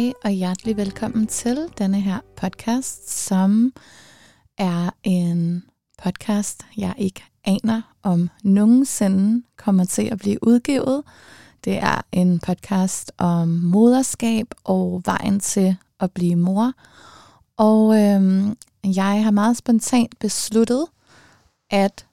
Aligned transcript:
Hej 0.00 0.12
og 0.24 0.30
hjertelig 0.30 0.76
velkommen 0.76 1.26
til 1.26 1.68
denne 1.78 2.00
her 2.00 2.18
podcast, 2.36 3.10
som 3.10 3.72
er 4.58 4.90
en 5.02 5.64
podcast, 6.02 6.62
jeg 6.76 6.94
ikke 6.98 7.24
aner 7.44 7.82
om 8.02 8.30
nogensinde 8.44 9.42
kommer 9.56 9.84
til 9.84 10.02
at 10.02 10.18
blive 10.18 10.38
udgivet. 10.46 11.02
Det 11.64 11.76
er 11.76 12.02
en 12.12 12.38
podcast 12.38 13.12
om 13.18 13.48
moderskab 13.48 14.46
og 14.64 15.02
vejen 15.04 15.40
til 15.40 15.76
at 16.00 16.12
blive 16.12 16.36
mor. 16.36 16.72
Og 17.56 18.00
øhm, 18.00 18.56
jeg 18.84 19.24
har 19.24 19.30
meget 19.30 19.56
spontant 19.56 20.18
besluttet 20.18 20.86
at 21.70 22.06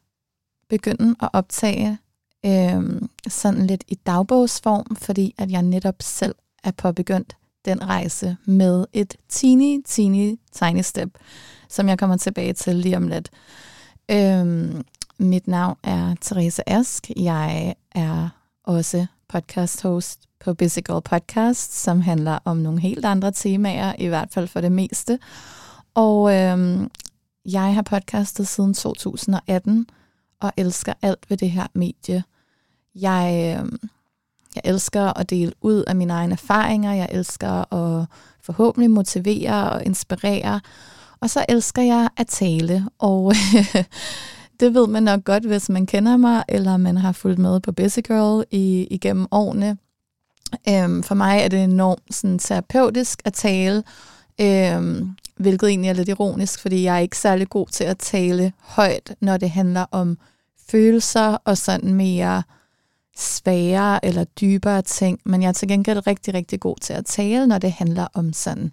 begynde 0.69 1.15
at 1.21 1.29
optage 1.33 1.97
øhm, 2.45 3.09
sådan 3.27 3.67
lidt 3.67 3.83
i 3.87 3.95
dagbogsform, 3.95 4.95
fordi 4.95 5.35
at 5.37 5.51
jeg 5.51 5.61
netop 5.61 5.95
selv 6.01 6.35
er 6.63 6.71
påbegyndt 6.71 7.37
den 7.67 7.83
rejse 7.83 8.37
med 8.45 8.85
et 8.93 9.15
teeny, 9.29 9.81
teeny, 9.87 10.39
tiny 10.51 10.81
step, 10.81 11.09
som 11.69 11.89
jeg 11.89 11.99
kommer 11.99 12.17
tilbage 12.17 12.53
til 12.53 12.75
lige 12.75 12.97
om 12.97 13.07
lidt. 13.07 13.29
Øhm, 14.11 14.83
mit 15.19 15.47
navn 15.47 15.77
er 15.83 16.15
Therese 16.21 16.69
Ask. 16.69 17.09
Jeg 17.15 17.75
er 17.91 18.29
også 18.63 19.05
podcast 19.29 19.83
host 19.83 20.19
på 20.39 20.53
Busy 20.53 20.79
Girl 20.79 21.01
Podcast, 21.01 21.73
som 21.81 22.01
handler 22.01 22.39
om 22.45 22.57
nogle 22.57 22.79
helt 22.79 23.05
andre 23.05 23.31
temaer, 23.31 23.93
i 23.99 24.07
hvert 24.07 24.29
fald 24.31 24.47
for 24.47 24.61
det 24.61 24.71
meste. 24.71 25.19
Og 25.93 26.35
øhm, 26.35 26.89
jeg 27.45 27.75
har 27.75 27.81
podcastet 27.81 28.47
siden 28.47 28.73
2018, 28.73 29.87
og 30.39 30.51
elsker 30.57 30.93
alt 31.01 31.29
ved 31.29 31.37
det 31.37 31.51
her 31.51 31.67
medie. 31.73 32.23
Jeg... 32.95 33.57
Øhm, 33.59 33.89
jeg 34.63 34.71
elsker 34.71 35.19
at 35.19 35.29
dele 35.29 35.51
ud 35.61 35.83
af 35.87 35.95
mine 35.95 36.13
egne 36.13 36.33
erfaringer. 36.33 36.93
Jeg 36.93 37.09
elsker 37.11 37.73
at 37.73 38.05
forhåbentlig 38.41 38.91
motivere 38.91 39.69
og 39.69 39.85
inspirere. 39.85 40.61
Og 41.19 41.29
så 41.29 41.45
elsker 41.49 41.81
jeg 41.81 42.09
at 42.17 42.27
tale. 42.27 42.85
Og 42.99 43.33
det 44.59 44.73
ved 44.73 44.87
man 44.87 45.03
nok 45.03 45.23
godt, 45.23 45.45
hvis 45.45 45.69
man 45.69 45.85
kender 45.85 46.17
mig, 46.17 46.43
eller 46.49 46.77
man 46.77 46.97
har 46.97 47.11
fulgt 47.11 47.39
med 47.39 47.59
på 47.59 47.71
Busy 47.71 47.99
Girl 47.99 48.45
i, 48.51 48.87
igennem 48.91 49.27
årene. 49.31 49.77
Øhm, 50.69 51.03
for 51.03 51.15
mig 51.15 51.39
er 51.39 51.47
det 51.47 51.63
enormt 51.63 52.15
sådan, 52.15 52.39
terapeutisk 52.39 53.21
at 53.25 53.33
tale, 53.33 53.83
øhm, 54.41 55.09
hvilket 55.37 55.69
egentlig 55.69 55.89
er 55.89 55.93
lidt 55.93 56.09
ironisk, 56.09 56.61
fordi 56.61 56.83
jeg 56.83 56.95
er 56.95 56.99
ikke 56.99 57.17
særlig 57.17 57.49
god 57.49 57.67
til 57.67 57.83
at 57.83 57.97
tale 57.97 58.53
højt, 58.59 59.15
når 59.19 59.37
det 59.37 59.49
handler 59.49 59.85
om 59.91 60.17
følelser 60.69 61.37
og 61.45 61.57
sådan 61.57 61.93
mere 61.93 62.43
svære 63.17 64.05
eller 64.05 64.23
dybere 64.23 64.81
ting, 64.81 65.19
men 65.25 65.41
jeg 65.41 65.47
er 65.47 65.53
til 65.53 65.67
gengæld 65.67 66.07
rigtig, 66.07 66.33
rigtig 66.33 66.59
god 66.59 66.75
til 66.81 66.93
at 66.93 67.05
tale, 67.05 67.47
når 67.47 67.57
det 67.57 67.71
handler 67.71 68.07
om 68.13 68.33
sådan 68.33 68.71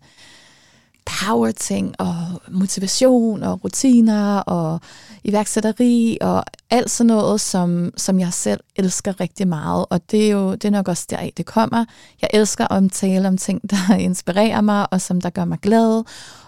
power 1.06 1.50
ting 1.50 1.94
og 1.98 2.16
motivation 2.50 3.42
og 3.42 3.64
rutiner 3.64 4.38
og 4.38 4.80
iværksætteri 5.24 6.18
og 6.20 6.44
alt 6.70 6.90
sådan 6.90 7.06
noget, 7.06 7.40
som, 7.40 7.90
som 7.96 8.20
jeg 8.20 8.32
selv 8.32 8.60
elsker 8.76 9.20
rigtig 9.20 9.48
meget. 9.48 9.86
Og 9.90 10.10
det 10.10 10.26
er 10.26 10.30
jo 10.30 10.52
det 10.52 10.64
er 10.64 10.70
nok 10.70 10.88
også 10.88 11.06
deraf, 11.10 11.32
det 11.36 11.46
kommer. 11.46 11.84
Jeg 12.22 12.30
elsker 12.34 12.72
at 12.72 12.92
tale 12.92 13.28
om 13.28 13.38
ting, 13.38 13.70
der 13.70 13.94
inspirerer 14.08 14.60
mig 14.60 14.92
og 14.92 15.00
som 15.00 15.20
der 15.20 15.30
gør 15.30 15.44
mig 15.44 15.58
glad. 15.58 16.04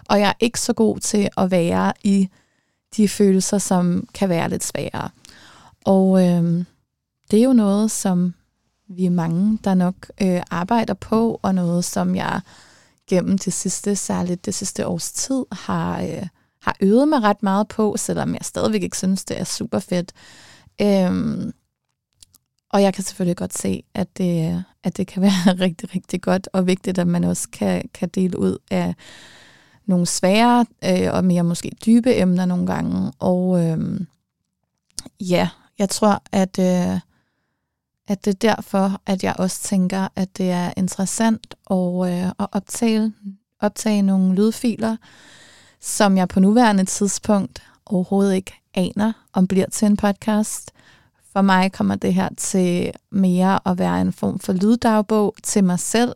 Og 0.09 0.19
jeg 0.19 0.29
er 0.29 0.33
ikke 0.39 0.59
så 0.59 0.73
god 0.73 0.99
til 0.99 1.29
at 1.37 1.51
være 1.51 1.93
i 2.03 2.29
de 2.97 3.09
følelser, 3.09 3.57
som 3.57 4.07
kan 4.13 4.29
være 4.29 4.49
lidt 4.49 4.63
svære. 4.63 5.09
Og 5.85 6.27
øhm, 6.27 6.65
det 7.31 7.39
er 7.39 7.43
jo 7.43 7.53
noget, 7.53 7.91
som 7.91 8.33
vi 8.89 9.05
er 9.05 9.09
mange, 9.09 9.59
der 9.63 9.73
nok 9.73 9.95
øh, 10.21 10.41
arbejder 10.51 10.93
på, 10.93 11.39
og 11.41 11.55
noget, 11.55 11.85
som 11.85 12.15
jeg 12.15 12.41
gennem 13.09 13.37
det 13.37 13.53
sidste, 13.53 13.95
særligt 13.95 14.45
det 14.45 14.53
sidste 14.53 14.87
års 14.87 15.11
tid, 15.11 15.45
har, 15.51 16.01
øh, 16.01 16.27
har 16.61 16.75
øvet 16.81 17.07
mig 17.07 17.23
ret 17.23 17.43
meget 17.43 17.67
på, 17.67 17.95
selvom 17.97 18.33
jeg 18.33 18.41
stadigvæk 18.41 18.83
ikke 18.83 18.97
synes, 18.97 19.25
det 19.25 19.39
er 19.39 19.43
super 19.43 19.79
fedt. 19.79 20.13
Øhm, 20.81 21.53
og 22.69 22.81
jeg 22.81 22.93
kan 22.93 23.03
selvfølgelig 23.03 23.37
godt 23.37 23.57
se, 23.57 23.83
at 23.93 24.17
det, 24.17 24.63
at 24.83 24.97
det 24.97 25.07
kan 25.07 25.21
være 25.27 25.53
rigtig, 25.59 25.95
rigtig 25.95 26.21
godt 26.21 26.49
og 26.53 26.67
vigtigt, 26.67 26.99
at 26.99 27.07
man 27.07 27.23
også 27.23 27.49
kan, 27.49 27.89
kan 27.93 28.09
dele 28.09 28.39
ud 28.39 28.57
af 28.71 28.95
nogle 29.85 30.05
svære 30.05 30.65
øh, 30.83 31.13
og 31.13 31.25
mere 31.25 31.43
måske 31.43 31.71
dybe 31.85 32.15
emner 32.15 32.45
nogle 32.45 32.67
gange. 32.67 33.11
Og 33.19 33.65
øh, 33.65 33.99
ja, 35.19 35.49
jeg 35.79 35.89
tror, 35.89 36.23
at, 36.31 36.59
øh, 36.59 36.99
at 38.07 38.25
det 38.25 38.31
er 38.31 38.55
derfor, 38.55 39.01
at 39.05 39.23
jeg 39.23 39.35
også 39.37 39.61
tænker, 39.63 40.07
at 40.15 40.37
det 40.37 40.51
er 40.51 40.73
interessant 40.77 41.55
at, 41.69 42.13
øh, 42.13 42.27
at 42.27 42.47
optage, 42.51 43.13
optage 43.61 44.01
nogle 44.01 44.35
lydfiler, 44.35 44.97
som 45.81 46.17
jeg 46.17 46.27
på 46.27 46.39
nuværende 46.39 46.85
tidspunkt 46.85 47.63
overhovedet 47.85 48.35
ikke 48.35 48.53
aner, 48.73 49.13
om 49.33 49.47
bliver 49.47 49.65
til 49.65 49.85
en 49.85 49.97
podcast. 49.97 50.71
For 51.33 51.41
mig 51.41 51.71
kommer 51.71 51.95
det 51.95 52.13
her 52.13 52.29
til 52.37 52.91
mere 53.11 53.59
at 53.65 53.77
være 53.77 54.01
en 54.01 54.13
form 54.13 54.39
for 54.39 54.53
lyddagbog 54.53 55.35
til 55.43 55.63
mig 55.63 55.79
selv, 55.79 56.15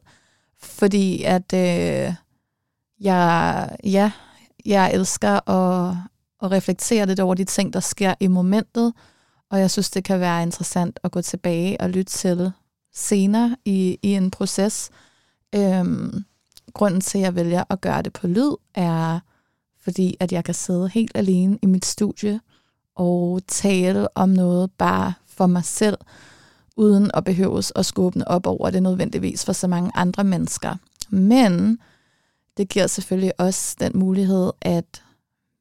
fordi 0.60 1.24
at 1.24 1.54
øh, 1.54 2.14
jeg, 3.00 3.70
ja, 3.84 4.12
jeg 4.66 4.94
elsker 4.94 5.50
at, 5.50 5.96
at 6.44 6.52
reflektere 6.52 7.06
lidt 7.06 7.20
over 7.20 7.36
de 7.36 7.44
ting, 7.44 7.74
der 7.74 7.80
sker 7.80 8.14
i 8.20 8.28
momentet, 8.28 8.94
og 9.52 9.60
jeg 9.60 9.72
synes, 9.72 9.90
det 9.90 10.04
kan 10.04 10.20
være 10.20 10.44
interessant 10.44 11.00
at 11.04 11.12
gå 11.12 11.22
tilbage 11.22 11.82
og 11.82 11.90
lytte 11.90 12.12
til 12.12 12.52
senere 12.94 13.56
i, 13.66 14.00
i 14.02 14.14
en 14.14 14.32
proces. 14.32 14.90
Øhm, 15.56 16.26
grunden 16.74 17.02
til, 17.02 17.18
at 17.18 17.24
jeg 17.24 17.36
vælger 17.36 17.64
at 17.70 17.82
gøre 17.82 18.02
det 18.02 18.14
på 18.14 18.28
lyd, 18.28 18.56
er 18.76 19.20
fordi, 19.84 20.18
at 20.20 20.32
jeg 20.32 20.44
kan 20.44 20.54
sidde 20.54 20.90
helt 20.90 21.12
alene 21.16 21.60
i 21.62 21.66
mit 21.66 21.86
studie 21.86 22.40
og 22.96 23.42
tale 23.48 24.18
om 24.18 24.30
noget 24.30 24.72
bare 24.72 25.14
for 25.28 25.48
mig 25.48 25.64
selv, 25.66 25.98
uden 26.78 27.12
at 27.14 27.24
behøves 27.24 27.72
at 27.76 27.86
skubbe 27.86 28.28
op 28.28 28.48
over 28.48 28.70
det 28.70 28.84
nødvendigvis 28.84 29.46
for 29.46 29.54
så 29.54 29.68
mange 29.68 29.92
andre 29.96 30.24
mennesker. 30.24 30.76
Men 31.10 31.80
det 32.58 32.70
giver 32.70 32.88
selvfølgelig 32.88 33.34
også 33.38 33.76
den 33.80 33.92
mulighed, 33.96 34.52
at 34.62 35.04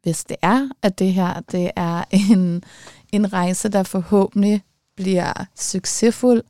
hvis 0.02 0.24
det 0.24 0.36
er, 0.42 0.68
at 0.82 0.98
det 0.98 1.12
her 1.12 1.40
det 1.40 1.70
er 1.76 2.04
en, 2.10 2.62
en 3.12 3.32
rejse, 3.32 3.68
der 3.68 3.82
forhåbentlig 3.82 4.62
bliver 4.96 5.32
succesfuld, 5.56 6.42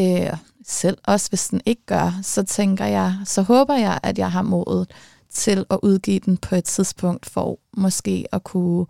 øh, 0.00 0.36
selv 0.66 0.98
også 1.04 1.28
hvis 1.28 1.48
den 1.48 1.60
ikke 1.66 1.86
gør, 1.86 2.20
så 2.22 2.42
tænker 2.42 2.84
jeg, 2.84 3.14
så 3.24 3.42
håber 3.42 3.74
jeg, 3.74 4.00
at 4.02 4.18
jeg 4.18 4.32
har 4.32 4.42
modet 4.42 4.90
til 5.30 5.66
at 5.70 5.78
udgive 5.82 6.18
den 6.18 6.36
på 6.36 6.54
et 6.54 6.64
tidspunkt, 6.64 7.26
for 7.26 7.58
måske 7.76 8.26
at 8.32 8.44
kunne 8.44 8.86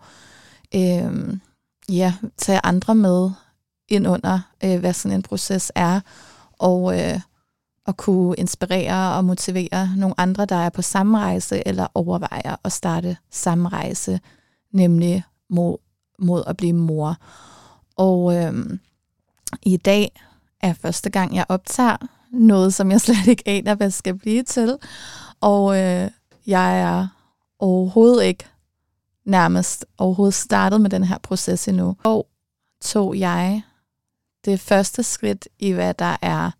øh, 0.75 1.37
ja, 1.89 2.13
tage 2.37 2.59
andre 2.63 2.95
med 2.95 3.31
ind 3.89 4.07
under, 4.07 4.39
øh, 4.63 4.79
hvad 4.79 4.93
sådan 4.93 5.17
en 5.17 5.23
proces 5.23 5.71
er, 5.75 5.99
og 6.59 6.99
øh, 6.99 7.19
at 7.87 7.97
kunne 7.97 8.35
inspirere 8.37 9.15
og 9.15 9.25
motivere 9.25 9.89
nogle 9.97 10.19
andre, 10.19 10.45
der 10.45 10.55
er 10.55 10.69
på 10.69 10.81
samme 10.81 11.19
rejse, 11.19 11.67
eller 11.67 11.87
overvejer 11.93 12.55
at 12.63 12.71
starte 12.71 13.17
samme 13.31 13.69
rejse, 13.69 14.19
nemlig 14.73 15.23
mod, 15.49 15.77
mod 16.21 16.43
at 16.47 16.57
blive 16.57 16.73
mor. 16.73 17.17
Og 17.95 18.35
øh, 18.35 18.53
i 19.63 19.77
dag 19.77 20.21
er 20.61 20.73
første 20.73 21.09
gang, 21.09 21.35
jeg 21.35 21.45
optager 21.49 21.97
noget, 22.31 22.73
som 22.73 22.91
jeg 22.91 23.01
slet 23.05 23.27
ikke 23.27 23.43
aner, 23.45 23.75
hvad 23.75 23.91
skal 23.91 24.17
blive 24.17 24.43
til. 24.43 24.77
Og 25.41 25.77
øh, 25.77 26.11
jeg 26.47 26.81
er 26.81 27.07
overhovedet 27.59 28.23
ikke 28.23 28.45
nærmest 29.25 29.85
overhovedet 29.97 30.33
startet 30.33 30.81
med 30.81 30.89
den 30.89 31.03
her 31.03 31.17
proces 31.17 31.67
endnu. 31.67 31.95
Og 32.03 32.27
tog 32.81 33.19
jeg 33.19 33.61
det 34.45 34.59
første 34.59 35.03
skridt 35.03 35.47
i, 35.59 35.71
hvad 35.71 35.93
der 35.93 36.17
er 36.21 36.51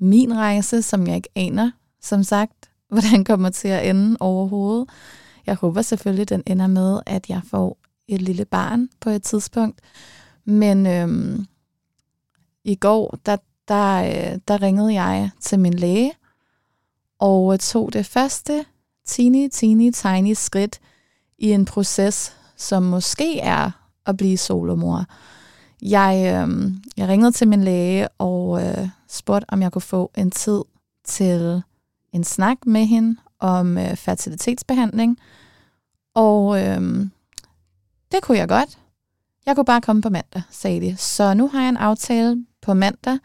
min 0.00 0.36
rejse, 0.36 0.82
som 0.82 1.06
jeg 1.06 1.16
ikke 1.16 1.28
aner, 1.34 1.70
som 2.00 2.22
sagt, 2.22 2.70
hvordan 2.92 3.24
kommer 3.24 3.50
til 3.50 3.68
at 3.68 3.90
ende 3.90 4.16
overhovedet. 4.20 4.88
Jeg 5.46 5.54
håber 5.54 5.82
selvfølgelig, 5.82 6.28
den 6.28 6.42
ender 6.46 6.66
med, 6.66 7.00
at 7.06 7.28
jeg 7.28 7.40
får 7.44 7.78
et 8.14 8.22
lille 8.22 8.44
barn 8.44 8.88
på 9.00 9.10
et 9.10 9.22
tidspunkt. 9.22 9.80
Men 10.44 10.86
øhm, 10.86 11.46
i 12.64 12.74
går, 12.74 13.18
der, 13.26 13.36
der, 13.68 14.02
øh, 14.04 14.38
der 14.48 14.62
ringede 14.62 14.94
jeg 14.94 15.30
til 15.40 15.58
min 15.58 15.74
læge, 15.74 16.12
og 17.18 17.52
øh, 17.52 17.58
tog 17.58 17.92
det 17.92 18.06
første 18.06 18.64
teeny, 19.06 19.48
teeny, 19.52 19.90
tiny 19.90 20.32
skridt 20.34 20.80
i 21.38 21.52
en 21.52 21.64
proces, 21.64 22.36
som 22.56 22.82
måske 22.82 23.40
er 23.40 23.70
at 24.06 24.16
blive 24.16 24.38
solomor. 24.38 25.04
Jeg, 25.82 26.16
øh, 26.16 26.72
jeg 26.96 27.08
ringede 27.08 27.32
til 27.32 27.48
min 27.48 27.64
læge 27.64 28.08
og 28.08 28.62
øh, 28.62 28.88
spurgte, 29.08 29.46
om 29.48 29.62
jeg 29.62 29.72
kunne 29.72 29.82
få 29.82 30.10
en 30.16 30.30
tid 30.30 30.60
til 31.04 31.62
en 32.12 32.24
snak 32.24 32.56
med 32.66 32.84
hende 32.84 33.16
om 33.38 33.78
øh, 33.78 33.96
fertilitetsbehandling. 33.96 35.18
Og 36.14 36.66
øh, 36.66 37.06
det 38.12 38.22
kunne 38.22 38.38
jeg 38.38 38.48
godt. 38.48 38.78
Jeg 39.46 39.54
kunne 39.54 39.64
bare 39.64 39.80
komme 39.80 40.02
på 40.02 40.08
mandag, 40.08 40.42
sagde 40.50 40.80
de. 40.80 40.96
Så 40.96 41.34
nu 41.34 41.48
har 41.48 41.60
jeg 41.60 41.68
en 41.68 41.76
aftale 41.76 42.46
på 42.62 42.74
mandag. 42.74 43.18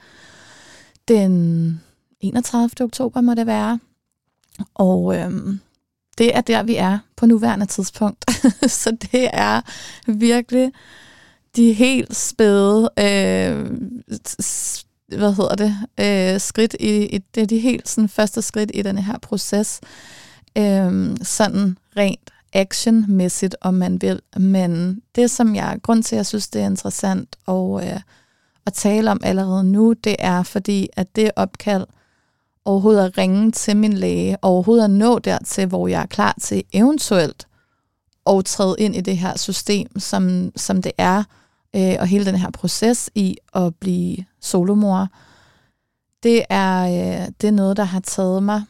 Den 1.07 1.81
31. 2.19 2.69
oktober 2.85 3.21
må 3.21 3.33
det 3.33 3.47
være. 3.47 3.79
Og 4.75 5.15
øhm, 5.17 5.59
det 6.17 6.35
er 6.35 6.41
der, 6.41 6.63
vi 6.63 6.75
er 6.75 6.99
på 7.15 7.25
nuværende 7.25 7.65
tidspunkt. 7.65 8.25
så 8.81 8.97
det 9.11 9.29
er 9.33 9.61
virkelig 10.07 10.71
de 11.55 11.73
helt 11.73 12.15
spæde, 12.15 12.89
øh, 12.99 13.71
hvad 15.07 15.33
hedder 15.33 15.55
det, 15.55 15.75
øh, 15.99 16.39
skridt 16.39 16.75
i, 16.79 17.05
i, 17.05 17.17
det 17.17 17.43
er 17.43 17.47
de 17.47 17.59
helt 17.59 17.89
sådan, 17.89 18.09
første 18.09 18.41
skridt 18.41 18.71
i 18.73 18.81
den 18.81 18.97
her 18.97 19.17
proces. 19.19 19.81
Øh, 20.57 21.17
sådan 21.23 21.77
rent 21.97 22.29
actionmæssigt, 22.57 23.55
om 23.61 23.73
man 23.73 24.01
vil. 24.01 24.21
Men 24.37 25.01
det, 25.15 25.31
som 25.31 25.55
jeg, 25.55 25.79
grund 25.83 26.03
til, 26.03 26.15
at 26.15 26.17
jeg 26.17 26.25
synes, 26.25 26.47
det 26.47 26.61
er 26.61 26.65
interessant 26.65 27.35
at, 27.47 27.93
øh, 27.93 27.99
at 28.65 28.73
tale 28.73 29.11
om 29.11 29.19
allerede 29.23 29.63
nu, 29.63 29.93
det 29.93 30.15
er 30.19 30.43
fordi, 30.43 30.89
at 30.95 31.15
det 31.15 31.31
opkald 31.35 31.85
overhovedet 32.65 33.05
at 33.05 33.17
ringe 33.17 33.51
til 33.51 33.77
min 33.77 33.93
læge, 33.93 34.37
overhovedet 34.41 34.83
at 34.83 34.89
nå 34.89 35.19
dertil, 35.19 35.67
hvor 35.67 35.87
jeg 35.87 36.01
er 36.01 36.05
klar 36.05 36.35
til 36.41 36.63
eventuelt 36.73 37.47
at 38.27 38.45
træde 38.45 38.75
ind 38.79 38.95
i 38.95 39.01
det 39.01 39.17
her 39.17 39.37
system, 39.37 39.99
som, 39.99 40.51
som 40.55 40.81
det 40.81 40.91
er, 40.97 41.23
øh, 41.75 41.95
og 41.99 42.07
hele 42.07 42.25
den 42.25 42.35
her 42.35 42.51
proces 42.51 43.09
i 43.15 43.37
at 43.53 43.75
blive 43.75 44.17
solomor, 44.41 45.07
det 46.23 46.43
er, 46.49 46.83
øh, 46.83 47.27
det 47.41 47.47
er 47.47 47.51
noget, 47.51 47.77
der 47.77 47.83
har 47.83 47.99
taget 47.99 48.43
mig 48.43 48.63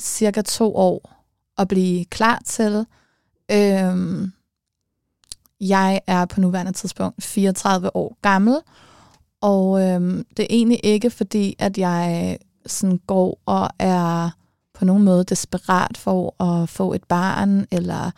cirka 0.00 0.42
to 0.42 0.76
år 0.76 1.13
at 1.58 1.68
blive 1.68 2.04
klar 2.04 2.42
til. 2.44 2.86
Øhm, 3.50 4.32
jeg 5.60 6.00
er 6.06 6.24
på 6.24 6.40
nuværende 6.40 6.72
tidspunkt 6.72 7.22
34 7.22 7.96
år 7.96 8.16
gammel, 8.22 8.60
og 9.40 9.82
øhm, 9.82 10.26
det 10.36 10.42
er 10.42 10.46
egentlig 10.50 10.80
ikke 10.82 11.10
fordi, 11.10 11.56
at 11.58 11.78
jeg 11.78 12.38
sådan 12.66 13.00
går 13.06 13.40
og 13.46 13.70
er 13.78 14.30
på 14.74 14.84
nogen 14.84 15.02
måde 15.02 15.24
desperat 15.24 15.98
for 15.98 16.42
at 16.42 16.68
få 16.68 16.92
et 16.92 17.04
barn, 17.04 17.66
eller 17.70 18.10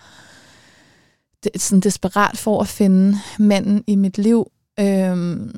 sådan 1.56 1.80
desperat 1.80 2.38
for 2.38 2.60
at 2.60 2.68
finde 2.68 3.18
manden 3.38 3.84
i 3.87 3.96
mit 3.96 4.18
liv. 4.18 4.50
Øhm, 4.80 5.54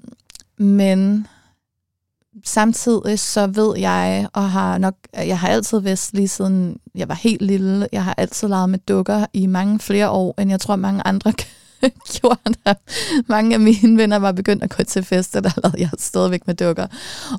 men 0.59 1.27
samtidig 2.45 3.19
så 3.19 3.47
ved 3.47 3.79
jeg, 3.79 4.29
og 4.33 4.51
har 4.51 4.79
nok, 4.79 4.95
jeg 5.15 5.39
har 5.39 5.49
altid 5.49 5.81
vidst 5.81 6.15
lige 6.15 6.29
siden 6.29 6.77
jeg 6.95 7.09
var 7.09 7.15
helt 7.15 7.43
lille, 7.43 7.89
jeg 7.93 8.05
har 8.05 8.15
altid 8.17 8.49
leget 8.49 8.71
med 8.71 8.79
dukker 8.79 9.27
i 9.33 9.47
mange 9.47 9.79
flere 9.79 10.11
år, 10.11 10.35
end 10.41 10.51
jeg 10.51 10.61
tror 10.61 10.77
mange 10.77 11.03
andre 11.07 11.33
gjorde 12.15 12.55
der. 12.65 12.75
Mange 13.27 13.55
af 13.55 13.61
mine 13.61 13.97
venner 13.97 14.17
var 14.17 14.33
begyndt 14.33 14.63
at 14.63 14.77
gå 14.77 14.83
til 14.83 15.05
fester, 15.05 15.41
der 15.41 15.51
lavede 15.63 15.81
jeg 15.81 15.91
stadigvæk 15.99 16.47
med 16.47 16.55
dukker. 16.55 16.87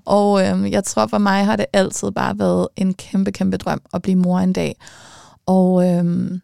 Og 0.06 0.48
øhm, 0.48 0.66
jeg 0.66 0.84
tror 0.84 1.08
for 1.08 1.18
mig 1.18 1.46
har 1.46 1.56
det 1.56 1.66
altid 1.74 2.12
bare 2.12 2.40
været 2.40 2.68
en 2.76 2.94
kæmpe, 2.94 3.32
kæmpe 3.32 3.58
drøm 3.58 3.82
at 3.94 4.02
blive 4.02 4.16
mor 4.16 4.40
en 4.40 4.54
dag. 4.54 4.76
Og 5.46 5.88
øhm, 5.88 6.42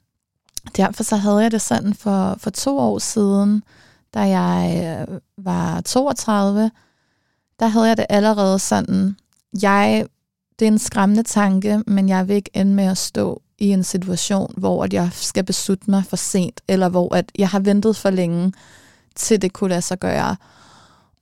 derfor 0.78 1.04
så 1.04 1.16
havde 1.16 1.38
jeg 1.38 1.52
det 1.52 1.62
sådan 1.62 1.94
for, 1.94 2.36
for 2.40 2.50
to 2.50 2.78
år 2.78 3.00
siden, 3.00 3.64
da 4.14 4.20
jeg 4.20 5.06
øh, 5.10 5.20
var 5.38 5.82
32, 5.82 6.72
der 7.60 7.68
havde 7.68 7.88
jeg 7.88 7.98
det 7.98 8.06
allerede 8.10 8.60
sådan, 8.60 9.16
jeg, 9.62 10.06
det 10.60 10.66
er 10.66 10.72
en 10.72 10.80
skræmmende 10.80 11.24
tanke, 11.24 11.84
men 11.88 12.10
jeg 12.10 12.28
vil 12.28 12.36
ikke 12.36 12.50
ende 12.54 12.74
med 12.74 12.86
at 12.86 12.98
stå 12.98 13.42
i 13.58 13.70
en 13.72 13.84
situation, 13.84 14.54
hvor 14.58 14.84
at 14.84 14.94
jeg 14.94 15.10
skal 15.14 15.44
beslutte 15.44 15.92
mig 15.92 16.04
for 16.06 16.16
sent, 16.16 16.62
eller 16.68 16.90
hvor 16.90 17.16
at 17.16 17.32
jeg 17.38 17.50
har 17.50 17.60
ventet 17.60 17.96
for 17.96 18.10
længe, 18.10 18.54
til 19.16 19.42
det 19.42 19.54
kunne 19.54 19.70
lade 19.70 19.82
sig 19.82 20.00
gøre. 20.00 20.36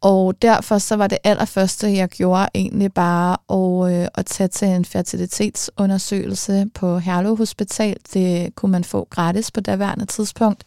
Og 0.02 0.42
derfor 0.42 0.78
så 0.78 0.96
var 0.96 1.08
det 1.08 1.18
allerførste, 1.24 1.94
jeg 1.94 2.10
gjorde 2.10 2.50
egentlig 2.54 2.94
bare 2.94 3.38
at, 3.50 3.94
øh, 3.94 4.08
at 4.16 4.26
tage 4.26 4.48
til 4.48 4.68
en 4.68 4.86
fertilitetsundersøgelse 4.86 6.66
på 6.74 7.00
Herlev 7.00 7.38
Hospital. 7.38 7.98
Det 8.14 8.56
kunne 8.56 8.72
man 8.72 8.84
få 8.84 9.08
gratis 9.10 9.52
på 9.52 9.62
daværende 9.62 10.06
tidspunkt. 10.06 10.64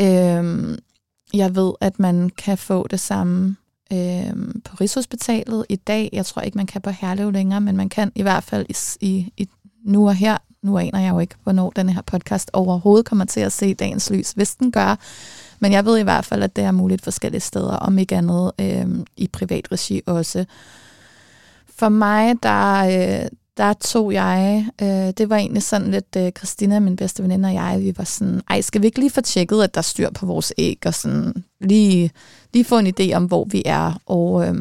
Øh, 0.00 0.78
jeg 1.34 1.56
ved, 1.56 1.72
at 1.80 1.98
man 1.98 2.30
kan 2.30 2.58
få 2.58 2.86
det 2.86 3.00
samme 3.00 3.56
øh, 3.92 4.60
på 4.64 4.76
Rigshospitalet 4.80 5.66
i 5.68 5.76
dag. 5.76 6.10
Jeg 6.12 6.26
tror 6.26 6.42
ikke, 6.42 6.56
man 6.56 6.66
kan 6.66 6.80
på 6.80 6.90
Herlev 6.90 7.32
længere, 7.32 7.60
men 7.60 7.76
man 7.76 7.88
kan 7.88 8.12
i 8.14 8.22
hvert 8.22 8.44
fald 8.44 8.66
i, 8.68 9.06
i, 9.06 9.32
i 9.36 9.48
nu 9.84 10.08
og 10.08 10.14
her 10.14 10.38
nu 10.64 10.78
aner 10.78 11.00
jeg 11.00 11.10
jo 11.10 11.18
ikke, 11.18 11.34
hvornår 11.42 11.70
den 11.70 11.88
her 11.88 12.02
podcast 12.02 12.50
overhovedet 12.52 13.06
kommer 13.06 13.24
til 13.24 13.40
at 13.40 13.52
se 13.52 13.74
dagens 13.74 14.10
lys, 14.10 14.30
hvis 14.30 14.54
den 14.54 14.72
gør. 14.72 14.96
Men 15.58 15.72
jeg 15.72 15.84
ved 15.84 15.98
i 15.98 16.02
hvert 16.02 16.24
fald, 16.24 16.42
at 16.42 16.56
det 16.56 16.64
er 16.64 16.72
muligt 16.72 17.02
forskellige 17.02 17.40
steder, 17.40 17.76
om 17.76 17.98
ikke 17.98 18.16
andet 18.16 18.52
øh, 18.60 18.86
i 19.16 19.28
privat 19.28 19.72
regi 19.72 20.00
også. 20.06 20.44
For 21.76 21.88
mig, 21.88 22.34
der, 22.42 22.84
øh, 23.22 23.28
der 23.56 23.72
tog 23.72 24.12
jeg, 24.12 24.66
øh, 24.82 25.12
det 25.18 25.30
var 25.30 25.36
egentlig 25.36 25.62
sådan 25.62 25.90
lidt, 25.90 26.16
øh, 26.16 26.32
Christina, 26.32 26.80
min 26.80 26.96
bedste 26.96 27.22
veninde 27.22 27.48
og 27.48 27.54
jeg, 27.54 27.80
vi 27.80 27.94
var 27.98 28.04
sådan, 28.04 28.40
ej, 28.50 28.60
skal 28.60 28.82
vi 28.82 28.86
ikke 28.86 28.98
lige 28.98 29.10
få 29.10 29.20
tjekket, 29.20 29.62
at 29.62 29.74
der 29.74 29.78
er 29.78 29.82
styr 29.82 30.10
på 30.10 30.26
vores 30.26 30.52
æg, 30.58 30.78
og 30.86 30.94
sådan 30.94 31.44
lige, 31.60 32.10
lige 32.52 32.64
få 32.64 32.78
en 32.78 32.86
idé 32.86 33.12
om, 33.14 33.24
hvor 33.24 33.44
vi 33.44 33.62
er, 33.66 34.00
og 34.06 34.48
øh, 34.48 34.54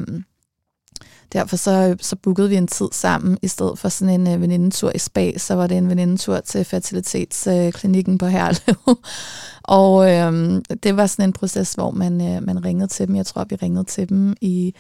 derfor 1.34 1.56
så, 1.56 1.96
så 2.02 2.16
bookede 2.16 2.50
vi 2.50 2.56
en 2.56 2.68
tid 2.68 2.88
sammen, 2.92 3.38
i 3.42 3.48
stedet 3.48 3.80
for 3.80 3.90
sådan 3.90 4.22
en 4.22 4.34
øh, 4.34 4.42
venindetur 4.42 4.92
i 4.96 5.00
spa, 5.00 5.38
så 5.38 5.56
var 5.56 5.68
det 5.68 5.78
en 5.78 5.90
venindetur 5.90 6.40
til 6.40 6.66
fertilitetsklinikken 6.66 8.14
øh, 8.14 8.20
på 8.20 8.26
Herlev, 8.26 8.98
og 9.64 10.12
øh, 10.12 10.62
det 10.84 10.98
var 10.98 11.08
sådan 11.08 11.30
en 11.30 11.34
proces, 11.34 11.74
hvor 11.74 11.92
man, 11.92 12.22
øh, 12.22 12.44
man 12.44 12.66
ringede 12.66 12.88
til 12.88 13.08
dem, 13.08 13.16
jeg 13.16 13.26
tror, 13.26 13.46
vi 13.50 13.56
ringede 13.56 13.84
til 13.84 14.10
dem 14.10 14.36
i 14.42 14.74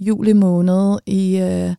juli 0.00 0.32
måned 0.32 0.98
i... 1.06 1.36
Øh, 1.36 1.74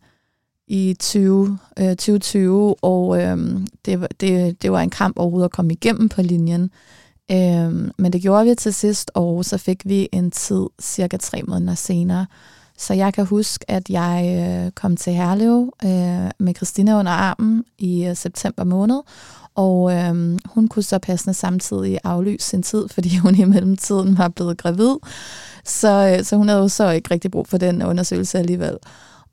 i 0.71 0.95
20, 0.99 1.57
øh, 1.79 1.89
2020, 1.89 2.75
og 2.83 3.21
øh, 3.21 3.37
det, 3.85 4.07
det, 4.19 4.61
det 4.61 4.71
var 4.71 4.81
en 4.81 4.89
kamp 4.89 5.17
overhovedet 5.17 5.45
at 5.45 5.51
komme 5.51 5.73
igennem 5.73 6.09
på 6.09 6.21
linjen. 6.21 6.71
Øh, 7.31 7.91
men 7.97 8.13
det 8.13 8.21
gjorde 8.21 8.45
vi 8.45 8.55
til 8.55 8.73
sidst, 8.73 9.11
og 9.13 9.45
så 9.45 9.57
fik 9.57 9.81
vi 9.85 10.09
en 10.11 10.31
tid 10.31 10.65
cirka 10.81 11.17
tre 11.17 11.41
måneder 11.43 11.75
senere. 11.75 12.25
Så 12.77 12.93
jeg 12.93 13.13
kan 13.13 13.25
huske, 13.25 13.65
at 13.71 13.89
jeg 13.89 14.39
øh, 14.65 14.71
kom 14.71 14.97
til 14.97 15.13
Herlev 15.13 15.73
øh, 15.83 16.31
med 16.39 16.55
Christina 16.55 16.99
under 16.99 17.11
armen 17.11 17.63
i 17.77 18.05
øh, 18.05 18.15
september 18.15 18.63
måned, 18.63 19.01
og 19.55 19.93
øh, 19.93 20.39
hun 20.45 20.67
kunne 20.67 20.83
så 20.83 20.99
passende 20.99 21.33
samtidig 21.33 21.99
aflyse 22.03 22.47
sin 22.49 22.63
tid, 22.63 22.87
fordi 22.87 23.17
hun 23.23 23.35
i 23.35 23.45
mellemtiden 23.45 24.17
var 24.17 24.27
blevet 24.27 24.57
gravid. 24.57 24.95
Så, 25.65 26.15
øh, 26.17 26.25
så 26.25 26.35
hun 26.35 26.47
havde 26.47 26.61
jo 26.61 26.67
så 26.67 26.89
ikke 26.89 27.11
rigtig 27.11 27.31
brug 27.31 27.47
for 27.47 27.57
den 27.57 27.83
undersøgelse 27.83 28.39
alligevel. 28.39 28.77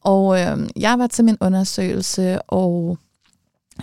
Og 0.01 0.41
øh, 0.41 0.69
jeg 0.77 0.99
var 0.99 1.07
til 1.07 1.25
min 1.25 1.37
undersøgelse, 1.41 2.43
og 2.43 2.99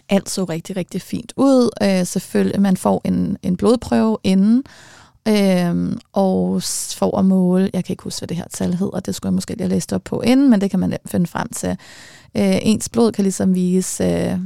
alt 0.09 0.29
så 0.29 0.43
rigtig, 0.43 0.77
rigtig 0.77 1.01
fint 1.01 1.33
ud. 1.35 1.69
Øh, 1.81 2.05
selvfølgelig, 2.05 2.61
man 2.61 2.77
får 2.77 3.01
en, 3.03 3.37
en 3.43 3.57
blodprøve 3.57 4.17
inden, 4.23 4.63
øh, 5.27 5.97
og 6.13 6.61
får 6.95 7.19
at 7.19 7.25
måle, 7.25 7.69
jeg 7.73 7.85
kan 7.85 7.93
ikke 7.93 8.03
huske, 8.03 8.19
hvad 8.19 8.27
det 8.27 8.37
her 8.37 8.47
tal 8.53 8.73
hedder, 8.73 8.99
det 8.99 9.15
skulle 9.15 9.29
jeg 9.29 9.33
måske 9.33 9.53
lige 9.53 9.61
have 9.61 9.69
læst 9.75 9.93
op 9.93 10.03
på 10.03 10.21
inden, 10.21 10.49
men 10.49 10.61
det 10.61 10.71
kan 10.71 10.79
man 10.79 10.97
finde 11.05 11.27
frem 11.27 11.49
til. 11.49 11.69
Øh, 12.37 12.57
ens 12.61 12.89
blod 12.89 13.11
kan 13.11 13.23
ligesom 13.23 13.55
vise 13.55 14.03
øh, 14.03 14.39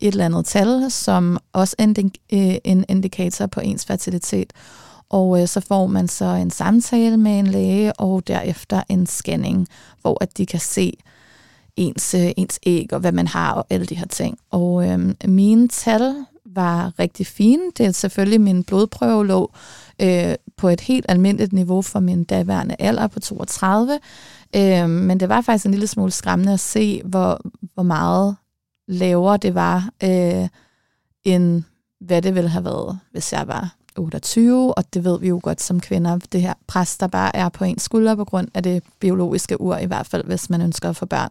et 0.00 0.12
eller 0.12 0.24
andet 0.24 0.46
tal, 0.46 0.90
som 0.90 1.38
også 1.52 1.76
er 1.78 1.84
en, 1.84 2.12
øh, 2.32 2.56
en 2.64 2.84
indikator 2.88 3.46
på 3.46 3.60
ens 3.60 3.84
fertilitet. 3.84 4.52
Og 5.08 5.40
øh, 5.40 5.48
så 5.48 5.60
får 5.60 5.86
man 5.86 6.08
så 6.08 6.24
en 6.24 6.50
samtale 6.50 7.16
med 7.16 7.38
en 7.38 7.46
læge, 7.46 8.00
og 8.00 8.26
derefter 8.26 8.82
en 8.88 9.06
scanning, 9.06 9.68
hvor 10.00 10.18
at 10.20 10.38
de 10.38 10.46
kan 10.46 10.60
se, 10.60 10.92
øh, 10.96 11.15
ens 11.76 12.14
øh, 12.14 12.30
ens 12.36 12.60
æg 12.66 12.92
og 12.92 13.00
hvad 13.00 13.12
man 13.12 13.26
har 13.26 13.52
og 13.52 13.66
alle 13.70 13.86
de 13.86 13.94
her 13.94 14.06
ting. 14.06 14.38
Og 14.50 14.88
øh, 14.88 15.14
mine 15.24 15.68
tal 15.68 16.14
var 16.44 16.98
rigtig 16.98 17.26
fine. 17.26 17.62
Det 17.78 17.86
er 17.86 17.90
selvfølgelig 17.90 18.40
min 18.40 18.64
blodprøve 18.64 19.26
lå 19.26 19.52
øh, 20.02 20.34
på 20.56 20.68
et 20.68 20.80
helt 20.80 21.06
almindeligt 21.08 21.52
niveau 21.52 21.82
for 21.82 22.00
min 22.00 22.24
daværende 22.24 22.76
alder 22.78 23.06
på 23.06 23.20
32. 23.20 23.98
Øh, 24.56 24.88
men 24.88 25.20
det 25.20 25.28
var 25.28 25.40
faktisk 25.40 25.66
en 25.66 25.70
lille 25.70 25.86
smule 25.86 26.10
skræmmende 26.10 26.52
at 26.52 26.60
se, 26.60 27.02
hvor, 27.04 27.40
hvor 27.74 27.82
meget 27.82 28.36
lavere 28.88 29.36
det 29.36 29.54
var, 29.54 29.90
øh, 30.02 30.48
end 31.24 31.62
hvad 32.00 32.22
det 32.22 32.34
ville 32.34 32.50
have 32.50 32.64
været, 32.64 32.98
hvis 33.12 33.32
jeg 33.32 33.48
var 33.48 33.76
28, 33.98 34.74
og 34.74 34.94
det 34.94 35.04
ved 35.04 35.20
vi 35.20 35.28
jo 35.28 35.40
godt 35.42 35.62
som 35.62 35.80
kvinder, 35.80 36.18
det 36.32 36.42
her 36.42 36.54
pres, 36.66 36.98
der 36.98 37.06
bare 37.06 37.36
er 37.36 37.48
på 37.48 37.64
ens 37.64 37.82
skulder 37.82 38.14
på 38.14 38.24
grund 38.24 38.48
af 38.54 38.62
det 38.62 38.82
biologiske 39.00 39.60
ur, 39.60 39.76
i 39.76 39.86
hvert 39.86 40.06
fald 40.06 40.24
hvis 40.24 40.50
man 40.50 40.62
ønsker 40.62 40.88
at 40.88 40.96
få 40.96 41.06
børn. 41.06 41.30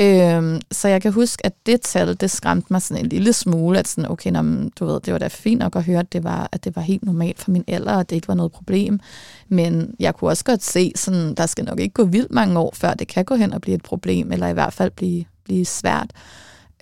Øhm, 0.00 0.60
så 0.72 0.88
jeg 0.88 1.02
kan 1.02 1.12
huske, 1.12 1.46
at 1.46 1.52
det 1.66 1.80
tal, 1.80 2.20
det 2.20 2.30
skræmte 2.30 2.72
mig 2.72 2.82
sådan 2.82 3.04
en 3.04 3.08
lille 3.08 3.32
smule, 3.32 3.78
at 3.78 3.88
sådan, 3.88 4.10
okay, 4.10 4.30
når, 4.30 4.70
du 4.78 4.86
ved, 4.86 5.00
det 5.00 5.12
var 5.12 5.18
da 5.18 5.28
fint 5.28 5.58
nok 5.58 5.76
at 5.76 5.84
høre, 5.84 5.98
at 5.98 6.12
det, 6.12 6.24
var, 6.24 6.48
at 6.52 6.64
det 6.64 6.76
var 6.76 6.82
helt 6.82 7.04
normalt 7.04 7.40
for 7.40 7.50
min 7.50 7.64
alder, 7.66 7.92
og 7.92 8.00
at 8.00 8.10
det 8.10 8.16
ikke 8.16 8.28
var 8.28 8.34
noget 8.34 8.52
problem. 8.52 9.00
Men 9.48 9.94
jeg 10.00 10.14
kunne 10.14 10.30
også 10.30 10.44
godt 10.44 10.62
se, 10.62 10.92
sådan, 10.96 11.34
der 11.34 11.46
skal 11.46 11.64
nok 11.64 11.80
ikke 11.80 11.94
gå 11.94 12.04
vildt 12.04 12.32
mange 12.32 12.58
år, 12.58 12.74
før 12.74 12.94
det 12.94 13.08
kan 13.08 13.24
gå 13.24 13.34
hen 13.34 13.52
og 13.52 13.60
blive 13.60 13.74
et 13.74 13.82
problem, 13.82 14.32
eller 14.32 14.48
i 14.48 14.52
hvert 14.52 14.72
fald 14.72 14.90
blive, 14.90 15.24
blive 15.44 15.64
svært. 15.64 16.10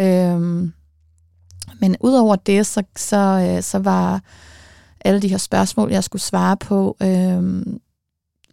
Øhm, 0.01 0.73
men 1.81 1.97
udover 2.01 2.37
det, 2.37 2.67
så, 2.67 2.83
så, 2.97 3.17
øh, 3.49 3.63
så 3.63 3.79
var 3.79 4.21
alle 5.05 5.23
de 5.23 5.29
her 5.29 5.39
spørgsmål, 5.39 5.91
jeg 5.91 6.05
skulle 6.05 6.23
svare 6.23 6.57
på, 6.57 6.97
øh, 7.03 7.63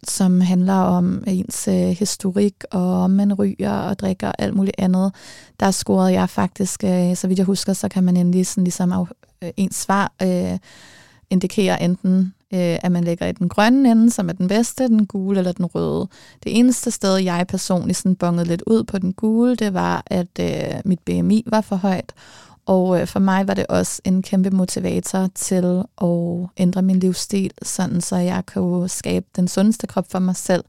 som 0.04 0.40
handler 0.40 0.74
om 0.74 1.24
ens 1.26 1.68
øh, 1.68 1.74
historik, 1.74 2.54
og 2.70 3.02
om 3.02 3.10
man 3.10 3.34
ryger 3.34 3.72
og 3.72 3.98
drikker 3.98 4.28
og 4.28 4.34
alt 4.38 4.54
muligt 4.54 4.76
andet, 4.78 5.12
der 5.60 5.70
scorede 5.70 6.12
jeg 6.12 6.30
faktisk, 6.30 6.84
øh, 6.84 7.16
så 7.16 7.28
vidt 7.28 7.38
jeg 7.38 7.46
husker, 7.46 7.72
så 7.72 7.88
kan 7.88 8.04
man 8.04 8.16
endelig 8.16 8.46
sådan 8.46 8.64
ligesom 8.64 8.92
af, 8.92 9.06
øh, 9.42 9.50
ens 9.56 9.76
svar 9.76 10.12
øh, 10.22 10.58
indikere 11.30 11.82
enten, 11.82 12.34
øh, 12.54 12.78
at 12.82 12.92
man 12.92 13.04
lægger 13.04 13.26
i 13.26 13.32
den 13.32 13.48
grønne 13.48 13.90
ende, 13.90 14.10
som 14.10 14.28
er 14.28 14.32
den 14.32 14.48
bedste, 14.48 14.88
den 14.88 15.06
gule 15.06 15.38
eller 15.38 15.52
den 15.52 15.64
røde. 15.66 16.08
Det 16.44 16.58
eneste 16.58 16.90
sted, 16.90 17.16
jeg 17.16 17.46
personligt 17.48 17.98
sådan 17.98 18.16
bongede 18.16 18.44
lidt 18.44 18.62
ud 18.66 18.84
på 18.84 18.98
den 18.98 19.12
gule, 19.12 19.56
det 19.56 19.74
var, 19.74 20.02
at 20.06 20.38
øh, 20.40 20.80
mit 20.84 21.00
BMI 21.00 21.44
var 21.46 21.60
for 21.60 21.76
højt, 21.76 22.12
og 22.66 23.00
øh, 23.00 23.06
for 23.06 23.18
mig 23.18 23.48
var 23.48 23.54
det 23.54 23.66
også 23.66 24.02
en 24.04 24.22
kæmpe 24.22 24.50
motivator 24.50 25.28
til 25.34 25.82
at 26.02 26.48
ændre 26.56 26.82
min 26.82 26.98
livsstil, 26.98 27.50
sådan 27.62 28.00
så 28.00 28.16
jeg 28.16 28.46
kunne 28.46 28.88
skabe 28.88 29.26
den 29.36 29.48
sundeste 29.48 29.86
krop 29.86 30.10
for 30.10 30.18
mig 30.18 30.36
selv. 30.36 30.64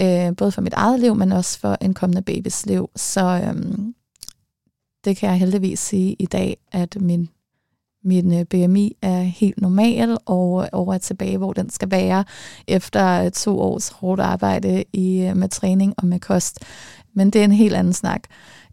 Øh, 0.00 0.36
både 0.36 0.52
for 0.52 0.60
mit 0.60 0.74
eget 0.74 1.00
liv, 1.00 1.14
men 1.14 1.32
også 1.32 1.60
for 1.60 1.76
en 1.80 1.94
kommende 1.94 2.22
babys 2.22 2.66
liv. 2.66 2.90
Så 2.96 3.42
øhm, 3.46 3.94
det 5.04 5.16
kan 5.16 5.30
jeg 5.30 5.38
heldigvis 5.38 5.78
sige 5.80 6.16
i 6.18 6.26
dag, 6.26 6.56
at 6.72 6.96
min, 7.00 7.28
min 8.04 8.34
øh, 8.34 8.44
BMI 8.44 8.96
er 9.02 9.22
helt 9.22 9.60
normal, 9.60 10.18
og 10.26 10.68
over 10.72 10.98
tilbage, 10.98 11.38
hvor 11.38 11.52
den 11.52 11.70
skal 11.70 11.90
være, 11.90 12.24
efter 12.68 13.24
øh, 13.24 13.30
to 13.30 13.60
års 13.60 13.88
hårdt 13.88 14.20
arbejde 14.20 14.84
i, 14.92 15.20
øh, 15.20 15.36
med 15.36 15.48
træning 15.48 15.94
og 15.98 16.06
med 16.06 16.20
kost. 16.20 16.58
Men 17.14 17.30
det 17.30 17.40
er 17.40 17.44
en 17.44 17.52
helt 17.52 17.74
anden 17.74 17.92
snak. 17.92 18.22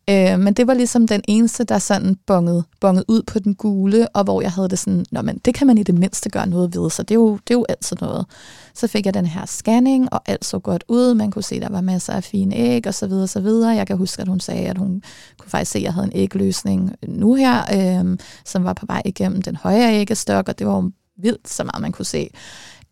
Øh, 0.10 0.40
men 0.40 0.54
det 0.54 0.68
var 0.68 0.74
ligesom 0.74 1.08
den 1.08 1.22
eneste, 1.28 1.64
der 1.64 1.80
sådan 1.80 2.16
bongede, 2.28 2.64
bongede 2.82 3.06
ud 3.08 3.22
på 3.28 3.40
den 3.40 3.56
gule, 3.56 4.08
og 4.16 4.24
hvor 4.24 4.42
jeg 4.42 4.52
havde 4.52 4.70
det 4.70 4.80
sådan, 4.80 5.06
Nå, 5.12 5.22
men 5.22 5.38
det 5.46 5.54
kan 5.54 5.68
man 5.68 5.78
i 5.78 5.84
det 5.84 5.96
mindste 5.96 6.30
gøre 6.30 6.50
noget 6.50 6.76
ved, 6.76 6.90
så 6.90 7.04
det 7.04 7.12
er 7.12 7.20
jo, 7.20 7.34
det 7.34 7.54
er 7.54 7.58
jo 7.58 7.66
altid 7.70 7.98
noget. 8.02 8.26
Så 8.74 8.88
fik 8.88 9.06
jeg 9.06 9.14
den 9.14 9.26
her 9.26 9.46
scanning, 9.46 10.14
og 10.14 10.22
alt 10.26 10.46
så 10.46 10.60
godt 10.60 10.84
ud. 10.88 11.14
Man 11.14 11.32
kunne 11.32 11.44
se, 11.44 11.56
at 11.56 11.62
der 11.62 11.70
var 11.70 11.82
masser 11.82 12.14
af 12.14 12.24
fine 12.24 12.56
æg, 12.56 12.88
og 12.88 12.94
så 12.94 13.08
videre, 13.08 13.24
og 13.24 13.30
så 13.30 13.40
videre. 13.40 13.76
Jeg 13.76 13.88
kan 13.88 13.98
huske, 13.98 14.22
at 14.22 14.28
hun 14.28 14.40
sagde, 14.40 14.68
at 14.68 14.78
hun 14.78 15.02
kunne 15.38 15.50
faktisk 15.50 15.72
se, 15.72 15.80
at 15.80 15.84
jeg 15.84 15.94
havde 15.94 16.06
en 16.06 16.22
ægløsning 16.22 16.96
nu 17.08 17.34
her, 17.34 17.62
øh, 17.74 18.18
som 18.46 18.64
var 18.64 18.74
på 18.74 18.86
vej 18.86 19.02
igennem 19.06 19.42
den 19.42 19.56
højre 19.56 19.94
æggestok, 19.94 20.50
og 20.50 20.60
det 20.60 20.68
var 20.68 20.76
jo 20.76 20.92
vildt 21.18 21.50
så 21.50 21.64
meget, 21.64 21.82
man 21.82 21.92
kunne 21.92 22.06
se. 22.06 22.30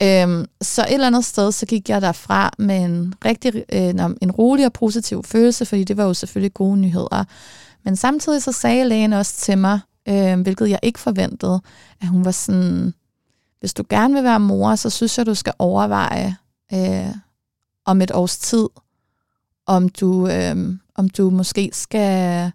Øhm, 0.03 0.45
så 0.61 0.81
et 0.81 0.93
eller 0.93 1.07
andet 1.07 1.25
sted, 1.25 1.51
så 1.51 1.65
gik 1.65 1.89
jeg 1.89 2.01
derfra 2.01 2.53
med 2.57 2.85
en 2.85 3.13
rigtig 3.25 3.65
øh, 3.73 3.89
en 4.21 4.31
rolig 4.31 4.65
og 4.65 4.73
positiv 4.73 5.23
følelse, 5.23 5.65
fordi 5.65 5.83
det 5.83 5.97
var 5.97 6.03
jo 6.03 6.13
selvfølgelig 6.13 6.53
gode 6.53 6.77
nyheder. 6.77 7.23
Men 7.83 7.95
samtidig 7.95 8.43
så 8.43 8.51
sagde 8.51 8.85
lægen 8.85 9.13
også 9.13 9.37
til 9.37 9.57
mig, 9.57 9.79
øh, 10.07 10.39
hvilket 10.41 10.69
jeg 10.69 10.79
ikke 10.83 10.99
forventede, 10.99 11.61
at 12.01 12.07
hun 12.07 12.25
var 12.25 12.31
sådan, 12.31 12.93
hvis 13.59 13.73
du 13.73 13.83
gerne 13.89 14.13
vil 14.13 14.23
være 14.23 14.39
mor, 14.39 14.75
så 14.75 14.89
synes 14.89 15.17
jeg, 15.17 15.25
du 15.25 15.35
skal 15.35 15.53
overveje 15.59 16.35
øh, 16.73 17.15
om 17.85 18.01
et 18.01 18.11
års 18.11 18.37
tid, 18.37 18.67
om 19.65 19.89
du, 19.89 20.27
øh, 20.27 20.55
om 20.95 21.09
du 21.09 21.29
måske 21.29 21.69
skal 21.73 22.51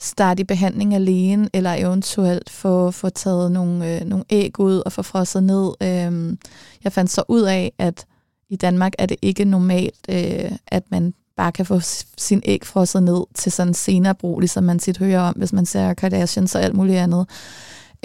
starte 0.00 0.40
i 0.40 0.44
behandling 0.44 0.94
alene, 0.94 1.48
eller 1.52 1.74
eventuelt 1.78 2.50
få, 2.50 2.90
få 2.90 3.08
taget 3.08 3.52
nogle, 3.52 3.94
øh, 3.94 4.06
nogle 4.06 4.24
æg 4.30 4.60
ud 4.60 4.82
og 4.86 4.92
få 4.92 5.02
frosset 5.02 5.42
ned. 5.42 5.72
Øh, 5.82 6.36
jeg 6.84 6.92
fandt 6.92 7.10
så 7.10 7.22
ud 7.28 7.42
af, 7.42 7.72
at 7.78 8.06
i 8.50 8.56
Danmark 8.56 8.92
er 8.98 9.06
det 9.06 9.16
ikke 9.22 9.44
normalt, 9.44 10.06
øh, 10.08 10.50
at 10.66 10.82
man 10.90 11.14
bare 11.36 11.52
kan 11.52 11.66
få 11.66 11.80
sin 12.16 12.42
æg 12.44 12.66
frosset 12.66 13.02
ned 13.02 13.24
til 13.34 13.52
sådan 13.52 13.74
senere 13.74 14.14
brug, 14.14 14.40
ligesom 14.40 14.64
man 14.64 14.78
tit 14.78 14.98
hører 14.98 15.20
om, 15.20 15.34
hvis 15.36 15.52
man 15.52 15.66
ser 15.66 15.94
Kardashians 15.94 16.54
og 16.54 16.62
alt 16.62 16.74
muligt 16.74 16.98
andet. 16.98 17.26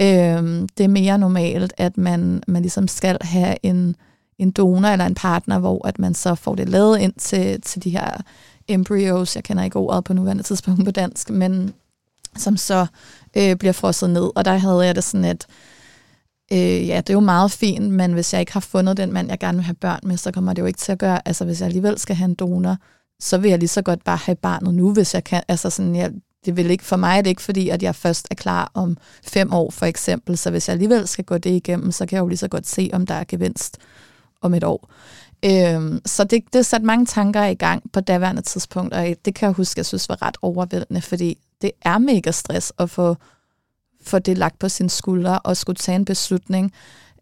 Øh, 0.00 0.68
det 0.78 0.84
er 0.84 0.88
mere 0.88 1.18
normalt, 1.18 1.72
at 1.76 1.96
man, 1.96 2.42
man 2.48 2.62
ligesom 2.62 2.88
skal 2.88 3.18
have 3.20 3.56
en, 3.62 3.96
en 4.38 4.50
donor 4.50 4.88
eller 4.88 5.06
en 5.06 5.14
partner, 5.14 5.58
hvor 5.58 5.86
at 5.86 5.98
man 5.98 6.14
så 6.14 6.34
får 6.34 6.54
det 6.54 6.68
lavet 6.68 6.98
ind 6.98 7.12
til, 7.18 7.60
til 7.60 7.84
de 7.84 7.90
her 7.90 8.20
embryos, 8.68 9.36
jeg 9.36 9.44
kender 9.44 9.64
ikke 9.64 9.78
ordet 9.78 10.04
på 10.04 10.14
nuværende 10.14 10.42
tidspunkt 10.42 10.84
på 10.84 10.90
dansk, 10.90 11.30
men 11.30 11.72
som 12.36 12.56
så 12.56 12.86
øh, 13.36 13.56
bliver 13.56 13.72
frosset 13.72 14.10
ned. 14.10 14.30
Og 14.36 14.44
der 14.44 14.56
havde 14.56 14.86
jeg 14.86 14.94
det 14.94 15.04
sådan, 15.04 15.24
at 15.24 15.46
øh, 16.52 16.88
ja, 16.88 16.96
det 16.96 17.10
er 17.10 17.14
jo 17.14 17.20
meget 17.20 17.50
fint, 17.50 17.90
men 17.90 18.12
hvis 18.12 18.32
jeg 18.32 18.40
ikke 18.40 18.52
har 18.52 18.60
fundet 18.60 18.96
den 18.96 19.12
mand, 19.12 19.28
jeg 19.28 19.38
gerne 19.38 19.58
vil 19.58 19.64
have 19.64 19.74
børn 19.74 20.00
med, 20.02 20.16
så 20.16 20.32
kommer 20.32 20.52
det 20.52 20.62
jo 20.62 20.66
ikke 20.66 20.78
til 20.78 20.92
at 20.92 20.98
gøre, 20.98 21.28
altså 21.28 21.44
hvis 21.44 21.60
jeg 21.60 21.66
alligevel 21.66 21.98
skal 21.98 22.16
have 22.16 22.28
en 22.28 22.34
donor, 22.34 22.76
så 23.20 23.38
vil 23.38 23.50
jeg 23.50 23.58
lige 23.58 23.68
så 23.68 23.82
godt 23.82 24.04
bare 24.04 24.16
have 24.16 24.36
barnet 24.36 24.74
nu, 24.74 24.92
hvis 24.92 25.14
jeg 25.14 25.24
kan, 25.24 25.42
altså 25.48 25.70
sådan, 25.70 25.96
jeg, 25.96 26.12
det 26.44 26.56
vil 26.56 26.70
ikke, 26.70 26.84
for 26.84 26.96
mig 26.96 27.18
er 27.18 27.22
det 27.22 27.30
ikke 27.30 27.42
fordi, 27.42 27.68
at 27.68 27.82
jeg 27.82 27.94
først 27.94 28.28
er 28.30 28.34
klar 28.34 28.70
om 28.74 28.96
fem 29.24 29.52
år 29.52 29.70
for 29.70 29.86
eksempel, 29.86 30.38
så 30.38 30.50
hvis 30.50 30.68
jeg 30.68 30.72
alligevel 30.72 31.08
skal 31.08 31.24
gå 31.24 31.38
det 31.38 31.50
igennem, 31.50 31.92
så 31.92 32.06
kan 32.06 32.16
jeg 32.16 32.22
jo 32.22 32.28
lige 32.28 32.38
så 32.38 32.48
godt 32.48 32.66
se, 32.66 32.90
om 32.92 33.06
der 33.06 33.14
er 33.14 33.24
gevinst 33.28 33.78
om 34.40 34.54
et 34.54 34.64
år. 34.64 34.90
Øhm, 35.44 36.00
så 36.06 36.24
det, 36.24 36.42
det 36.52 36.66
satte 36.66 36.86
mange 36.86 37.06
tanker 37.06 37.44
i 37.44 37.54
gang 37.54 37.92
på 37.92 38.00
daværende 38.00 38.42
tidspunkt, 38.42 38.94
og 38.94 39.06
det 39.24 39.34
kan 39.34 39.46
jeg 39.46 39.54
huske, 39.54 39.78
jeg 39.78 39.86
synes 39.86 40.08
var 40.08 40.22
ret 40.22 40.36
overvældende, 40.42 41.02
fordi 41.02 41.38
det 41.62 41.70
er 41.82 41.98
mega 41.98 42.30
stress 42.30 42.72
at 42.78 42.90
få, 42.90 43.16
få 44.02 44.18
det 44.18 44.38
lagt 44.38 44.58
på 44.58 44.68
sine 44.68 44.90
skuldre 44.90 45.38
og 45.38 45.56
skulle 45.56 45.76
tage 45.76 45.96
en 45.96 46.04
beslutning. 46.04 46.72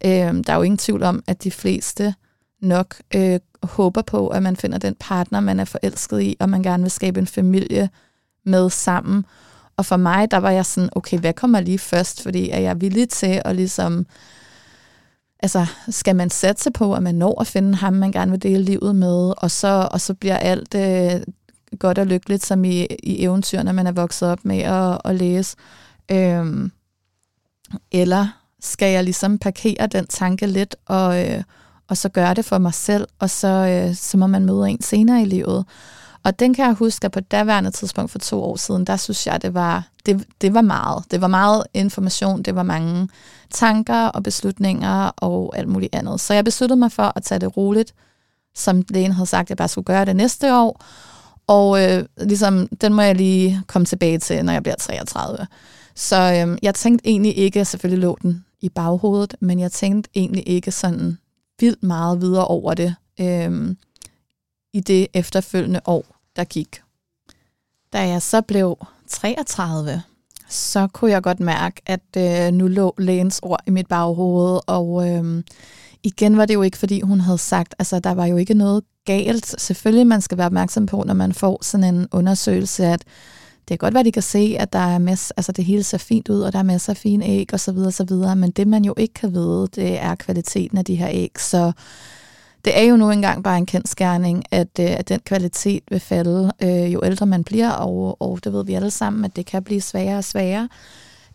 Øhm, 0.05 0.43
der 0.43 0.53
er 0.53 0.57
jo 0.57 0.63
ingen 0.63 0.77
tvivl 0.77 1.03
om, 1.03 1.23
at 1.27 1.43
de 1.43 1.51
fleste 1.51 2.13
nok 2.61 2.95
øh, 3.15 3.39
håber 3.63 4.01
på, 4.01 4.27
at 4.27 4.43
man 4.43 4.55
finder 4.55 4.77
den 4.77 4.95
partner, 4.99 5.39
man 5.39 5.59
er 5.59 5.65
forelsket 5.65 6.21
i, 6.21 6.37
og 6.39 6.49
man 6.49 6.63
gerne 6.63 6.83
vil 6.83 6.91
skabe 6.91 7.19
en 7.19 7.27
familie 7.27 7.89
med 8.45 8.69
sammen. 8.69 9.25
Og 9.77 9.85
for 9.85 9.97
mig, 9.97 10.31
der 10.31 10.37
var 10.37 10.51
jeg 10.51 10.65
sådan, 10.65 10.89
okay, 10.95 11.19
hvad 11.19 11.33
kommer 11.33 11.59
lige 11.59 11.79
først? 11.79 12.23
Fordi 12.23 12.49
er 12.49 12.59
jeg 12.59 12.81
villig 12.81 13.09
til 13.09 13.41
at 13.45 13.55
ligesom 13.55 14.05
altså, 15.41 15.65
skal 15.89 16.15
man 16.15 16.29
satse 16.29 16.71
på, 16.71 16.93
at 16.93 17.03
man 17.03 17.15
når 17.15 17.41
at 17.41 17.47
finde 17.47 17.75
ham, 17.75 17.93
man 17.93 18.11
gerne 18.11 18.31
vil 18.31 18.43
dele 18.43 18.63
livet 18.63 18.95
med, 18.95 19.33
og 19.37 19.51
så, 19.51 19.89
og 19.91 20.01
så 20.01 20.13
bliver 20.13 20.37
alt 20.37 20.75
øh, 20.75 21.21
godt 21.79 21.97
og 21.97 22.07
lykkeligt, 22.07 22.45
som 22.45 22.63
i, 22.63 22.85
i 23.03 23.23
eventyrene, 23.23 23.73
man 23.73 23.87
er 23.87 23.91
vokset 23.91 24.29
op 24.29 24.45
med 24.45 24.59
at, 24.59 24.97
at 25.05 25.15
læse. 25.15 25.55
Øhm, 26.11 26.71
eller 27.91 28.27
skal 28.61 28.93
jeg 28.93 29.03
ligesom 29.03 29.37
parkere 29.37 29.87
den 29.87 30.07
tanke 30.07 30.47
lidt, 30.47 30.75
og, 30.85 31.29
øh, 31.29 31.43
og 31.87 31.97
så 31.97 32.09
gøre 32.09 32.33
det 32.33 32.45
for 32.45 32.57
mig 32.57 32.73
selv, 32.73 33.07
og 33.19 33.29
så, 33.29 33.47
øh, 33.47 33.95
så 33.95 34.17
må 34.17 34.27
man 34.27 34.45
møde 34.45 34.69
en 34.69 34.81
senere 34.81 35.21
i 35.21 35.25
livet. 35.25 35.65
Og 36.23 36.39
den 36.39 36.53
kan 36.53 36.65
jeg 36.65 36.73
huske, 36.73 37.05
at 37.05 37.11
på 37.11 37.19
daværende 37.19 37.71
tidspunkt 37.71 38.11
for 38.11 38.19
to 38.19 38.43
år 38.43 38.55
siden, 38.55 38.85
der 38.85 38.95
synes 38.95 39.27
jeg, 39.27 39.41
det 39.41 39.53
var, 39.53 39.87
det, 40.05 40.25
det 40.41 40.53
var 40.53 40.61
meget. 40.61 41.03
Det 41.11 41.21
var 41.21 41.27
meget 41.27 41.63
information, 41.73 42.43
det 42.43 42.55
var 42.55 42.63
mange 42.63 43.09
tanker 43.51 44.05
og 44.05 44.23
beslutninger 44.23 45.11
og 45.17 45.57
alt 45.57 45.67
muligt 45.67 45.95
andet. 45.95 46.19
Så 46.19 46.33
jeg 46.33 46.45
besluttede 46.45 46.79
mig 46.79 46.91
for 46.91 47.11
at 47.15 47.23
tage 47.23 47.39
det 47.39 47.57
roligt, 47.57 47.93
som 48.55 48.83
lægen 48.89 49.11
havde 49.11 49.29
sagt, 49.29 49.45
at 49.45 49.49
jeg 49.49 49.57
bare 49.57 49.67
skulle 49.67 49.85
gøre 49.85 50.05
det 50.05 50.15
næste 50.15 50.55
år. 50.55 50.83
Og 51.47 51.83
øh, 51.83 52.05
ligesom, 52.17 52.67
den 52.67 52.93
må 52.93 53.01
jeg 53.01 53.15
lige 53.15 53.61
komme 53.67 53.85
tilbage 53.85 54.17
til, 54.19 54.45
når 54.45 54.53
jeg 54.53 54.63
bliver 54.63 54.75
33. 54.75 55.47
Så 55.95 56.45
øh, 56.47 56.57
jeg 56.61 56.75
tænkte 56.75 57.07
egentlig 57.07 57.37
ikke, 57.37 57.65
selvfølgelig 57.65 58.01
lå 58.01 58.17
den 58.21 58.45
i 58.61 58.69
baghovedet, 58.69 59.35
men 59.39 59.59
jeg 59.59 59.71
tænkte 59.71 60.09
egentlig 60.15 60.49
ikke 60.49 60.71
sådan 60.71 61.17
vildt 61.59 61.83
meget 61.83 62.21
videre 62.21 62.45
over 62.45 62.73
det. 62.73 62.95
Øh, 63.19 63.75
i 64.73 64.79
det 64.79 65.07
efterfølgende 65.13 65.81
år, 65.85 66.05
der 66.35 66.43
gik. 66.43 66.81
Da 67.93 68.07
jeg 68.07 68.21
så 68.21 68.41
blev 68.41 68.77
33, 69.07 70.01
så 70.49 70.87
kunne 70.87 71.11
jeg 71.11 71.23
godt 71.23 71.39
mærke, 71.39 71.81
at 71.85 72.01
øh, 72.17 72.53
nu 72.53 72.67
lå 72.67 72.95
lægens 72.97 73.39
ord 73.43 73.59
i 73.67 73.71
mit 73.71 73.87
baghoved, 73.87 74.59
og 74.67 75.09
øh, 75.09 75.43
igen 76.03 76.37
var 76.37 76.45
det 76.45 76.53
jo 76.53 76.61
ikke, 76.61 76.77
fordi 76.77 77.01
hun 77.01 77.19
havde 77.19 77.37
sagt, 77.37 77.75
altså 77.79 77.99
der 77.99 78.11
var 78.11 78.25
jo 78.25 78.37
ikke 78.37 78.53
noget 78.53 78.83
galt. 79.05 79.61
Selvfølgelig 79.61 80.07
man 80.07 80.21
skal 80.21 80.37
være 80.37 80.45
opmærksom 80.45 80.85
på, 80.85 81.03
når 81.07 81.13
man 81.13 81.33
får 81.33 81.59
sådan 81.63 81.95
en 81.95 82.07
undersøgelse, 82.11 82.85
at 82.85 83.03
det 83.67 83.67
kan 83.67 83.77
godt 83.77 83.93
være, 83.93 83.99
at 83.99 84.05
de 84.05 84.11
kan 84.11 84.23
se, 84.23 84.55
at 84.59 84.73
der 84.73 84.79
er 84.79 84.97
masser, 84.97 85.33
altså 85.37 85.51
det 85.51 85.65
hele 85.65 85.83
ser 85.83 85.97
fint 85.97 86.29
ud, 86.29 86.41
og 86.41 86.53
der 86.53 86.59
er 86.59 86.63
masser 86.63 86.93
af 86.93 86.97
fine 86.97 87.25
æg 87.25 87.53
osv. 87.53 87.77
osv., 87.77 88.13
men 88.37 88.51
det 88.51 88.67
man 88.67 88.85
jo 88.85 88.93
ikke 88.97 89.13
kan 89.13 89.33
vide, 89.33 89.67
det 89.75 89.99
er 89.99 90.15
kvaliteten 90.15 90.77
af 90.77 90.85
de 90.85 90.95
her 90.95 91.09
æg. 91.11 91.31
Så 91.39 91.71
det 92.65 92.79
er 92.79 92.83
jo 92.83 92.95
nu 92.97 93.11
engang 93.11 93.43
bare 93.43 93.57
en 93.57 93.65
kendskærning, 93.65 94.43
at, 94.51 94.79
øh, 94.79 94.91
at 94.91 95.09
den 95.09 95.19
kvalitet 95.19 95.83
vil 95.89 95.99
falde, 95.99 96.51
øh, 96.61 96.93
jo 96.93 97.01
ældre 97.03 97.25
man 97.25 97.43
bliver, 97.43 97.71
og, 97.71 98.21
og 98.21 98.39
det 98.43 98.53
ved 98.53 98.65
vi 98.65 98.73
alle 98.73 98.91
sammen, 98.91 99.25
at 99.25 99.35
det 99.35 99.45
kan 99.45 99.63
blive 99.63 99.81
sværere 99.81 100.17
og 100.17 100.23
sværere. 100.23 100.69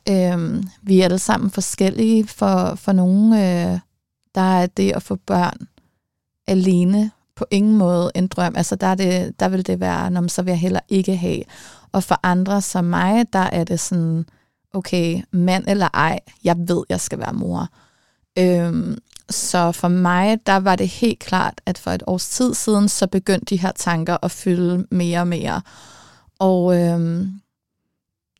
Øh, 0.09 0.63
vi 0.83 1.01
er 1.01 1.05
alle 1.05 1.19
sammen 1.19 1.51
forskellige. 1.51 2.27
For, 2.27 2.75
for 2.75 2.93
nogen, 2.93 3.33
øh, 3.33 3.79
der 4.35 4.41
er 4.41 4.67
det 4.67 4.93
at 4.93 5.03
få 5.03 5.17
børn 5.27 5.69
alene 6.47 7.11
på 7.37 7.45
ingen 7.51 7.77
måde 7.77 8.11
en 8.15 8.27
drøm. 8.27 8.57
Altså 8.57 8.77
der, 8.77 8.87
er 8.87 8.95
det, 8.95 9.41
der 9.41 9.49
vil 9.49 9.67
det 9.67 9.81
være, 9.81 10.11
når 10.11 10.21
man 10.21 10.29
så 10.29 10.43
vil 10.43 10.51
jeg 10.51 10.61
heller 10.61 10.81
ikke 10.89 11.17
have. 11.17 11.43
Og 11.93 12.03
for 12.03 12.21
andre 12.23 12.63
som 12.63 12.85
mig, 12.85 13.33
der 13.33 13.39
er 13.53 13.65
det 13.65 13.81
sådan, 13.81 14.27
okay, 14.73 15.23
mand 15.31 15.65
eller 15.69 15.89
ej, 15.95 16.21
jeg 16.45 16.57
ved, 16.59 16.85
jeg 16.89 17.01
skal 17.01 17.19
være 17.19 17.33
mor. 17.33 17.69
Øhm, 18.39 18.99
så 19.31 19.73
for 19.73 19.89
mig, 19.89 20.39
der 20.47 20.57
var 20.57 20.77
det 20.77 20.89
helt 20.89 21.19
klart, 21.19 21.61
at 21.67 21.79
for 21.79 21.91
et 21.91 22.03
års 22.07 22.29
tid 22.29 22.55
siden, 22.55 22.89
så 22.89 23.07
begyndte 23.07 23.45
de 23.45 23.61
her 23.61 23.73
tanker 23.73 24.17
at 24.23 24.31
fylde 24.31 24.87
mere 24.91 25.21
og 25.21 25.29
mere. 25.29 25.63
Og 26.39 26.77
øhm, 26.81 27.41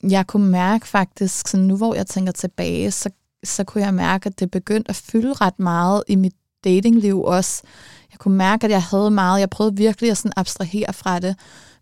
jeg 0.03 0.27
kunne 0.27 0.47
mærke 0.47 0.87
faktisk, 0.87 1.47
så 1.47 1.57
nu 1.57 1.77
hvor 1.77 1.95
jeg 1.95 2.07
tænker 2.07 2.31
tilbage, 2.31 2.91
så, 2.91 3.09
så 3.43 3.63
kunne 3.63 3.83
jeg 3.83 3.93
mærke, 3.93 4.27
at 4.27 4.39
det 4.39 4.51
begyndte 4.51 4.89
at 4.89 4.95
fylde 4.95 5.33
ret 5.33 5.59
meget 5.59 6.03
i 6.07 6.15
mit 6.15 6.33
datingliv 6.63 7.21
også. 7.21 7.63
Jeg 8.11 8.19
kunne 8.19 8.37
mærke, 8.37 8.65
at 8.65 8.71
jeg 8.71 8.83
havde 8.83 9.11
meget, 9.11 9.39
jeg 9.39 9.49
prøvede 9.49 9.75
virkelig 9.75 10.11
at 10.11 10.17
sådan 10.17 10.33
abstrahere 10.35 10.93
fra 10.93 11.19
det, 11.19 11.35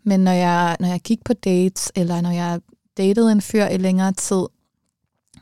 men 0.04 0.20
når 0.20 0.32
jeg, 0.32 0.78
når 0.80 0.88
jeg 0.88 1.00
gik 1.00 1.24
på 1.26 1.34
dates, 1.34 1.92
eller 1.96 2.22
når 2.22 2.32
jeg 2.32 2.60
datede 2.98 3.32
en 3.32 3.42
fyr 3.42 3.66
i 3.66 3.78
længere 3.78 4.14
tid, 4.14 4.46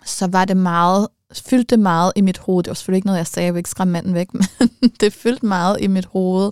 så 0.06 0.28
var 0.28 0.46
det 0.46 0.58
meget 0.58 1.08
fyldte 1.34 1.78
meget 1.78 2.14
i 2.16 2.22
mit 2.22 2.38
hoved. 2.38 2.64
Det 2.64 2.70
var 2.70 2.74
selvfølgelig 2.74 2.98
ikke 2.98 3.08
noget, 3.08 3.18
jeg 3.18 3.28
sagde, 3.28 3.46
jeg 3.46 3.54
vil 3.54 3.60
ikke 3.60 3.70
skræmme 3.70 3.92
manden 3.92 4.14
væk, 4.14 4.34
men 4.34 4.92
det 5.00 5.14
fyldte 5.14 5.46
meget 5.46 5.78
i 5.82 5.88
mit 5.88 6.06
hoved. 6.06 6.52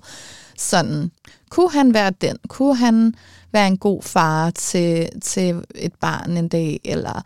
Sådan, 0.58 1.12
kunne 1.50 1.72
han 1.72 1.94
være 1.94 2.12
den? 2.22 2.38
Kunne 2.48 2.76
han 2.76 3.14
være 3.52 3.68
en 3.68 3.78
god 3.78 4.02
far 4.02 4.50
til, 4.50 5.10
til 5.22 5.64
et 5.76 5.94
barn 5.96 6.38
en 6.38 6.48
dag? 6.48 6.80
Eller 6.84 7.22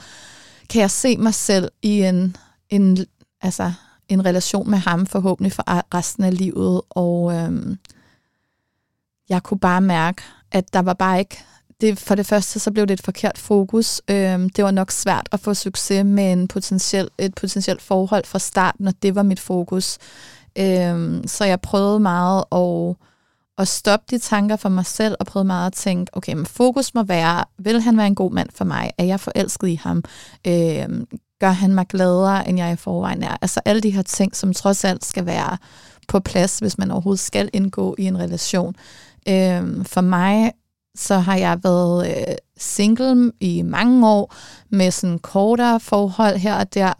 kan 0.69 0.81
jeg 0.81 0.91
se 0.91 1.17
mig 1.17 1.33
selv 1.33 1.71
i 1.81 2.01
en, 2.01 2.35
en, 2.69 2.97
altså, 3.41 3.73
en 4.09 4.25
relation 4.25 4.69
med 4.69 4.77
ham 4.77 5.05
forhåbentlig 5.05 5.53
for 5.53 5.95
resten 5.95 6.23
af 6.23 6.37
livet? 6.37 6.81
Og 6.89 7.33
øhm, 7.33 7.77
jeg 9.29 9.43
kunne 9.43 9.59
bare 9.59 9.81
mærke, 9.81 10.21
at 10.51 10.73
der 10.73 10.81
var 10.81 10.93
bare 10.93 11.19
ikke 11.19 11.43
det, 11.81 11.99
for 11.99 12.15
det 12.15 12.25
første 12.25 12.59
så 12.59 12.71
blev 12.71 12.85
det 12.85 12.93
et 12.93 13.05
forkert 13.05 13.37
fokus. 13.37 14.01
Øhm, 14.07 14.49
det 14.49 14.63
var 14.63 14.71
nok 14.71 14.91
svært 14.91 15.29
at 15.31 15.39
få 15.39 15.53
succes 15.53 16.05
med 16.05 16.31
en 16.31 16.47
potentiel, 16.47 17.09
et 17.17 17.35
potentielt 17.35 17.81
forhold 17.81 18.25
fra 18.25 18.39
starten, 18.39 18.87
og 18.87 18.93
det 19.01 19.15
var 19.15 19.23
mit 19.23 19.39
fokus. 19.39 19.97
Øhm, 20.57 21.27
så 21.27 21.45
jeg 21.45 21.61
prøvede 21.61 21.99
meget 21.99 22.43
at, 22.51 22.95
at 23.57 23.67
stoppe 23.67 24.05
de 24.09 24.17
tanker 24.17 24.55
for 24.55 24.69
mig 24.69 24.85
selv, 24.85 25.15
og 25.19 25.25
prøvede 25.25 25.47
meget 25.47 25.67
at 25.67 25.73
tænke, 25.73 26.17
okay, 26.17 26.33
men 26.33 26.45
fokus 26.45 26.93
må 26.93 27.03
være, 27.03 27.43
vil 27.57 27.81
han 27.81 27.97
være 27.97 28.07
en 28.07 28.15
god 28.15 28.31
mand 28.31 28.49
for 28.53 28.65
mig? 28.65 28.91
Er 28.97 29.03
jeg 29.03 29.19
forelsket 29.19 29.67
i 29.67 29.79
ham? 29.83 30.03
Øhm, 30.47 31.07
gør 31.39 31.49
han 31.49 31.73
mig 31.73 31.87
gladere, 31.87 32.49
end 32.49 32.57
jeg 32.57 32.73
i 32.73 32.75
forvejen 32.75 33.23
er? 33.23 33.37
Altså 33.41 33.61
alle 33.65 33.81
de 33.81 33.89
her 33.89 34.01
ting, 34.01 34.35
som 34.35 34.53
trods 34.53 34.83
alt 34.83 35.05
skal 35.05 35.25
være 35.25 35.57
på 36.07 36.19
plads, 36.19 36.59
hvis 36.59 36.77
man 36.77 36.91
overhovedet 36.91 37.19
skal 37.19 37.49
indgå 37.53 37.95
i 37.97 38.03
en 38.03 38.19
relation. 38.19 38.75
Øhm, 39.29 39.85
for 39.85 40.01
mig 40.01 40.51
så 40.95 41.17
har 41.17 41.35
jeg 41.35 41.59
været 41.63 42.09
øh, 42.09 42.35
single 42.57 43.31
i 43.39 43.61
mange 43.61 44.07
år 44.07 44.35
med 44.69 44.91
sådan 44.91 45.19
kortere 45.19 45.79
forhold 45.79 46.37
her 46.37 46.55
og 46.55 46.73
der. 46.73 46.93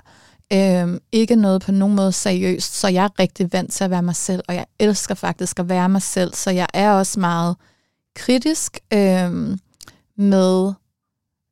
Øhm, 0.53 0.99
ikke 1.11 1.35
noget 1.35 1.61
på 1.61 1.71
nogen 1.71 1.95
måde 1.95 2.11
seriøst, 2.11 2.79
så 2.79 2.87
jeg 2.87 3.03
er 3.03 3.19
rigtig 3.19 3.53
vant 3.53 3.73
til 3.73 3.83
at 3.83 3.89
være 3.89 4.03
mig 4.03 4.15
selv, 4.15 4.43
og 4.47 4.55
jeg 4.55 4.65
elsker 4.79 5.15
faktisk 5.15 5.59
at 5.59 5.69
være 5.69 5.89
mig 5.89 6.01
selv, 6.01 6.33
så 6.33 6.51
jeg 6.51 6.67
er 6.73 6.91
også 6.91 7.19
meget 7.19 7.55
kritisk 8.15 8.79
øhm, 8.93 9.59
med 10.17 10.73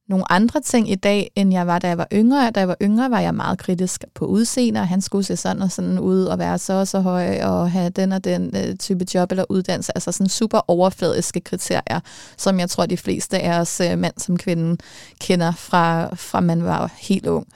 nogle 0.10 0.32
andre 0.32 0.62
ting 0.62 0.92
i 0.92 0.96
dag, 0.96 1.32
end 1.36 1.54
jeg 1.54 1.68
var, 1.68 1.80
da 1.80 1.88
jeg 1.88 1.98
var 1.98 2.08
yngre. 2.14 2.52
Da 2.52 2.60
jeg 2.60 2.68
var 2.68 2.78
yngre, 2.82 3.12
var 3.12 3.20
jeg 3.20 3.36
meget 3.36 3.60
kritisk 3.60 4.04
på 4.14 4.26
udseende, 4.26 4.80
og 4.80 4.88
han 4.88 5.02
skulle 5.02 5.24
se 5.24 5.38
sådan 5.38 5.62
og 5.62 5.72
sådan 5.72 6.00
ud, 6.00 6.24
og 6.24 6.40
være 6.40 6.58
så 6.58 6.74
og 6.74 6.88
så 6.88 7.00
høj, 7.00 7.44
og 7.44 7.72
have 7.72 7.90
den 7.90 8.12
og 8.12 8.24
den 8.24 8.56
øh, 8.56 8.76
type 8.76 9.06
job 9.14 9.32
eller 9.32 9.46
uddannelse. 9.50 9.92
Altså 9.96 10.12
sådan 10.12 10.30
super 10.30 10.62
overfladiske 10.68 11.40
kriterier, 11.40 12.00
som 12.38 12.60
jeg 12.60 12.70
tror, 12.70 12.86
de 12.86 12.98
fleste 12.98 13.40
af 13.40 13.60
os, 13.60 13.82
øh, 13.82 14.00
mand 14.00 14.14
som 14.18 14.38
kvinde, 14.38 14.78
kender 15.20 15.52
fra, 15.52 16.16
fra 16.16 16.40
man 16.40 16.64
var 16.64 16.92
helt 16.98 17.28
ung. 17.28 17.48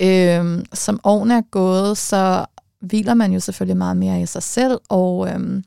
Øhm, 0.00 0.64
som 0.72 1.00
årene 1.04 1.34
er 1.34 1.42
gået, 1.50 1.98
så 1.98 2.44
hviler 2.80 3.14
man 3.14 3.32
jo 3.32 3.40
selvfølgelig 3.40 3.76
meget 3.76 3.96
mere 3.96 4.22
i 4.22 4.26
sig 4.26 4.42
selv, 4.42 4.78
og 4.88 5.28
øhm, 5.28 5.64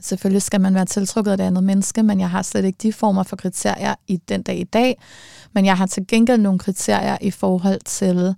selvfølgelig 0.00 0.42
skal 0.42 0.60
man 0.60 0.74
være 0.74 0.84
tiltrukket 0.84 1.30
af 1.30 1.36
det 1.36 1.44
andet 1.44 1.64
menneske, 1.64 2.02
men 2.02 2.20
jeg 2.20 2.30
har 2.30 2.42
slet 2.42 2.64
ikke 2.64 2.78
de 2.82 2.92
former 2.92 3.22
for 3.22 3.36
kriterier 3.36 3.94
i 4.06 4.16
den 4.16 4.42
dag 4.42 4.58
i 4.58 4.64
dag. 4.64 5.00
Men 5.52 5.64
jeg 5.64 5.76
har 5.76 5.86
til 5.86 6.06
gengæld 6.06 6.40
nogle 6.40 6.58
kriterier 6.58 7.18
i 7.20 7.30
forhold 7.30 7.80
til, 7.84 8.34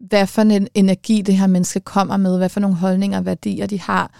hvad 0.00 0.26
for 0.26 0.42
en 0.42 0.68
energi 0.74 1.22
det 1.22 1.36
her 1.36 1.46
menneske 1.46 1.80
kommer 1.80 2.16
med, 2.16 2.38
hvad 2.38 2.48
for 2.48 2.60
nogle 2.60 2.76
holdninger 2.76 3.18
og 3.18 3.26
værdier 3.26 3.66
de 3.66 3.80
har. 3.80 4.10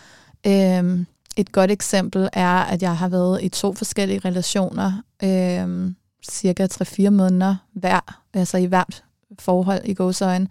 Øhm, 0.46 1.06
et 1.36 1.52
godt 1.52 1.70
eksempel 1.70 2.28
er, 2.32 2.56
at 2.56 2.82
jeg 2.82 2.96
har 2.96 3.08
været 3.08 3.42
i 3.42 3.48
to 3.48 3.74
forskellige 3.74 4.20
relationer, 4.24 5.02
øhm, 5.22 5.96
cirka 6.30 6.66
3-4 6.66 7.10
måneder 7.10 7.56
hver, 7.72 8.20
altså 8.34 8.58
i 8.58 8.64
hvert 8.64 9.04
forhold 9.38 9.80
i 9.84 9.94
gåsøjne, 9.94 10.48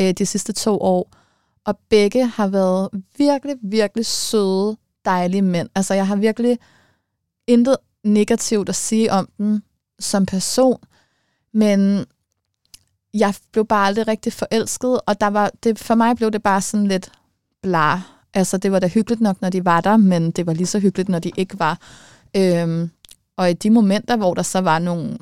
øh, 0.00 0.10
de 0.10 0.26
sidste 0.26 0.52
to 0.52 0.78
år. 0.80 1.10
Og 1.64 1.78
begge 1.90 2.26
har 2.26 2.46
været 2.46 2.88
virkelig, 3.18 3.56
virkelig 3.62 4.06
søde, 4.06 4.76
dejlige 5.04 5.42
mænd. 5.42 5.68
Altså, 5.74 5.94
jeg 5.94 6.06
har 6.06 6.16
virkelig 6.16 6.58
intet 7.46 7.76
negativt 8.04 8.68
at 8.68 8.74
sige 8.74 9.12
om 9.12 9.28
dem 9.38 9.62
som 9.98 10.26
person, 10.26 10.78
men 11.52 12.04
jeg 13.14 13.34
blev 13.52 13.66
bare 13.66 13.86
aldrig 13.86 14.08
rigtig 14.08 14.32
forelsket, 14.32 15.00
og 15.06 15.20
der 15.20 15.26
var, 15.26 15.50
det, 15.64 15.78
for 15.78 15.94
mig 15.94 16.16
blev 16.16 16.30
det 16.30 16.42
bare 16.42 16.60
sådan 16.60 16.86
lidt 16.86 17.12
bla. 17.62 18.00
Altså, 18.34 18.56
det 18.56 18.72
var 18.72 18.78
da 18.78 18.86
hyggeligt 18.86 19.20
nok, 19.20 19.40
når 19.40 19.50
de 19.50 19.64
var 19.64 19.80
der, 19.80 19.96
men 19.96 20.30
det 20.30 20.46
var 20.46 20.52
lige 20.52 20.66
så 20.66 20.78
hyggeligt, 20.78 21.08
når 21.08 21.18
de 21.18 21.30
ikke 21.36 21.58
var. 21.58 21.78
Øhm, 22.36 22.90
og 23.36 23.50
i 23.50 23.52
de 23.52 23.70
momenter, 23.70 24.16
hvor 24.16 24.34
der 24.34 24.42
så 24.42 24.60
var 24.60 24.78
nogle, 24.78 25.18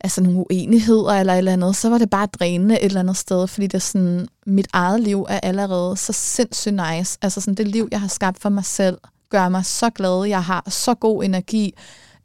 altså 0.00 0.22
nogle 0.22 0.38
uenigheder 0.38 1.12
eller 1.12 1.32
et 1.32 1.38
eller 1.38 1.52
andet, 1.52 1.76
så 1.76 1.88
var 1.88 1.98
det 1.98 2.10
bare 2.10 2.26
drænende 2.26 2.80
et 2.80 2.84
eller 2.84 3.00
andet 3.00 3.16
sted, 3.16 3.46
fordi 3.48 3.66
det 3.66 3.74
er 3.74 3.78
sådan, 3.78 4.28
mit 4.46 4.68
eget 4.72 5.00
liv 5.00 5.26
er 5.28 5.40
allerede 5.42 5.96
så 5.96 6.12
sindssygt 6.12 6.74
nice. 6.74 7.18
Altså 7.22 7.40
sådan 7.40 7.54
det 7.54 7.68
liv, 7.68 7.88
jeg 7.90 8.00
har 8.00 8.08
skabt 8.08 8.40
for 8.40 8.48
mig 8.48 8.64
selv, 8.64 8.98
gør 9.28 9.48
mig 9.48 9.64
så 9.66 9.90
glad. 9.90 10.24
Jeg 10.24 10.44
har 10.44 10.64
så 10.68 10.94
god 10.94 11.24
energi, 11.24 11.74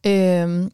øh, 0.06 0.70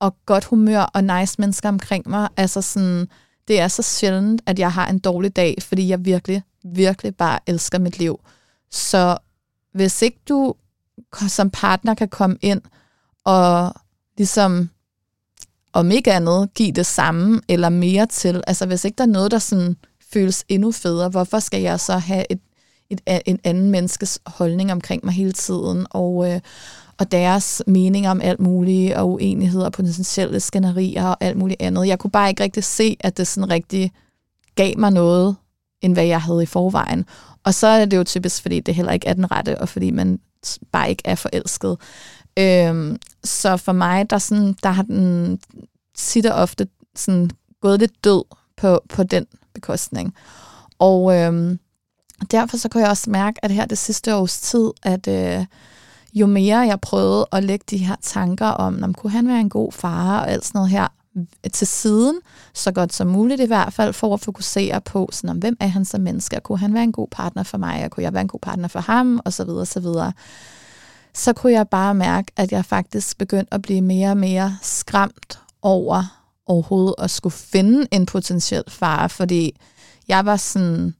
og 0.00 0.16
godt 0.26 0.44
humør 0.44 0.80
og 0.80 1.04
nice 1.04 1.36
mennesker 1.38 1.68
omkring 1.68 2.08
mig. 2.08 2.28
Altså 2.36 2.62
sådan, 2.62 3.08
det 3.48 3.60
er 3.60 3.68
så 3.68 3.82
sjældent, 3.82 4.42
at 4.46 4.58
jeg 4.58 4.72
har 4.72 4.88
en 4.88 4.98
dårlig 4.98 5.36
dag, 5.36 5.56
fordi 5.60 5.88
jeg 5.88 6.04
virkelig, 6.04 6.42
virkelig 6.64 7.16
bare 7.16 7.38
elsker 7.46 7.78
mit 7.78 7.98
liv. 7.98 8.20
Så 8.70 9.18
hvis 9.72 10.02
ikke 10.02 10.18
du 10.28 10.54
som 11.28 11.50
partner 11.50 11.94
kan 11.94 12.08
komme 12.08 12.36
ind 12.42 12.62
og 13.24 13.74
ligesom 14.16 14.70
om 15.72 15.90
ikke 15.90 16.12
andet 16.12 16.54
give 16.54 16.72
det 16.72 16.86
samme 16.86 17.40
eller 17.48 17.68
mere 17.68 18.06
til. 18.06 18.42
Altså 18.46 18.66
hvis 18.66 18.84
ikke 18.84 18.96
der 18.96 19.04
er 19.04 19.08
noget, 19.08 19.30
der 19.30 19.38
sådan 19.38 19.76
føles 20.12 20.44
endnu 20.48 20.72
federe, 20.72 21.08
hvorfor 21.08 21.38
skal 21.38 21.62
jeg 21.62 21.80
så 21.80 21.98
have 21.98 22.24
et, 22.30 22.40
et, 22.90 23.00
en 23.26 23.38
anden 23.44 23.70
menneskes 23.70 24.20
holdning 24.26 24.72
omkring 24.72 25.04
mig 25.04 25.14
hele 25.14 25.32
tiden, 25.32 25.86
og, 25.90 26.32
øh, 26.32 26.40
og 26.98 27.12
deres 27.12 27.62
mening 27.66 28.08
om 28.08 28.20
alt 28.20 28.40
muligt, 28.40 28.94
og 28.94 29.10
uenigheder 29.10 29.64
og 29.64 29.72
potentielle 29.72 30.40
skænderier 30.40 31.04
og 31.04 31.16
alt 31.20 31.36
muligt 31.36 31.62
andet. 31.62 31.86
Jeg 31.86 31.98
kunne 31.98 32.10
bare 32.10 32.28
ikke 32.28 32.42
rigtig 32.42 32.64
se, 32.64 32.96
at 33.00 33.16
det 33.16 33.26
sådan 33.26 33.50
rigtig 33.50 33.92
gav 34.54 34.78
mig 34.78 34.90
noget, 34.90 35.36
end 35.82 35.92
hvad 35.92 36.04
jeg 36.04 36.20
havde 36.20 36.42
i 36.42 36.46
forvejen. 36.46 37.04
Og 37.44 37.54
så 37.54 37.66
er 37.66 37.84
det 37.84 37.96
jo 37.96 38.04
typisk, 38.04 38.42
fordi 38.42 38.60
det 38.60 38.74
heller 38.74 38.92
ikke 38.92 39.06
er 39.06 39.14
den 39.14 39.30
rette, 39.30 39.60
og 39.60 39.68
fordi 39.68 39.90
man 39.90 40.20
bare 40.72 40.90
ikke 40.90 41.02
er 41.04 41.14
forelsket. 41.14 41.76
Øhm, 42.40 42.98
så 43.24 43.56
for 43.56 43.72
mig, 43.72 44.10
der, 44.10 44.18
sådan, 44.18 44.56
der 44.62 44.68
har 44.68 44.82
den 44.82 45.40
tit 45.96 46.26
og 46.26 46.42
ofte 46.42 46.68
sådan, 46.96 47.30
gået 47.60 47.80
lidt 47.80 48.04
død 48.04 48.24
på, 48.56 48.80
på 48.88 49.02
den 49.02 49.26
bekostning. 49.54 50.14
Og 50.78 51.16
øhm, 51.16 51.58
derfor 52.30 52.56
så 52.56 52.68
kunne 52.68 52.82
jeg 52.82 52.90
også 52.90 53.10
mærke, 53.10 53.44
at 53.44 53.50
her 53.50 53.64
det 53.64 53.78
sidste 53.78 54.14
års 54.14 54.40
tid, 54.40 54.70
at 54.82 55.08
øh, 55.08 55.46
jo 56.12 56.26
mere 56.26 56.58
jeg 56.58 56.80
prøvede 56.80 57.26
at 57.32 57.44
lægge 57.44 57.64
de 57.70 57.78
her 57.78 57.96
tanker 58.02 58.46
om, 58.46 58.82
om 58.82 58.94
kunne 58.94 59.10
han 59.10 59.28
være 59.28 59.40
en 59.40 59.48
god 59.48 59.72
far? 59.72 60.20
og 60.20 60.30
alt 60.30 60.44
sådan 60.44 60.58
noget 60.58 60.70
her 60.70 60.88
øh, 61.16 61.50
til 61.52 61.66
siden, 61.66 62.20
så 62.54 62.72
godt 62.72 62.92
som 62.92 63.06
muligt 63.06 63.40
i 63.40 63.46
hvert 63.46 63.72
fald, 63.72 63.92
for 63.92 64.14
at 64.14 64.20
fokusere 64.20 64.80
på, 64.80 65.08
sådan, 65.12 65.30
om, 65.30 65.38
hvem 65.38 65.56
er 65.60 65.66
han 65.66 65.84
som 65.84 66.00
menneske, 66.00 66.40
kunne 66.42 66.58
han 66.58 66.74
være 66.74 66.82
en 66.82 66.92
god 66.92 67.08
partner 67.10 67.42
for 67.42 67.58
mig, 67.58 67.84
og 67.84 67.90
kunne 67.90 68.04
jeg 68.04 68.12
være 68.12 68.22
en 68.22 68.28
god 68.28 68.40
partner 68.40 68.68
for 68.68 68.80
ham, 68.80 69.20
og 69.24 69.32
så 69.32 69.44
videre, 69.44 69.60
og 69.60 69.66
så 69.66 69.80
videre 69.80 70.12
så 71.14 71.32
kunne 71.32 71.52
jeg 71.52 71.68
bare 71.68 71.94
mærke, 71.94 72.32
at 72.36 72.52
jeg 72.52 72.64
faktisk 72.64 73.18
begyndte 73.18 73.54
at 73.54 73.62
blive 73.62 73.80
mere 73.80 74.10
og 74.10 74.16
mere 74.16 74.58
skræmt 74.62 75.38
over 75.62 76.20
overhovedet 76.50 76.94
at 76.98 77.10
skulle 77.10 77.32
finde 77.32 77.86
en 77.90 78.06
potentiel 78.06 78.64
far, 78.68 79.08
fordi 79.08 79.56
jeg 80.08 80.26
var 80.26 80.36
sådan, 80.36 80.94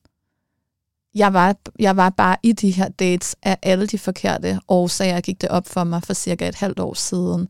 jeg 1.15 1.33
var, 1.33 1.57
jeg 1.79 1.97
var 1.97 2.11
bare 2.11 2.37
i 2.43 2.53
de 2.53 2.71
her 2.71 2.89
dates 2.89 3.37
af 3.43 3.59
alle 3.63 3.87
de 3.87 3.99
forkerte 3.99 4.61
årsager, 4.69 5.21
gik 5.21 5.41
det 5.41 5.49
op 5.49 5.69
for 5.69 5.85
mig 5.85 6.03
for 6.03 6.15
cirka 6.15 6.49
et 6.49 6.55
halvt 6.55 6.81
år 6.81 6.95
siden. 6.95 7.49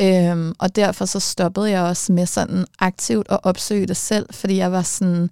Øhm, 0.00 0.54
og 0.58 0.76
derfor 0.76 1.04
så 1.04 1.20
stoppede 1.20 1.70
jeg 1.70 1.82
også 1.82 2.12
med 2.12 2.26
sådan 2.26 2.66
aktivt 2.78 3.26
at 3.30 3.40
opsøge 3.42 3.86
det 3.86 3.96
selv, 3.96 4.26
fordi 4.30 4.56
jeg 4.56 4.72
var 4.72 4.82
sådan, 4.82 5.30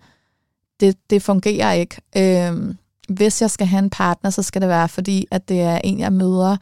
det, 0.81 0.97
det 1.11 1.23
fungerer 1.23 1.73
ikke. 1.73 1.97
Øhm, 2.17 2.77
hvis 3.09 3.43
jeg 3.43 3.51
skal 3.51 3.67
have 3.67 3.79
en 3.79 3.91
partner, 3.91 4.31
så 4.31 4.43
skal 4.43 4.61
det 4.61 4.69
være, 4.69 4.89
fordi 4.89 5.27
at 5.31 5.49
det 5.49 5.61
er 5.61 5.81
en, 5.85 5.99
jeg 5.99 6.13
møder 6.13 6.57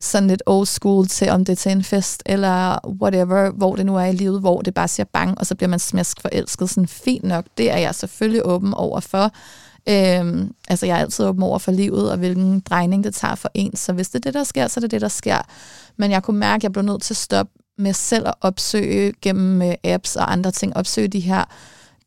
sådan 0.00 0.28
lidt 0.28 0.42
old 0.46 0.66
school 0.66 1.06
til, 1.06 1.28
om 1.28 1.44
det 1.44 1.52
er 1.52 1.56
til 1.56 1.72
en 1.72 1.84
fest, 1.84 2.22
eller 2.26 2.88
whatever, 3.02 3.50
hvor 3.50 3.76
det 3.76 3.86
nu 3.86 3.96
er 3.96 4.04
i 4.04 4.12
livet, 4.12 4.40
hvor 4.40 4.62
det 4.62 4.74
bare 4.74 4.88
siger 4.88 5.06
bang, 5.12 5.38
og 5.38 5.46
så 5.46 5.54
bliver 5.54 5.68
man 5.68 5.78
smask 5.78 6.20
forelsket. 6.20 6.70
Sådan 6.70 6.88
fint 6.88 7.24
nok, 7.24 7.44
det 7.58 7.70
er 7.70 7.76
jeg 7.76 7.94
selvfølgelig 7.94 8.46
åben 8.46 8.74
over 8.74 9.00
for. 9.00 9.32
Øhm, 9.88 10.54
altså 10.68 10.86
jeg 10.86 10.96
er 10.96 11.00
altid 11.00 11.24
åben 11.26 11.42
over 11.42 11.58
for 11.58 11.72
livet, 11.72 12.10
og 12.10 12.18
hvilken 12.18 12.60
drejning 12.60 13.04
det 13.04 13.14
tager 13.14 13.34
for 13.34 13.50
en. 13.54 13.76
Så 13.76 13.92
hvis 13.92 14.08
det 14.08 14.14
er 14.14 14.20
det, 14.30 14.34
der 14.34 14.44
sker, 14.44 14.66
så 14.66 14.80
er 14.80 14.82
det 14.82 14.90
det, 14.90 15.00
der 15.00 15.08
sker. 15.08 15.38
Men 15.96 16.10
jeg 16.10 16.22
kunne 16.22 16.40
mærke, 16.40 16.60
at 16.60 16.62
jeg 16.62 16.72
blev 16.72 16.84
nødt 16.84 17.02
til 17.02 17.14
at 17.14 17.18
stoppe 17.18 17.52
med 17.78 17.92
selv 17.92 18.28
at 18.28 18.34
opsøge 18.40 19.12
gennem 19.22 19.62
øh, 19.62 19.74
apps 19.84 20.16
og 20.16 20.32
andre 20.32 20.50
ting, 20.50 20.76
opsøge 20.76 21.08
de 21.08 21.20
her 21.20 21.44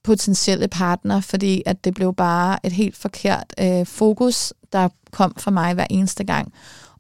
potentielle 0.03 0.67
partner, 0.67 1.21
fordi 1.21 1.63
at 1.65 1.83
det 1.83 1.93
blev 1.93 2.15
bare 2.15 2.65
et 2.65 2.71
helt 2.71 2.97
forkert 2.97 3.53
øh, 3.59 3.85
fokus, 3.85 4.53
der 4.73 4.89
kom 5.11 5.33
for 5.37 5.51
mig 5.51 5.73
hver 5.73 5.87
eneste 5.89 6.23
gang. 6.23 6.53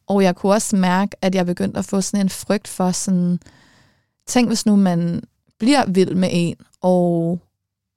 Og 0.07 0.23
jeg 0.23 0.35
kunne 0.35 0.51
også 0.53 0.75
mærke, 0.75 1.15
at 1.21 1.35
jeg 1.35 1.45
begyndte 1.45 1.79
at 1.79 1.85
få 1.85 2.01
sådan 2.01 2.25
en 2.25 2.29
frygt 2.29 2.67
for 2.67 2.91
sådan, 2.91 3.39
tænk 4.27 4.47
hvis 4.47 4.65
nu 4.65 4.75
man 4.75 5.23
bliver 5.59 5.85
vild 5.87 6.15
med 6.15 6.29
en, 6.31 6.55
og 6.81 7.39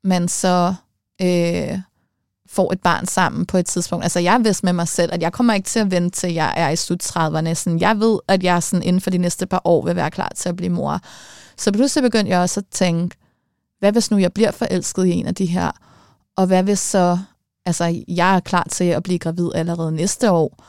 man 0.04 0.28
så 0.28 0.74
øh, 1.22 1.78
får 2.50 2.72
et 2.72 2.80
barn 2.80 3.06
sammen 3.06 3.46
på 3.46 3.58
et 3.58 3.66
tidspunkt. 3.66 4.04
Altså 4.04 4.20
jeg 4.20 4.40
vidste 4.44 4.66
med 4.66 4.72
mig 4.72 4.88
selv, 4.88 5.14
at 5.14 5.22
jeg 5.22 5.32
kommer 5.32 5.54
ikke 5.54 5.68
til 5.68 5.78
at 5.78 5.90
vente 5.90 6.20
til 6.20 6.32
jeg 6.32 6.54
er 6.56 6.68
i 6.68 6.76
slut 6.76 7.02
30'erne. 7.02 7.54
Sådan, 7.54 7.80
jeg 7.80 8.00
ved, 8.00 8.18
at 8.28 8.42
jeg 8.42 8.62
sådan 8.62 8.82
inden 8.82 9.00
for 9.00 9.10
de 9.10 9.18
næste 9.18 9.46
par 9.46 9.60
år 9.64 9.84
vil 9.84 9.96
være 9.96 10.10
klar 10.10 10.32
til 10.36 10.48
at 10.48 10.56
blive 10.56 10.72
mor. 10.72 11.00
Så 11.56 11.72
pludselig 11.72 12.02
begyndte 12.02 12.30
jeg 12.30 12.40
også 12.40 12.60
at 12.60 12.66
tænke, 12.70 13.16
hvad 13.84 13.92
hvis 13.92 14.10
nu 14.10 14.18
jeg 14.18 14.32
bliver 14.32 14.50
forelsket 14.50 15.06
i 15.06 15.10
en 15.10 15.26
af 15.26 15.34
de 15.34 15.46
her, 15.46 15.70
og 16.36 16.46
hvad 16.46 16.62
hvis 16.62 16.78
så, 16.78 17.18
altså 17.66 18.02
jeg 18.08 18.36
er 18.36 18.40
klar 18.40 18.66
til 18.70 18.84
at 18.84 19.02
blive 19.02 19.18
gravid 19.18 19.50
allerede 19.54 19.92
næste 19.92 20.30
år, 20.30 20.64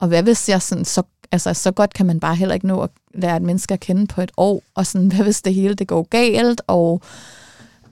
og 0.00 0.08
hvad 0.08 0.22
hvis 0.22 0.48
jeg 0.48 0.62
sådan, 0.62 0.84
så, 0.84 1.02
altså 1.32 1.54
så 1.54 1.70
godt 1.70 1.94
kan 1.94 2.06
man 2.06 2.20
bare 2.20 2.36
heller 2.36 2.54
ikke 2.54 2.66
nå 2.66 2.80
at 2.80 2.90
lære 3.14 3.36
et 3.36 3.42
menneske 3.42 3.74
at 3.74 3.80
kende 3.80 4.06
på 4.06 4.20
et 4.20 4.32
år, 4.36 4.62
og 4.74 4.86
sådan, 4.86 5.08
hvad 5.08 5.22
hvis 5.22 5.42
det 5.42 5.54
hele 5.54 5.74
det 5.74 5.88
går 5.88 6.02
galt, 6.02 6.62
og 6.66 7.02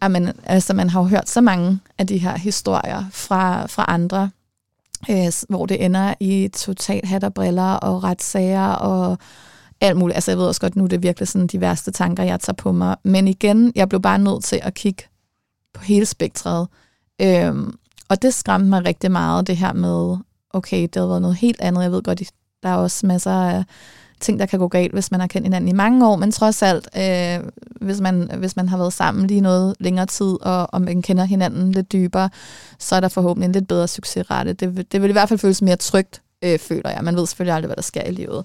amen, 0.01 0.33
altså 0.45 0.75
man 0.75 0.91
har 0.91 1.01
jo 1.01 1.07
hørt 1.07 1.29
så 1.29 1.41
mange 1.41 1.81
af 1.99 2.07
de 2.07 2.19
her 2.19 2.39
historier 2.39 3.05
fra, 3.11 3.67
fra 3.67 3.85
andre, 3.89 4.31
øh, 5.11 5.33
hvor 5.49 5.67
det 5.67 5.85
ender 5.85 6.15
i 6.21 6.49
total 6.49 7.07
hat 7.07 7.25
og 7.25 7.35
briller 7.35 7.73
og 7.73 8.05
retssager 8.05 8.69
og 8.69 9.19
alt 9.81 9.97
muligt. 9.97 10.15
Altså 10.15 10.31
jeg 10.31 10.39
ved 10.39 10.47
også 10.47 10.61
godt, 10.61 10.77
nu 10.77 10.85
det 10.85 10.93
er 10.93 10.99
virkelig 10.99 11.29
sådan 11.29 11.47
de 11.47 11.61
værste 11.61 11.91
tanker, 11.91 12.23
jeg 12.23 12.41
tager 12.41 12.55
på 12.55 12.73
mig. 12.73 12.97
Men 13.03 13.29
igen, 13.29 13.73
jeg 13.75 13.89
blev 13.89 14.03
bare 14.03 14.19
nødt 14.19 14.45
til 14.45 14.61
at 14.63 14.75
kigge 14.75 15.05
på 15.75 15.83
hele 15.83 16.07
spektret. 16.07 16.69
Øhm, 17.23 17.75
og 18.09 18.23
det 18.23 18.35
skræmte 18.35 18.69
mig 18.69 18.87
rigtig 18.87 19.11
meget, 19.11 19.47
det 19.47 19.57
her 19.57 19.73
med, 19.73 20.17
okay, 20.51 20.83
det 20.83 20.97
har 20.97 21.07
været 21.07 21.23
noget 21.23 21.37
helt 21.37 21.61
andet. 21.61 21.83
Jeg 21.83 21.93
ved 21.93 22.03
godt, 22.03 22.23
der 22.63 22.69
er 22.69 22.75
også 22.75 23.07
masser 23.07 23.31
af 23.31 23.65
ting, 24.21 24.39
der 24.39 24.47
kan 24.47 24.59
gå 24.59 24.69
galt, 24.69 24.93
hvis 24.93 25.11
man 25.11 25.21
har 25.21 25.27
kendt 25.27 25.47
hinanden 25.47 25.69
i 25.69 25.73
mange 25.73 26.09
år, 26.09 26.17
men 26.17 26.33
trods 26.33 26.63
alt, 26.63 26.89
øh, 26.97 27.51
hvis, 27.81 28.01
man, 28.01 28.31
hvis 28.39 28.57
man 28.57 28.69
har 28.69 28.77
været 28.79 28.93
sammen 28.93 29.27
lige 29.27 29.41
noget 29.41 29.75
længere 29.81 30.07
tid, 30.07 30.43
og, 30.43 30.75
og 30.75 30.83
man 30.83 31.03
kender 31.03 31.25
hinanden 31.25 31.73
lidt 31.73 31.93
dybere, 31.93 32.31
så 32.79 32.97
er 32.97 33.01
der 33.01 33.09
forhåbentlig 33.09 33.47
en 33.47 33.53
lidt 33.53 33.69
bedre 33.69 33.89
succesrate. 33.89 34.53
Det, 34.53 34.93
det 34.93 35.03
vil 35.03 35.11
i 35.11 35.13
hvert 35.13 35.29
fald 35.29 35.39
føles 35.39 35.63
mere 35.63 35.77
trygt, 35.77 36.23
øh, 36.43 36.59
føler 36.59 36.91
jeg. 36.91 37.05
Man 37.05 37.17
ved 37.17 37.27
selvfølgelig 37.27 37.55
aldrig, 37.55 37.69
hvad 37.69 37.77
der 37.77 37.83
sker 37.83 38.03
i 38.03 38.13
livet. 38.13 38.45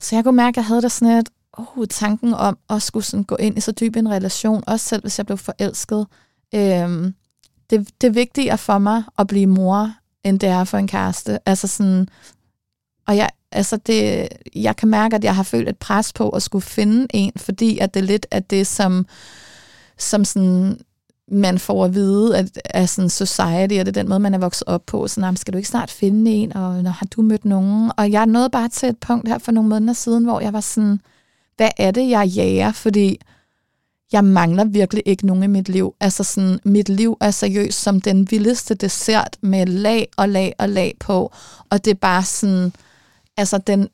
Så 0.00 0.16
jeg 0.16 0.24
kunne 0.24 0.36
mærke, 0.36 0.54
at 0.54 0.56
jeg 0.56 0.64
havde 0.64 0.82
der 0.82 0.88
sådan 0.88 1.18
et, 1.18 1.28
oh, 1.52 1.86
tanken 1.90 2.34
om 2.34 2.58
at 2.70 2.82
skulle 2.82 3.04
sådan 3.04 3.24
gå 3.24 3.36
ind 3.36 3.58
i 3.58 3.60
så 3.60 3.72
dyb 3.72 3.96
en 3.96 4.10
relation, 4.10 4.64
også 4.66 4.88
selv 4.88 5.02
hvis 5.02 5.18
jeg 5.18 5.26
blev 5.26 5.38
forelsket. 5.38 6.06
Øhm, 6.54 7.14
det, 7.70 7.88
det 8.00 8.06
er 8.06 8.12
vigtigere 8.12 8.58
for 8.58 8.78
mig 8.78 9.02
at 9.18 9.26
blive 9.26 9.46
mor, 9.46 9.92
end 10.24 10.40
det 10.40 10.48
er 10.48 10.64
for 10.64 10.78
en 10.78 10.88
kæreste. 10.88 11.38
Altså 11.48 11.66
sådan, 11.66 12.08
og 13.06 13.16
jeg, 13.16 13.28
altså 13.52 13.76
det, 13.76 14.28
jeg 14.54 14.76
kan 14.76 14.88
mærke, 14.88 15.16
at 15.16 15.24
jeg 15.24 15.36
har 15.36 15.42
følt 15.42 15.68
et 15.68 15.78
pres 15.78 16.12
på 16.12 16.28
at 16.28 16.42
skulle 16.42 16.62
finde 16.62 17.06
en, 17.10 17.32
fordi 17.36 17.78
at 17.78 17.94
det 17.94 18.04
lidt 18.04 18.26
at 18.30 18.50
det, 18.50 18.66
som, 18.66 19.06
som 19.98 20.24
sådan 20.24 20.80
man 21.30 21.58
får 21.58 21.84
at 21.84 21.94
vide 21.94 22.38
at, 22.38 22.60
af 22.64 22.88
sådan 22.88 23.10
society, 23.10 23.74
og 23.80 23.86
det 23.86 23.88
er 23.88 23.92
den 23.92 24.08
måde, 24.08 24.20
man 24.20 24.34
er 24.34 24.38
vokset 24.38 24.68
op 24.68 24.82
på. 24.86 25.08
Så 25.08 25.32
skal 25.36 25.52
du 25.52 25.58
ikke 25.58 25.68
snart 25.68 25.90
finde 25.90 26.30
en, 26.30 26.56
og 26.56 26.82
når 26.82 26.90
har 26.90 27.06
du 27.06 27.22
mødt 27.22 27.44
nogen? 27.44 27.92
Og 27.96 28.10
jeg 28.10 28.26
nåede 28.26 28.50
bare 28.50 28.68
til 28.68 28.88
et 28.88 28.98
punkt 28.98 29.28
her 29.28 29.38
for 29.38 29.52
nogle 29.52 29.68
måneder 29.68 29.92
siden, 29.92 30.24
hvor 30.24 30.40
jeg 30.40 30.52
var 30.52 30.60
sådan, 30.60 31.00
hvad 31.56 31.70
er 31.76 31.90
det, 31.90 32.10
jeg 32.10 32.26
jager? 32.26 32.72
Fordi 32.72 33.20
jeg 34.12 34.24
mangler 34.24 34.64
virkelig 34.64 35.02
ikke 35.06 35.26
nogen 35.26 35.42
i 35.42 35.46
mit 35.46 35.68
liv. 35.68 35.94
Altså 36.00 36.24
sådan, 36.24 36.60
mit 36.64 36.88
liv 36.88 37.16
er 37.20 37.30
seriøst 37.30 37.82
som 37.82 38.00
den 38.00 38.30
vildeste 38.30 38.74
dessert 38.74 39.36
med 39.40 39.66
lag 39.66 40.08
og 40.16 40.28
lag 40.28 40.54
og 40.58 40.68
lag 40.68 40.94
på. 41.00 41.32
Og 41.70 41.84
det 41.84 41.90
er 41.90 41.94
bare 41.94 42.22
sådan, 42.22 42.72
altså 43.36 43.58
den, 43.58 43.88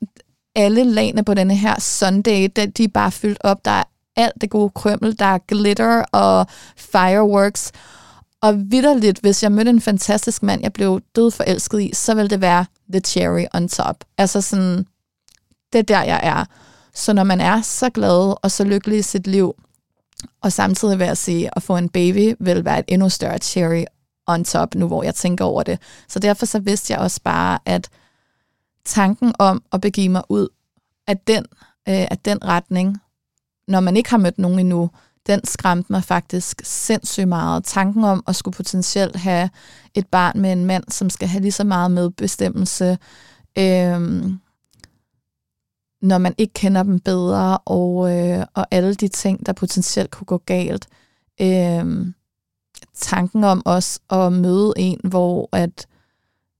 alle 0.55 0.83
lagene 0.83 1.23
på 1.23 1.33
denne 1.33 1.55
her 1.55 1.79
Sunday, 1.79 2.47
de 2.77 2.83
er 2.83 2.87
bare 2.93 3.11
fyldt 3.11 3.37
op. 3.41 3.65
Der 3.65 3.71
er 3.71 3.83
alt 4.17 4.41
det 4.41 4.49
gode 4.49 4.69
krømmel, 4.69 5.19
der 5.19 5.25
er 5.25 5.37
glitter 5.47 6.03
og 6.11 6.47
fireworks. 6.77 7.71
Og 8.41 8.55
vidderligt, 8.71 9.19
hvis 9.19 9.43
jeg 9.43 9.51
mødte 9.51 9.69
en 9.69 9.81
fantastisk 9.81 10.43
mand, 10.43 10.61
jeg 10.61 10.73
blev 10.73 11.01
død 11.15 11.31
forelsket 11.31 11.81
i, 11.81 11.91
så 11.93 12.15
ville 12.15 12.29
det 12.29 12.41
være 12.41 12.65
the 12.91 12.99
cherry 12.99 13.45
on 13.53 13.69
top. 13.69 14.03
Altså 14.17 14.41
sådan, 14.41 14.85
det 15.73 15.79
er 15.79 15.83
der, 15.83 16.03
jeg 16.03 16.19
er. 16.23 16.45
Så 16.93 17.13
når 17.13 17.23
man 17.23 17.41
er 17.41 17.61
så 17.61 17.89
glad 17.89 18.35
og 18.43 18.51
så 18.51 18.63
lykkelig 18.63 18.99
i 18.99 19.01
sit 19.01 19.27
liv, 19.27 19.53
og 20.41 20.51
samtidig 20.51 20.99
vil 20.99 21.05
jeg 21.05 21.17
sige, 21.17 21.49
at 21.55 21.63
få 21.63 21.77
en 21.77 21.89
baby 21.89 22.35
vil 22.39 22.65
være 22.65 22.79
et 22.79 22.85
endnu 22.87 23.09
større 23.09 23.37
cherry 23.37 23.83
on 24.27 24.43
top, 24.43 24.75
nu 24.75 24.87
hvor 24.87 25.03
jeg 25.03 25.15
tænker 25.15 25.45
over 25.45 25.63
det. 25.63 25.79
Så 26.07 26.19
derfor 26.19 26.45
så 26.45 26.59
vidste 26.59 26.93
jeg 26.93 26.99
også 26.99 27.21
bare, 27.23 27.59
at 27.65 27.89
tanken 28.85 29.33
om 29.39 29.63
at 29.71 29.81
begive 29.81 30.09
mig 30.09 30.23
ud 30.29 30.47
af 31.07 31.17
den, 31.17 31.45
øh, 31.89 32.07
af 32.11 32.17
den 32.25 32.45
retning, 32.45 32.97
når 33.67 33.79
man 33.79 33.97
ikke 33.97 34.09
har 34.09 34.17
mødt 34.17 34.39
nogen 34.39 34.59
endnu, 34.59 34.89
den 35.27 35.45
skræmte 35.45 35.91
mig 35.91 36.03
faktisk 36.03 36.61
sindssygt 36.63 37.27
meget. 37.27 37.63
Tanken 37.63 38.03
om 38.03 38.23
at 38.27 38.35
skulle 38.35 38.55
potentielt 38.55 39.15
have 39.15 39.49
et 39.93 40.07
barn 40.07 40.39
med 40.41 40.51
en 40.51 40.65
mand, 40.65 40.83
som 40.89 41.09
skal 41.09 41.27
have 41.27 41.41
lige 41.41 41.51
så 41.51 41.63
meget 41.63 41.91
medbestemmelse, 41.91 42.97
øh, 43.57 44.31
når 46.01 46.17
man 46.17 46.35
ikke 46.37 46.53
kender 46.53 46.83
dem 46.83 46.99
bedre, 46.99 47.57
og, 47.57 48.17
øh, 48.17 48.45
og 48.53 48.67
alle 48.71 48.93
de 48.93 49.07
ting, 49.07 49.45
der 49.45 49.53
potentielt 49.53 50.11
kunne 50.11 50.25
gå 50.25 50.37
galt. 50.37 50.87
Øh, 51.41 52.13
tanken 52.95 53.43
om 53.43 53.61
også 53.65 53.99
at 54.09 54.33
møde 54.33 54.73
en, 54.77 54.99
hvor 55.03 55.49
at 55.51 55.87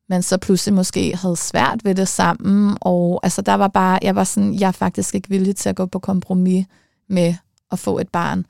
man 0.10 0.24
så 0.24 0.38
pludselig 0.38 0.74
måske 0.74 1.15
havde 1.15 1.36
svært 1.36 1.86
ved 1.86 1.96
det 1.96 2.08
sammen, 2.08 2.78
og 2.82 3.20
altså 3.24 3.41
der 3.41 3.54
var 3.54 3.67
bare, 3.67 4.00
jeg 4.02 4.15
var 4.15 4.24
sådan, 4.24 4.54
jeg 4.54 4.67
er 4.67 4.72
faktisk 4.72 5.15
ikke 5.15 5.30
villig 5.30 5.56
til 5.56 5.70
at 5.70 5.76
gå 5.76 5.86
på 5.86 6.00
kompromis 6.00 6.65
med 7.08 7.36
at 7.72 7.80
få 7.80 8.00
et 8.00 8.10
barn. 8.10 8.46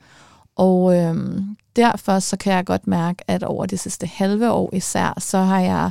Og 0.56 0.96
øhm, 0.96 1.56
derfor 1.76 2.18
så 2.18 2.36
kan 2.36 2.52
jeg 2.52 2.66
godt 2.66 2.86
mærke, 2.86 3.24
at 3.26 3.42
over 3.42 3.66
det 3.66 3.80
sidste 3.80 4.06
halve 4.06 4.50
år 4.50 4.70
især, 4.72 5.14
så 5.18 5.38
har 5.38 5.60
jeg 5.60 5.90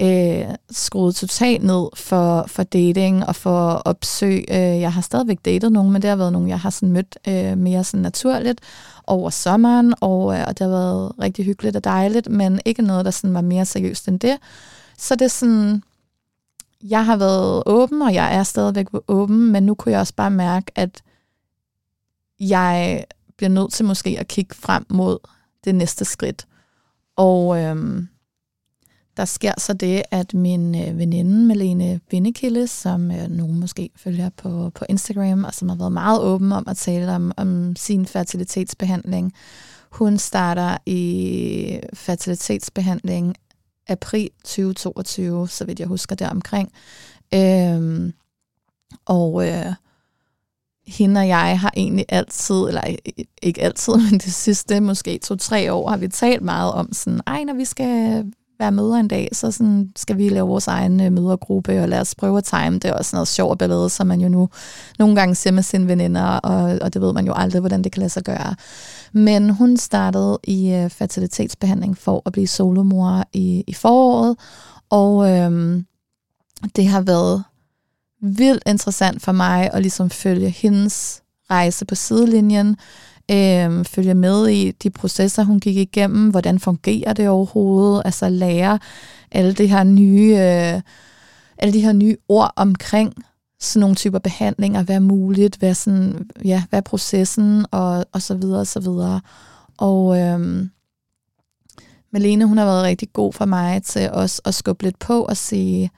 øh, 0.00 0.54
skruet 0.70 1.14
totalt 1.16 1.62
ned 1.62 1.88
for, 1.96 2.44
for 2.46 2.62
dating 2.62 3.26
og 3.26 3.36
for 3.36 3.70
opsøg. 3.70 4.44
Øh, 4.50 4.56
jeg 4.56 4.92
har 4.92 5.00
stadigvæk 5.00 5.38
datet 5.44 5.72
nogen, 5.72 5.92
men 5.92 6.02
det 6.02 6.10
har 6.10 6.16
været 6.16 6.32
nogen, 6.32 6.48
jeg 6.48 6.60
har 6.60 6.70
sådan 6.70 6.92
mødt 6.92 7.18
øh, 7.28 7.58
mere 7.58 7.84
sådan 7.84 8.02
naturligt 8.02 8.60
over 9.06 9.30
sommeren, 9.30 9.94
og, 10.00 10.38
øh, 10.38 10.44
og 10.46 10.58
det 10.58 10.64
har 10.64 10.76
været 10.76 11.12
rigtig 11.22 11.44
hyggeligt 11.44 11.76
og 11.76 11.84
dejligt, 11.84 12.28
men 12.30 12.60
ikke 12.64 12.82
noget, 12.82 13.04
der 13.04 13.10
sådan 13.10 13.34
var 13.34 13.40
mere 13.40 13.64
seriøst 13.64 14.08
end 14.08 14.20
det. 14.20 14.36
Så 14.98 15.14
det 15.14 15.24
er 15.24 15.28
sådan, 15.28 15.82
jeg 16.82 17.04
har 17.04 17.16
været 17.16 17.62
åben, 17.66 18.02
og 18.02 18.14
jeg 18.14 18.36
er 18.36 18.42
stadigvæk 18.42 18.86
åben, 19.08 19.52
men 19.52 19.62
nu 19.62 19.74
kunne 19.74 19.92
jeg 19.92 20.00
også 20.00 20.14
bare 20.14 20.30
mærke, 20.30 20.72
at 20.74 21.02
jeg 22.40 23.04
bliver 23.36 23.50
nødt 23.50 23.72
til 23.72 23.84
måske 23.84 24.16
at 24.20 24.28
kigge 24.28 24.54
frem 24.54 24.86
mod 24.90 25.18
det 25.64 25.74
næste 25.74 26.04
skridt. 26.04 26.46
Og 27.16 27.58
øhm, 27.58 28.08
der 29.16 29.24
sker 29.24 29.52
så 29.58 29.72
det, 29.72 30.02
at 30.10 30.34
min 30.34 30.74
øh, 30.82 30.98
veninde 30.98 31.46
Malene 31.46 32.00
Vindekilde, 32.10 32.66
som 32.66 33.10
øh, 33.10 33.28
nogen 33.28 33.60
måske 33.60 33.90
følger 33.96 34.30
på, 34.36 34.70
på 34.74 34.84
Instagram, 34.88 35.44
og 35.44 35.54
som 35.54 35.68
har 35.68 35.76
været 35.76 35.92
meget 35.92 36.22
åben 36.22 36.52
om 36.52 36.64
at 36.68 36.76
tale 36.76 37.12
om, 37.12 37.32
om 37.36 37.76
sin 37.76 38.06
fertilitetsbehandling, 38.06 39.32
hun 39.90 40.18
starter 40.18 40.76
i 40.86 41.80
fertilitetsbehandling 41.94 43.36
april 43.88 44.30
2022, 44.44 45.48
så 45.48 45.64
vidt 45.64 45.80
jeg 45.80 45.88
husker 45.88 46.16
deromkring. 46.16 46.72
Øhm, 47.34 48.12
og 49.06 49.48
øh, 49.48 49.72
hende 50.88 51.20
og 51.20 51.28
jeg 51.28 51.60
har 51.60 51.72
egentlig 51.76 52.04
altid, 52.08 52.54
eller 52.54 52.82
ikke 53.42 53.62
altid, 53.62 53.96
men 54.10 54.12
det 54.12 54.32
sidste 54.32 54.80
måske 54.80 55.18
to-tre 55.18 55.72
år, 55.72 55.90
har 55.90 55.96
vi 55.96 56.08
talt 56.08 56.42
meget 56.42 56.72
om 56.72 56.92
sådan, 56.92 57.20
ej, 57.26 57.44
når 57.44 57.54
vi 57.54 57.64
skal 57.64 58.24
være 58.58 58.72
møder 58.72 58.94
en 58.94 59.08
dag, 59.08 59.28
så 59.32 59.50
sådan, 59.50 59.92
skal 59.96 60.18
vi 60.18 60.28
lave 60.28 60.48
vores 60.48 60.66
egen 60.66 61.00
øh, 61.00 61.12
mødergruppe, 61.12 61.82
og 61.82 61.88
lad 61.88 62.00
os 62.00 62.14
prøve 62.14 62.38
at 62.38 62.44
time. 62.44 62.74
Det 62.74 62.84
er 62.84 62.92
også 62.92 63.16
noget 63.16 63.28
sjovt 63.28 63.58
billede, 63.58 63.90
som 63.90 64.06
man 64.06 64.20
jo 64.20 64.28
nu 64.28 64.48
nogle 64.98 65.16
gange 65.16 65.34
ser 65.34 65.50
med 65.50 65.62
sine 65.62 65.88
veninder, 65.88 66.24
og, 66.24 66.78
og 66.82 66.94
det 66.94 67.02
ved 67.02 67.12
man 67.12 67.26
jo 67.26 67.32
aldrig, 67.36 67.60
hvordan 67.60 67.84
det 67.84 67.92
kan 67.92 68.00
lade 68.00 68.10
sig 68.10 68.24
gøre. 68.24 68.54
Men 69.12 69.50
hun 69.50 69.76
startede 69.76 70.38
i 70.44 70.72
øh, 70.72 70.90
fertilitetsbehandling 70.90 71.98
for 71.98 72.22
at 72.26 72.32
blive 72.32 72.46
solomor 72.46 73.24
i, 73.32 73.64
i 73.66 73.74
foråret, 73.74 74.36
og 74.90 75.30
øhm, 75.30 75.86
det 76.76 76.86
har 76.88 77.00
været 77.00 77.44
vildt 78.20 78.62
interessant 78.66 79.22
for 79.22 79.32
mig 79.32 79.70
at 79.72 79.82
ligesom 79.82 80.10
følge 80.10 80.50
hendes 80.50 81.22
rejse 81.50 81.84
på 81.84 81.94
sidelinjen, 81.94 82.76
øh, 83.30 83.84
følge 83.84 84.14
med 84.14 84.48
i 84.48 84.70
de 84.70 84.90
processer, 84.90 85.44
hun 85.44 85.60
gik 85.60 85.76
igennem, 85.76 86.30
hvordan 86.30 86.58
fungerer 86.58 87.12
det 87.12 87.28
overhovedet, 87.28 88.02
altså 88.04 88.28
lære 88.28 88.78
alle 89.30 89.52
de 89.52 89.66
her 89.66 89.84
nye, 89.84 90.36
øh, 90.38 90.80
alle 91.58 91.72
de 91.72 91.80
her 91.80 91.92
nye 91.92 92.16
ord 92.28 92.52
omkring 92.56 93.14
sådan 93.60 93.80
nogle 93.80 93.96
typer 93.96 94.18
behandlinger, 94.18 94.82
hvad 94.82 94.96
er 94.96 95.00
muligt, 95.00 95.56
hvad 95.56 95.68
er, 95.68 95.74
sådan, 95.74 96.30
ja, 96.44 96.62
hvad 96.70 96.78
er 96.78 96.82
processen, 96.82 97.66
og, 97.70 98.06
og 98.12 98.22
så 98.22 98.34
videre, 98.34 98.60
og 98.60 98.66
så 98.66 98.80
videre. 98.80 99.20
Og 99.78 100.20
øhm, 100.20 100.70
Malene, 102.10 102.44
hun 102.44 102.58
har 102.58 102.64
været 102.64 102.84
rigtig 102.84 103.12
god 103.12 103.32
for 103.32 103.44
mig 103.44 103.82
til 103.82 104.10
også 104.10 104.42
at 104.44 104.54
skubbe 104.54 104.82
lidt 104.82 104.98
på 104.98 105.22
og 105.22 105.36
sige, 105.36 105.90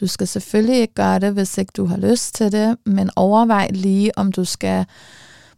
du 0.00 0.06
skal 0.06 0.28
selvfølgelig 0.28 0.80
ikke 0.80 0.94
gøre 0.94 1.18
det, 1.18 1.32
hvis 1.32 1.58
ikke 1.58 1.72
du 1.76 1.84
har 1.84 1.96
lyst 1.96 2.34
til 2.34 2.52
det, 2.52 2.76
men 2.86 3.10
overvej 3.16 3.70
lige, 3.70 4.18
om 4.18 4.32
du 4.32 4.44
skal 4.44 4.86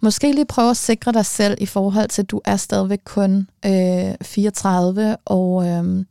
måske 0.01 0.33
lige 0.33 0.45
prøve 0.45 0.71
at 0.71 0.77
sikre 0.77 1.13
dig 1.13 1.27
selv 1.27 1.57
i 1.61 1.67
forhold 1.67 2.09
til, 2.09 2.23
at 2.23 2.31
du 2.31 2.41
er 2.45 2.57
stadigvæk 2.57 3.01
kun 3.05 3.49
øh, 3.67 4.15
34, 4.23 5.17
og 5.25 5.67
øh, 5.69 6.05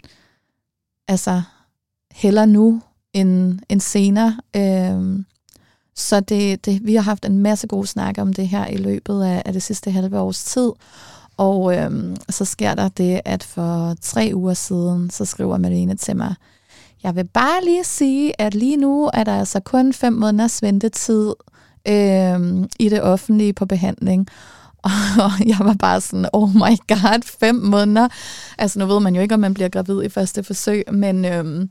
altså 1.08 1.42
heller 2.12 2.46
nu 2.46 2.82
end, 3.14 3.60
end 3.70 3.82
senere. 3.82 4.38
Øh, 4.56 5.20
så 5.96 6.20
det, 6.20 6.66
det, 6.66 6.88
vi 6.88 6.96
har 6.96 7.02
haft 7.02 7.26
en 7.26 7.38
masse 7.38 7.68
gode 7.68 7.88
snakke 7.88 8.22
om 8.22 8.34
det 8.34 8.48
her 8.48 8.68
i 8.68 8.78
løbet 8.78 9.24
af, 9.24 9.42
af 9.46 9.54
det 9.54 9.64
sidste 9.64 9.92
halve 9.92 10.20
års 10.20 10.44
tid, 10.44 10.72
og 11.38 11.78
øhm, 11.78 12.16
så 12.30 12.46
sker 12.46 12.76
der 12.76 12.90
det, 12.90 13.22
at 13.26 13.44
for 13.44 13.96
tre 14.02 14.32
uger 14.34 14.54
siden, 14.54 15.10
så 15.10 15.26
skriver 15.26 15.58
Malene 15.58 15.96
til 15.96 16.16
mig, 16.16 16.36
jeg 17.04 17.16
vil 17.16 17.28
bare 17.28 17.64
lige 17.64 17.84
sige, 17.84 18.42
at 18.42 18.56
lige 18.56 18.78
nu 18.78 19.10
er 19.14 19.24
der 19.24 19.40
altså 19.40 19.60
kun 19.60 19.94
fem 19.94 20.14
måneders 20.14 20.62
ventetid 20.62 21.34
øh, 21.88 22.40
i 22.80 22.90
det 22.90 23.02
offentlige 23.02 23.54
på 23.54 23.66
behandling. 23.66 24.28
Og 25.26 25.32
jeg 25.46 25.58
var 25.60 25.74
bare 25.74 26.02
sådan, 26.02 26.30
oh 26.34 26.56
my 26.56 26.78
god, 26.88 27.22
fem 27.40 27.56
måneder. 27.56 28.08
Altså 28.58 28.80
nu 28.80 28.86
ved 28.86 29.00
man 29.00 29.16
jo 29.16 29.22
ikke, 29.22 29.34
om 29.34 29.40
man 29.40 29.54
bliver 29.54 29.70
gravid 29.70 30.04
i 30.04 30.10
første 30.10 30.44
forsøg, 30.44 30.84
men 30.92 31.26
øh, 31.26 31.68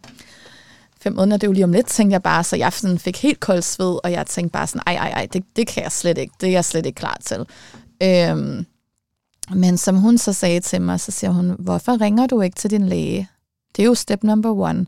fem 1.01 1.12
måneder, 1.12 1.37
det 1.37 1.47
er 1.47 1.49
jo 1.49 1.53
lige 1.53 1.64
om 1.64 1.73
lidt, 1.73 1.87
tænkte 1.87 2.12
jeg 2.12 2.23
bare. 2.23 2.45
Så 2.45 2.57
jeg 2.57 2.73
sådan 2.73 2.99
fik 2.99 3.23
helt 3.23 3.41
kold 3.41 3.62
sved, 3.62 3.99
og 4.05 4.12
jeg 4.12 4.27
tænkte 4.27 4.53
bare 4.53 4.67
sådan, 4.67 4.83
ej, 4.87 4.95
ej, 4.95 5.09
ej, 5.09 5.27
det, 5.33 5.45
det 5.57 5.67
kan 5.67 5.83
jeg 5.83 5.93
slet 5.93 6.19
ikke. 6.19 6.35
Det 6.41 6.49
er 6.49 6.53
jeg 6.53 6.64
slet 6.64 6.87
ikke 6.87 6.97
klar 6.97 7.19
til. 7.25 7.47
Øh, 8.03 8.64
men 9.55 9.79
som 9.79 9.97
hun 9.97 10.19
så 10.19 10.33
sagde 10.33 10.61
til 10.61 10.83
mig, 10.83 11.01
så 11.01 11.12
siger 11.12 11.31
hun, 11.31 11.57
hvorfor 11.59 12.01
ringer 12.01 12.27
du 12.27 12.41
ikke 12.41 12.57
til 12.57 12.71
din 12.71 12.88
læge? 12.88 13.29
Det 13.77 13.83
er 13.83 13.87
jo 13.87 13.95
step 13.95 14.23
number 14.23 14.51
one 14.51 14.87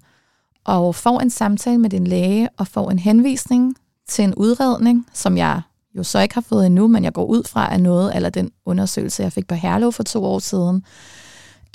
og 0.64 0.94
får 0.94 1.20
en 1.20 1.30
samtale 1.30 1.78
med 1.78 1.90
din 1.90 2.06
læge 2.06 2.48
og 2.56 2.66
får 2.66 2.90
en 2.90 2.98
henvisning 2.98 3.76
til 4.08 4.24
en 4.24 4.34
udredning, 4.34 5.06
som 5.12 5.36
jeg 5.36 5.62
jo 5.94 6.02
så 6.02 6.18
ikke 6.18 6.34
har 6.34 6.40
fået 6.48 6.66
endnu, 6.66 6.88
men 6.88 7.04
jeg 7.04 7.12
går 7.12 7.24
ud 7.24 7.42
fra 7.48 7.72
af 7.72 7.80
noget, 7.80 8.16
eller 8.16 8.30
den 8.30 8.50
undersøgelse, 8.66 9.22
jeg 9.22 9.32
fik 9.32 9.46
på 9.46 9.54
Herlev 9.54 9.92
for 9.92 10.02
to 10.02 10.24
år 10.24 10.38
siden, 10.38 10.84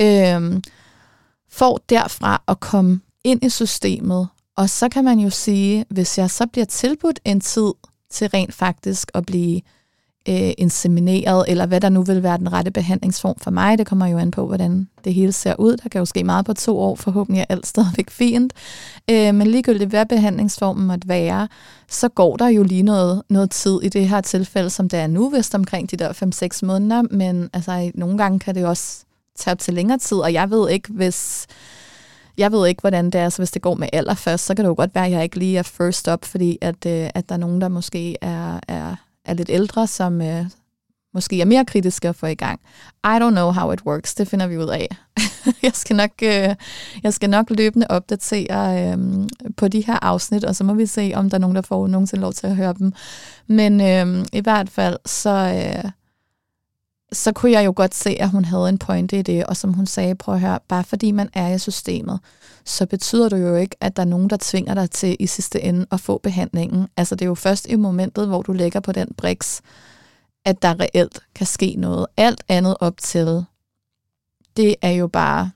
øhm, 0.01 0.63
får 1.49 1.79
derfra 1.89 2.41
at 2.47 2.59
komme 2.59 2.99
ind 3.23 3.43
i 3.43 3.49
systemet. 3.49 4.27
Og 4.57 4.69
så 4.69 4.89
kan 4.89 5.03
man 5.03 5.19
jo 5.19 5.29
sige, 5.29 5.85
hvis 5.89 6.17
jeg 6.17 6.31
så 6.31 6.47
bliver 6.47 6.65
tilbudt 6.65 7.19
en 7.25 7.41
tid 7.41 7.71
til 8.11 8.27
rent 8.27 8.53
faktisk 8.53 9.11
at 9.13 9.25
blive 9.25 9.61
øh, 10.29 10.51
insemineret, 10.57 11.45
eller 11.47 11.65
hvad 11.65 11.81
der 11.81 11.89
nu 11.89 12.03
vil 12.03 12.23
være 12.23 12.37
den 12.37 12.53
rette 12.53 12.71
behandlingsform 12.71 13.35
for 13.39 13.51
mig. 13.51 13.77
Det 13.77 13.87
kommer 13.87 14.07
jo 14.07 14.17
an 14.17 14.31
på, 14.31 14.47
hvordan 14.47 14.87
det 15.03 15.13
hele 15.13 15.31
ser 15.31 15.55
ud. 15.59 15.77
Der 15.77 15.89
kan 15.89 15.99
jo 15.99 16.05
ske 16.05 16.23
meget 16.23 16.45
på 16.45 16.53
to 16.53 16.79
år, 16.79 16.95
forhåbentlig 16.95 17.41
er 17.41 17.45
alt 17.49 17.67
stadigvæk 17.67 18.09
fint. 18.09 18.53
Øh, 19.09 19.35
men 19.35 19.47
ligegyldigt 19.47 19.89
hvad 19.89 20.05
behandlingsformen 20.05 20.87
måtte 20.87 21.07
være, 21.07 21.47
så 21.89 22.09
går 22.09 22.37
der 22.37 22.47
jo 22.47 22.63
lige 22.63 22.83
noget, 22.83 23.21
noget 23.29 23.51
tid 23.51 23.79
i 23.83 23.89
det 23.89 24.09
her 24.09 24.21
tilfælde, 24.21 24.69
som 24.69 24.89
det 24.89 24.99
er 24.99 25.07
nu, 25.07 25.29
vist 25.29 25.55
omkring 25.55 25.91
de 25.91 25.97
der 25.97 26.49
5-6 26.63 26.65
måneder, 26.65 27.01
men 27.01 27.49
altså, 27.53 27.91
nogle 27.95 28.17
gange 28.17 28.39
kan 28.39 28.55
det 28.55 28.65
også 28.65 29.05
tage 29.37 29.51
op 29.51 29.59
til 29.59 29.73
længere 29.73 29.97
tid, 29.97 30.17
og 30.17 30.33
jeg 30.33 30.49
ved 30.49 30.69
ikke, 30.69 30.93
hvis... 30.93 31.47
Jeg 32.37 32.51
ved 32.51 32.67
ikke, 32.67 32.81
hvordan 32.81 33.05
det 33.05 33.15
er, 33.15 33.29
så 33.29 33.37
hvis 33.37 33.51
det 33.51 33.61
går 33.61 33.75
med 33.75 33.87
alder 33.93 34.13
først, 34.13 34.45
så 34.45 34.55
kan 34.55 34.65
det 34.65 34.69
jo 34.69 34.75
godt 34.77 34.95
være, 34.95 35.05
at 35.05 35.11
jeg 35.11 35.23
ikke 35.23 35.39
lige 35.39 35.57
er 35.57 35.63
first 35.63 36.07
up, 36.07 36.25
fordi 36.25 36.57
at, 36.61 36.85
øh, 36.85 37.09
at 37.15 37.29
der 37.29 37.35
er 37.35 37.39
nogen, 37.39 37.61
der 37.61 37.67
måske 37.67 38.17
er, 38.21 38.59
er 38.67 38.95
er 39.25 39.33
lidt 39.33 39.49
ældre, 39.49 39.87
som 39.87 40.21
øh, 40.21 40.45
måske 41.13 41.41
er 41.41 41.45
mere 41.45 41.65
kritiske 41.65 42.09
at 42.09 42.15
få 42.15 42.25
i 42.25 42.35
gang. 42.35 42.59
I 43.03 43.17
don't 43.21 43.29
know 43.29 43.51
how 43.51 43.71
it 43.71 43.81
works. 43.85 44.15
Det 44.15 44.27
finder 44.27 44.47
vi 44.47 44.57
ud 44.57 44.69
af. 44.69 44.87
jeg, 45.63 45.71
skal 45.73 45.95
nok, 45.95 46.11
øh, 46.23 46.55
jeg 47.03 47.13
skal 47.13 47.29
nok 47.29 47.49
løbende 47.49 47.87
opdatere 47.89 48.91
øh, 48.91 48.97
på 49.57 49.67
de 49.67 49.81
her 49.81 49.99
afsnit, 50.01 50.43
og 50.43 50.55
så 50.55 50.63
må 50.63 50.73
vi 50.73 50.85
se, 50.85 51.11
om 51.15 51.29
der 51.29 51.37
er 51.37 51.41
nogen, 51.41 51.55
der 51.55 51.61
får 51.61 51.87
nogensinde 51.87 52.21
lov 52.21 52.33
til 52.33 52.47
at 52.47 52.55
høre 52.55 52.73
dem. 52.73 52.93
Men 53.47 53.81
øh, 53.81 54.25
i 54.33 54.39
hvert 54.39 54.69
fald, 54.69 54.97
så, 55.05 55.29
øh, 55.29 55.91
så 57.11 57.31
kunne 57.31 57.51
jeg 57.51 57.65
jo 57.65 57.73
godt 57.75 57.95
se, 57.95 58.09
at 58.09 58.29
hun 58.29 58.45
havde 58.45 58.69
en 58.69 58.77
pointe 58.77 59.19
i 59.19 59.21
det, 59.21 59.45
og 59.45 59.57
som 59.57 59.73
hun 59.73 59.85
sagde, 59.85 60.15
prøv 60.15 60.35
at 60.35 60.41
høre, 60.41 60.59
bare 60.67 60.83
fordi 60.83 61.11
man 61.11 61.29
er 61.33 61.47
i 61.47 61.59
systemet, 61.59 62.19
så 62.65 62.85
betyder 62.85 63.29
det 63.29 63.41
jo 63.41 63.55
ikke, 63.55 63.75
at 63.81 63.95
der 63.95 64.01
er 64.01 64.07
nogen, 64.07 64.29
der 64.29 64.37
tvinger 64.41 64.73
dig 64.73 64.91
til 64.91 65.15
i 65.19 65.27
sidste 65.27 65.61
ende 65.61 65.85
at 65.91 65.99
få 65.99 66.17
behandlingen. 66.17 66.87
Altså 66.97 67.15
det 67.15 67.21
er 67.21 67.29
jo 67.29 67.35
først 67.35 67.67
i 67.69 67.75
momentet, 67.75 68.27
hvor 68.27 68.41
du 68.41 68.53
lægger 68.53 68.79
på 68.79 68.91
den 68.91 69.07
briks, 69.17 69.61
at 70.45 70.61
der 70.61 70.79
reelt 70.79 71.19
kan 71.35 71.47
ske 71.47 71.75
noget. 71.77 72.05
Alt 72.17 72.43
andet 72.47 72.77
op 72.79 72.97
til, 72.97 73.45
det 74.57 74.75
er 74.81 74.91
jo 74.91 75.07
bare 75.07 75.51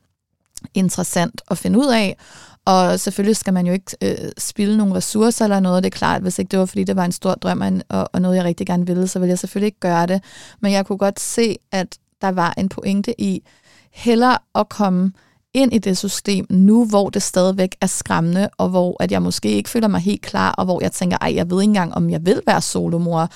interessant 0.73 1.41
at 1.51 1.57
finde 1.57 1.79
ud 1.79 1.87
af. 1.87 2.17
Og 2.65 2.99
selvfølgelig 2.99 3.35
skal 3.35 3.53
man 3.53 3.67
jo 3.67 3.73
ikke 3.73 3.95
øh, 4.01 4.31
spille 4.37 4.77
nogle 4.77 4.95
ressourcer 4.95 5.45
eller 5.45 5.59
noget. 5.59 5.83
Det 5.83 5.93
er 5.93 5.97
klart, 5.97 6.21
hvis 6.21 6.39
ikke 6.39 6.49
det 6.49 6.59
var, 6.59 6.65
fordi 6.65 6.83
det 6.83 6.95
var 6.95 7.05
en 7.05 7.11
stor 7.11 7.35
drøm 7.35 7.81
og, 7.89 8.09
og 8.13 8.21
noget, 8.21 8.37
jeg 8.37 8.45
rigtig 8.45 8.67
gerne 8.67 8.85
ville, 8.85 9.07
så 9.07 9.19
ville 9.19 9.29
jeg 9.29 9.39
selvfølgelig 9.39 9.67
ikke 9.67 9.79
gøre 9.79 10.07
det. 10.07 10.23
Men 10.59 10.71
jeg 10.71 10.85
kunne 10.85 10.97
godt 10.97 11.19
se, 11.19 11.57
at 11.71 11.97
der 12.21 12.31
var 12.31 12.53
en 12.57 12.69
pointe 12.69 13.21
i 13.21 13.43
heller 13.91 14.37
at 14.55 14.69
komme 14.69 15.11
ind 15.53 15.73
i 15.73 15.77
det 15.77 15.97
system 15.97 16.45
nu, 16.49 16.85
hvor 16.85 17.09
det 17.09 17.23
stadigvæk 17.23 17.75
er 17.81 17.87
skræmmende, 17.87 18.49
og 18.57 18.69
hvor 18.69 19.03
at 19.03 19.11
jeg 19.11 19.21
måske 19.21 19.49
ikke 19.49 19.69
føler 19.69 19.87
mig 19.87 20.01
helt 20.01 20.21
klar, 20.21 20.51
og 20.51 20.65
hvor 20.65 20.81
jeg 20.81 20.91
tænker, 20.91 21.17
ej, 21.21 21.35
jeg 21.35 21.49
ved 21.49 21.61
ikke 21.61 21.69
engang, 21.69 21.93
om 21.93 22.09
jeg 22.09 22.25
vil 22.25 22.41
være 22.47 22.61
solomor. 22.61 23.29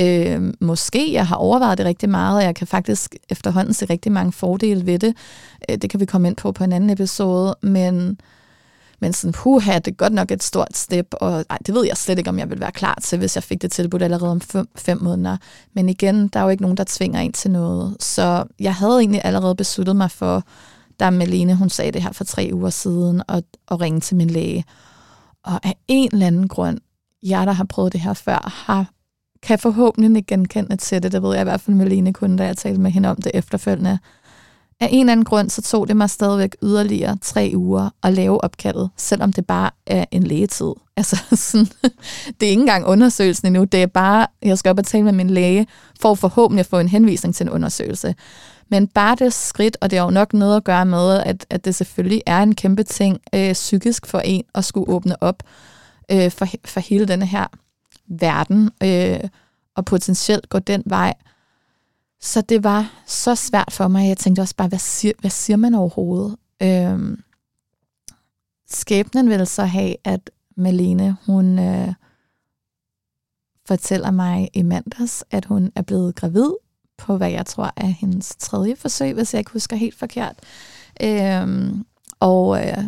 Øh, 0.00 0.52
måske 0.60 1.12
jeg 1.12 1.26
har 1.26 1.36
overvejet 1.36 1.78
det 1.78 1.86
rigtig 1.86 2.08
meget, 2.08 2.36
og 2.36 2.44
jeg 2.44 2.54
kan 2.54 2.66
faktisk 2.66 3.14
efterhånden 3.28 3.74
se 3.74 3.86
rigtig 3.90 4.12
mange 4.12 4.32
fordele 4.32 4.86
ved 4.86 4.98
det. 4.98 5.16
Øh, 5.70 5.78
det 5.78 5.90
kan 5.90 6.00
vi 6.00 6.06
komme 6.06 6.28
ind 6.28 6.36
på 6.36 6.52
på 6.52 6.64
en 6.64 6.72
anden 6.72 6.90
episode, 6.90 7.56
men 7.62 8.18
men 9.00 9.12
sådan, 9.12 9.32
puha, 9.32 9.74
det 9.74 9.86
er 9.86 9.94
godt 9.96 10.12
nok 10.12 10.30
et 10.30 10.42
stort 10.42 10.76
step, 10.76 11.06
og 11.12 11.44
ej, 11.50 11.58
det 11.66 11.74
ved 11.74 11.86
jeg 11.86 11.96
slet 11.96 12.18
ikke, 12.18 12.30
om 12.30 12.38
jeg 12.38 12.50
vil 12.50 12.60
være 12.60 12.72
klar 12.72 12.98
til, 13.02 13.18
hvis 13.18 13.36
jeg 13.36 13.42
fik 13.42 13.62
det 13.62 13.72
tilbudt 13.72 14.02
allerede 14.02 14.30
om 14.30 14.40
fem, 14.40 14.68
fem 14.76 15.02
måneder. 15.02 15.36
Men 15.74 15.88
igen, 15.88 16.28
der 16.28 16.40
er 16.40 16.44
jo 16.44 16.50
ikke 16.50 16.62
nogen, 16.62 16.76
der 16.76 16.84
tvinger 16.88 17.20
ind 17.20 17.32
til 17.32 17.50
noget. 17.50 17.96
Så 18.00 18.44
jeg 18.60 18.74
havde 18.74 18.98
egentlig 18.98 19.20
allerede 19.24 19.54
besluttet 19.54 19.96
mig 19.96 20.10
for, 20.10 20.44
da 21.00 21.10
Malene, 21.10 21.54
hun 21.54 21.70
sagde 21.70 21.92
det 21.92 22.02
her 22.02 22.12
for 22.12 22.24
tre 22.24 22.50
uger 22.52 22.70
siden, 22.70 23.22
og, 23.28 23.42
og 23.66 23.80
ringe 23.80 24.00
til 24.00 24.16
min 24.16 24.30
læge. 24.30 24.64
Og 25.44 25.66
af 25.66 25.76
en 25.88 26.08
eller 26.12 26.26
anden 26.26 26.48
grund, 26.48 26.78
jeg 27.22 27.46
der 27.46 27.52
har 27.52 27.64
prøvet 27.64 27.92
det 27.92 28.00
her 28.00 28.14
før, 28.14 28.52
har, 28.66 28.90
kan 29.42 29.58
forhåbentlig 29.58 30.16
ikke 30.16 30.26
genkende 30.26 30.76
til 30.76 31.02
det. 31.02 31.12
Det 31.12 31.22
ved 31.22 31.32
jeg 31.32 31.40
i 31.40 31.44
hvert 31.44 31.60
fald, 31.60 31.76
Malene 31.76 32.12
kunne, 32.12 32.38
da 32.38 32.44
jeg 32.44 32.56
talte 32.56 32.80
med 32.80 32.90
hende 32.90 33.10
om 33.10 33.16
det 33.16 33.32
efterfølgende. 33.34 33.98
Af 34.80 34.88
en 34.92 35.00
eller 35.00 35.12
anden 35.12 35.24
grund, 35.24 35.50
så 35.50 35.62
tog 35.62 35.88
det 35.88 35.96
mig 35.96 36.10
stadigvæk 36.10 36.56
yderligere 36.62 37.16
tre 37.22 37.52
uger 37.54 37.90
at 38.02 38.12
lave 38.12 38.44
opkaldet, 38.44 38.90
selvom 38.96 39.32
det 39.32 39.46
bare 39.46 39.70
er 39.86 40.04
en 40.10 40.22
lægetid. 40.22 40.72
Altså, 40.98 41.16
sådan, 41.32 41.66
det 42.40 42.46
er 42.46 42.50
ikke 42.50 42.60
engang 42.60 42.86
undersøgelsen 42.86 43.46
endnu, 43.46 43.64
det 43.64 43.82
er 43.82 43.86
bare, 43.86 44.26
jeg 44.42 44.58
skal 44.58 44.70
op 44.70 44.78
og 44.78 44.84
tale 44.84 45.04
med 45.04 45.12
min 45.12 45.30
læge, 45.30 45.66
for 46.00 46.14
forhåbentlig 46.14 46.60
at 46.60 46.66
få 46.66 46.78
en 46.78 46.88
henvisning 46.88 47.34
til 47.34 47.44
en 47.44 47.52
undersøgelse. 47.52 48.14
Men 48.68 48.88
bare 48.88 49.16
det 49.16 49.32
skridt, 49.32 49.76
og 49.80 49.90
det 49.90 49.98
har 49.98 50.06
jo 50.06 50.10
nok 50.10 50.32
noget 50.32 50.56
at 50.56 50.64
gøre 50.64 50.86
med, 50.86 51.22
at, 51.22 51.46
at 51.50 51.64
det 51.64 51.74
selvfølgelig 51.74 52.22
er 52.26 52.42
en 52.42 52.54
kæmpe 52.54 52.82
ting 52.82 53.20
øh, 53.34 53.52
psykisk 53.52 54.06
for 54.06 54.18
en 54.18 54.44
at 54.54 54.64
skulle 54.64 54.88
åbne 54.88 55.22
op 55.22 55.42
øh, 56.10 56.30
for, 56.30 56.46
for 56.64 56.80
hele 56.80 57.06
denne 57.06 57.26
her 57.26 57.46
verden, 58.06 58.70
øh, 58.82 59.28
og 59.74 59.84
potentielt 59.84 60.48
gå 60.48 60.58
den 60.58 60.82
vej. 60.86 61.14
Så 62.20 62.40
det 62.40 62.64
var 62.64 62.92
så 63.06 63.34
svært 63.34 63.72
for 63.72 63.88
mig. 63.88 64.08
Jeg 64.08 64.16
tænkte 64.16 64.40
også 64.40 64.56
bare, 64.56 64.68
hvad 64.68 64.78
siger, 64.78 65.12
hvad 65.20 65.30
siger 65.30 65.56
man 65.56 65.74
overhovedet? 65.74 66.36
Øh, 66.62 67.18
skæbnen 68.68 69.28
vil 69.28 69.46
så 69.46 69.64
have, 69.64 69.96
at 70.04 70.30
Malene, 70.56 71.16
hun 71.26 71.58
øh, 71.58 71.94
fortæller 73.66 74.10
mig 74.10 74.48
i 74.54 74.62
mandags, 74.62 75.24
at 75.30 75.44
hun 75.44 75.72
er 75.74 75.82
blevet 75.82 76.14
gravid 76.14 76.50
på, 76.98 77.16
hvad 77.16 77.30
jeg 77.30 77.46
tror 77.46 77.72
er 77.76 77.86
hendes 77.86 78.36
tredje 78.38 78.76
forsøg, 78.76 79.14
hvis 79.14 79.34
jeg 79.34 79.38
ikke 79.38 79.52
husker 79.52 79.76
helt 79.76 79.98
forkert. 79.98 80.36
Øhm, 81.02 81.84
og 82.20 82.66
øh, 82.66 82.84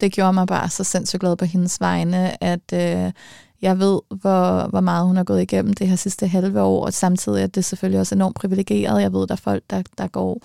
det 0.00 0.12
gjorde 0.12 0.32
mig 0.32 0.46
bare 0.46 0.68
så 0.68 0.84
sindssygt 0.84 1.20
glad 1.20 1.36
på 1.36 1.44
hendes 1.44 1.80
vegne, 1.80 2.44
at 2.44 2.72
øh, 2.72 3.12
jeg 3.62 3.78
ved, 3.78 4.00
hvor, 4.08 4.68
hvor 4.68 4.80
meget 4.80 5.06
hun 5.06 5.16
har 5.16 5.24
gået 5.24 5.42
igennem 5.42 5.74
det 5.74 5.88
her 5.88 5.96
sidste 5.96 6.26
halve 6.26 6.62
år, 6.62 6.86
og 6.86 6.92
samtidig 6.92 7.42
er 7.42 7.46
det 7.46 7.64
selvfølgelig 7.64 8.00
også 8.00 8.14
enormt 8.14 8.36
privilegeret. 8.36 9.02
Jeg 9.02 9.12
ved, 9.12 9.26
der 9.26 9.34
er 9.34 9.36
folk, 9.36 9.62
der, 9.70 9.82
der 9.98 10.06
går 10.06 10.40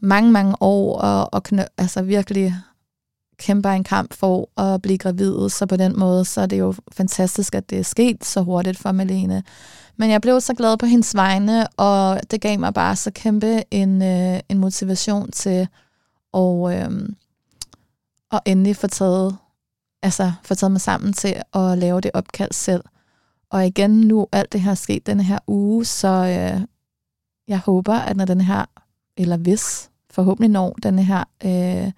mange, 0.00 0.32
mange 0.32 0.54
år 0.60 0.98
og, 0.98 1.34
og 1.34 1.42
knø, 1.42 1.62
altså 1.78 2.02
virkelig 2.02 2.54
kæmper 3.38 3.70
en 3.70 3.84
kamp 3.84 4.14
for 4.14 4.60
at 4.60 4.82
blive 4.82 4.98
gravid, 4.98 5.48
så 5.48 5.66
på 5.66 5.76
den 5.76 5.98
måde, 5.98 6.24
så 6.24 6.40
er 6.40 6.46
det 6.46 6.58
jo 6.58 6.74
fantastisk, 6.92 7.54
at 7.54 7.70
det 7.70 7.78
er 7.78 7.82
sket 7.82 8.24
så 8.24 8.40
hurtigt 8.40 8.78
for 8.78 8.92
Malene. 8.92 9.42
Men 9.96 10.10
jeg 10.10 10.20
blev 10.20 10.40
så 10.40 10.54
glad 10.54 10.76
på 10.76 10.86
hendes 10.86 11.14
vegne, 11.14 11.66
og 11.68 12.20
det 12.30 12.40
gav 12.40 12.58
mig 12.58 12.74
bare 12.74 12.96
så 12.96 13.10
kæmpe 13.10 13.62
en, 13.70 14.02
øh, 14.02 14.40
en 14.48 14.58
motivation 14.58 15.30
til 15.30 15.68
at, 16.34 16.72
øh, 16.72 17.08
at 18.32 18.40
endelig 18.44 18.76
få 18.76 18.86
taget, 18.86 19.36
altså, 20.02 20.32
få 20.42 20.54
taget 20.54 20.72
mig 20.72 20.80
sammen 20.80 21.12
til 21.12 21.42
at 21.54 21.78
lave 21.78 22.00
det 22.00 22.10
opkald 22.14 22.52
selv. 22.52 22.84
Og 23.50 23.66
igen, 23.66 23.90
nu 23.90 24.26
alt 24.32 24.52
det 24.52 24.60
her 24.60 24.70
er 24.70 24.74
sket 24.74 25.06
denne 25.06 25.22
her 25.22 25.38
uge, 25.46 25.84
så 25.84 26.08
øh, 26.08 26.60
jeg 27.48 27.58
håber, 27.58 27.94
at 27.94 28.16
når 28.16 28.24
den 28.24 28.40
her, 28.40 28.64
eller 29.16 29.36
hvis, 29.36 29.90
forhåbentlig 30.10 30.50
når 30.50 30.76
denne 30.82 31.04
her 31.04 31.24
øh, 31.44 31.92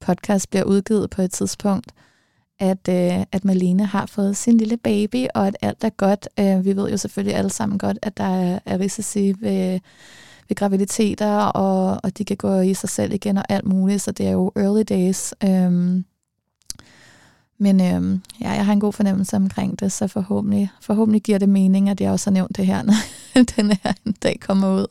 podcast 0.00 0.50
bliver 0.50 0.64
udgivet 0.64 1.10
på 1.10 1.22
et 1.22 1.32
tidspunkt, 1.32 1.92
at, 2.58 2.88
øh, 2.88 3.24
at 3.32 3.44
Malene 3.44 3.86
har 3.86 4.06
fået 4.06 4.36
sin 4.36 4.56
lille 4.56 4.76
baby, 4.76 5.26
og 5.34 5.46
at 5.46 5.56
alt 5.62 5.84
er 5.84 5.90
godt. 5.90 6.28
Øh, 6.38 6.64
vi 6.64 6.76
ved 6.76 6.90
jo 6.90 6.96
selvfølgelig 6.96 7.36
alle 7.36 7.50
sammen 7.50 7.78
godt, 7.78 7.98
at 8.02 8.16
der 8.16 8.24
er, 8.24 8.58
er 8.66 8.80
risici 8.80 9.34
ved, 9.40 9.80
ved 10.48 10.56
graviditeter, 10.56 11.36
og, 11.36 12.00
og 12.02 12.18
de 12.18 12.24
kan 12.24 12.36
gå 12.36 12.60
i 12.60 12.74
sig 12.74 12.88
selv 12.88 13.12
igen 13.12 13.36
og 13.36 13.44
alt 13.48 13.66
muligt, 13.66 14.02
så 14.02 14.12
det 14.12 14.26
er 14.26 14.30
jo 14.30 14.52
early 14.56 14.82
days. 14.88 15.34
Øh, 15.44 16.02
men 17.62 17.80
øh, 17.80 18.18
ja, 18.40 18.50
jeg 18.50 18.66
har 18.66 18.72
en 18.72 18.80
god 18.80 18.92
fornemmelse 18.92 19.36
omkring 19.36 19.80
det, 19.80 19.92
så 19.92 20.06
forhåbentlig, 20.06 20.70
forhåbentlig 20.80 21.22
giver 21.22 21.38
det 21.38 21.48
mening, 21.48 21.88
at 21.88 22.00
jeg 22.00 22.10
også 22.10 22.30
har 22.30 22.32
nævnt 22.32 22.56
det 22.56 22.66
her, 22.66 22.82
når 23.34 23.42
den 23.56 23.70
her 23.82 23.92
dag 24.22 24.40
kommer 24.40 24.74
ud. 24.74 24.86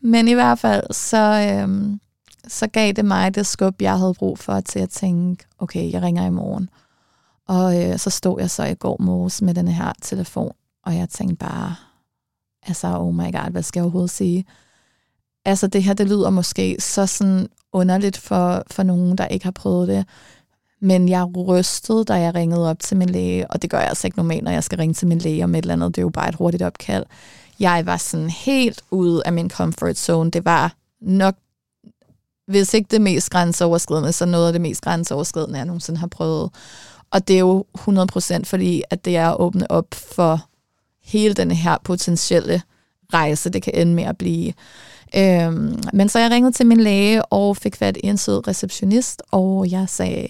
Men 0.00 0.28
i 0.28 0.32
hvert 0.32 0.58
fald, 0.58 0.92
så, 0.92 1.18
øh, 1.50 1.96
så 2.48 2.66
gav 2.66 2.92
det 2.92 3.04
mig 3.04 3.34
det 3.34 3.46
skub, 3.46 3.82
jeg 3.82 3.98
havde 3.98 4.14
brug 4.14 4.38
for 4.38 4.60
til 4.60 4.78
at 4.78 4.90
tænke, 4.90 5.44
okay, 5.58 5.92
jeg 5.92 6.02
ringer 6.02 6.26
i 6.26 6.30
morgen. 6.30 6.70
Og 7.48 7.82
øh, 7.82 7.98
så 7.98 8.10
stod 8.10 8.40
jeg 8.40 8.50
så 8.50 8.64
i 8.64 8.74
går 8.74 8.96
morges 9.00 9.42
med 9.42 9.54
den 9.54 9.68
her 9.68 9.92
telefon, 10.02 10.52
og 10.84 10.96
jeg 10.96 11.08
tænkte 11.08 11.36
bare, 11.36 11.74
altså, 12.66 12.98
oh 12.98 13.14
my 13.14 13.32
god, 13.32 13.50
hvad 13.50 13.62
skal 13.62 13.80
jeg 13.80 13.84
overhovedet 13.84 14.10
sige? 14.10 14.44
Altså, 15.44 15.66
det 15.66 15.82
her, 15.82 15.94
det 15.94 16.08
lyder 16.08 16.30
måske 16.30 16.76
så 16.80 17.06
sådan 17.06 17.48
underligt 17.72 18.16
for, 18.16 18.62
for 18.70 18.82
nogen, 18.82 19.18
der 19.18 19.26
ikke 19.26 19.44
har 19.44 19.52
prøvet 19.52 19.88
det, 19.88 20.06
men 20.80 21.08
jeg 21.08 21.36
rystede, 21.36 22.04
da 22.04 22.14
jeg 22.14 22.34
ringede 22.34 22.70
op 22.70 22.78
til 22.78 22.96
min 22.96 23.08
læge, 23.08 23.50
og 23.50 23.62
det 23.62 23.70
gør 23.70 23.78
jeg 23.78 23.88
altså 23.88 24.06
ikke 24.06 24.18
normalt, 24.18 24.44
når 24.44 24.50
jeg 24.50 24.64
skal 24.64 24.78
ringe 24.78 24.94
til 24.94 25.08
min 25.08 25.18
læge 25.18 25.44
om 25.44 25.54
et 25.54 25.58
eller 25.58 25.74
andet. 25.74 25.96
Det 25.96 25.98
er 26.00 26.02
jo 26.02 26.08
bare 26.08 26.28
et 26.28 26.34
hurtigt 26.34 26.62
opkald. 26.62 27.04
Jeg 27.60 27.86
var 27.86 27.96
sådan 27.96 28.30
helt 28.30 28.82
ude 28.90 29.22
af 29.26 29.32
min 29.32 29.50
comfort 29.50 29.98
zone. 29.98 30.30
Det 30.30 30.44
var 30.44 30.74
nok 31.00 31.34
hvis 32.46 32.74
ikke 32.74 32.88
det 32.90 33.00
mest 33.00 33.30
grænseoverskridende, 33.30 34.12
så 34.12 34.26
noget 34.26 34.46
af 34.46 34.52
det 34.52 34.60
mest 34.60 34.80
grænseoverskridende, 34.80 35.58
jeg 35.58 35.66
nogensinde 35.66 36.00
har 36.00 36.06
prøvet. 36.06 36.50
Og 37.10 37.28
det 37.28 37.36
er 37.36 37.40
jo 37.40 37.64
100% 37.78 38.44
fordi, 38.44 38.82
at 38.90 39.04
det 39.04 39.16
er 39.16 39.28
at 39.28 39.40
åbne 39.40 39.70
op 39.70 39.94
for 39.94 40.48
hele 41.02 41.34
den 41.34 41.50
her 41.50 41.78
potentielle 41.84 42.62
rejse, 43.14 43.50
det 43.50 43.62
kan 43.62 43.74
ende 43.74 43.94
med 43.94 44.04
at 44.04 44.18
blive. 44.18 44.52
Øhm, 45.16 45.82
men 45.92 46.08
så 46.08 46.18
jeg 46.18 46.30
ringede 46.30 46.52
til 46.52 46.66
min 46.66 46.80
læge 46.80 47.24
og 47.24 47.56
fik 47.56 47.76
fat 47.76 47.96
i 48.04 48.06
en 48.06 48.18
sød 48.18 48.48
receptionist, 48.48 49.22
og 49.30 49.70
jeg 49.70 49.88
sagde, 49.88 50.28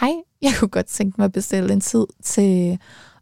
hej, 0.00 0.12
jeg 0.42 0.52
kunne 0.58 0.68
godt 0.68 0.86
tænke 0.86 1.14
mig 1.18 1.24
at 1.24 1.32
bestille 1.32 1.72
en 1.72 1.80
tid 1.80 2.06
til 2.24 2.78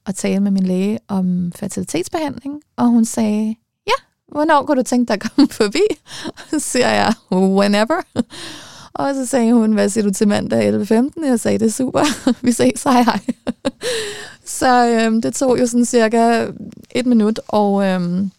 at 0.06 0.14
tale 0.14 0.40
med 0.40 0.50
min 0.50 0.62
læge 0.62 0.98
om 1.08 1.52
fertilitetsbehandling. 1.56 2.60
Og 2.76 2.86
hun 2.86 3.04
sagde, 3.04 3.54
hvornår 4.32 4.62
kunne 4.62 4.76
du 4.76 4.82
tænke 4.82 5.08
dig 5.08 5.14
at 5.14 5.30
komme 5.30 5.48
forbi? 5.62 5.82
Så 6.50 6.58
siger 6.58 6.88
jeg, 6.88 7.12
whenever. 7.32 8.02
Og 8.94 9.14
så 9.14 9.26
sagde 9.26 9.52
hun, 9.52 9.72
hvad 9.72 9.88
siger 9.88 10.04
du 10.04 10.12
til 10.12 10.28
mandag 10.28 10.82
11.15? 10.82 11.26
Jeg 11.26 11.40
sagde, 11.40 11.58
det 11.58 11.66
er 11.66 11.70
super, 11.70 12.04
vi 12.46 12.52
ses, 12.52 12.82
hej 12.82 13.02
hej. 13.02 13.20
så 14.44 14.86
øhm, 14.86 15.22
det 15.22 15.34
tog 15.34 15.60
jo 15.60 15.66
sådan 15.66 15.84
cirka 15.84 16.46
et 16.90 17.06
minut, 17.06 17.40
og, 17.48 17.86
øhm, 17.86 18.30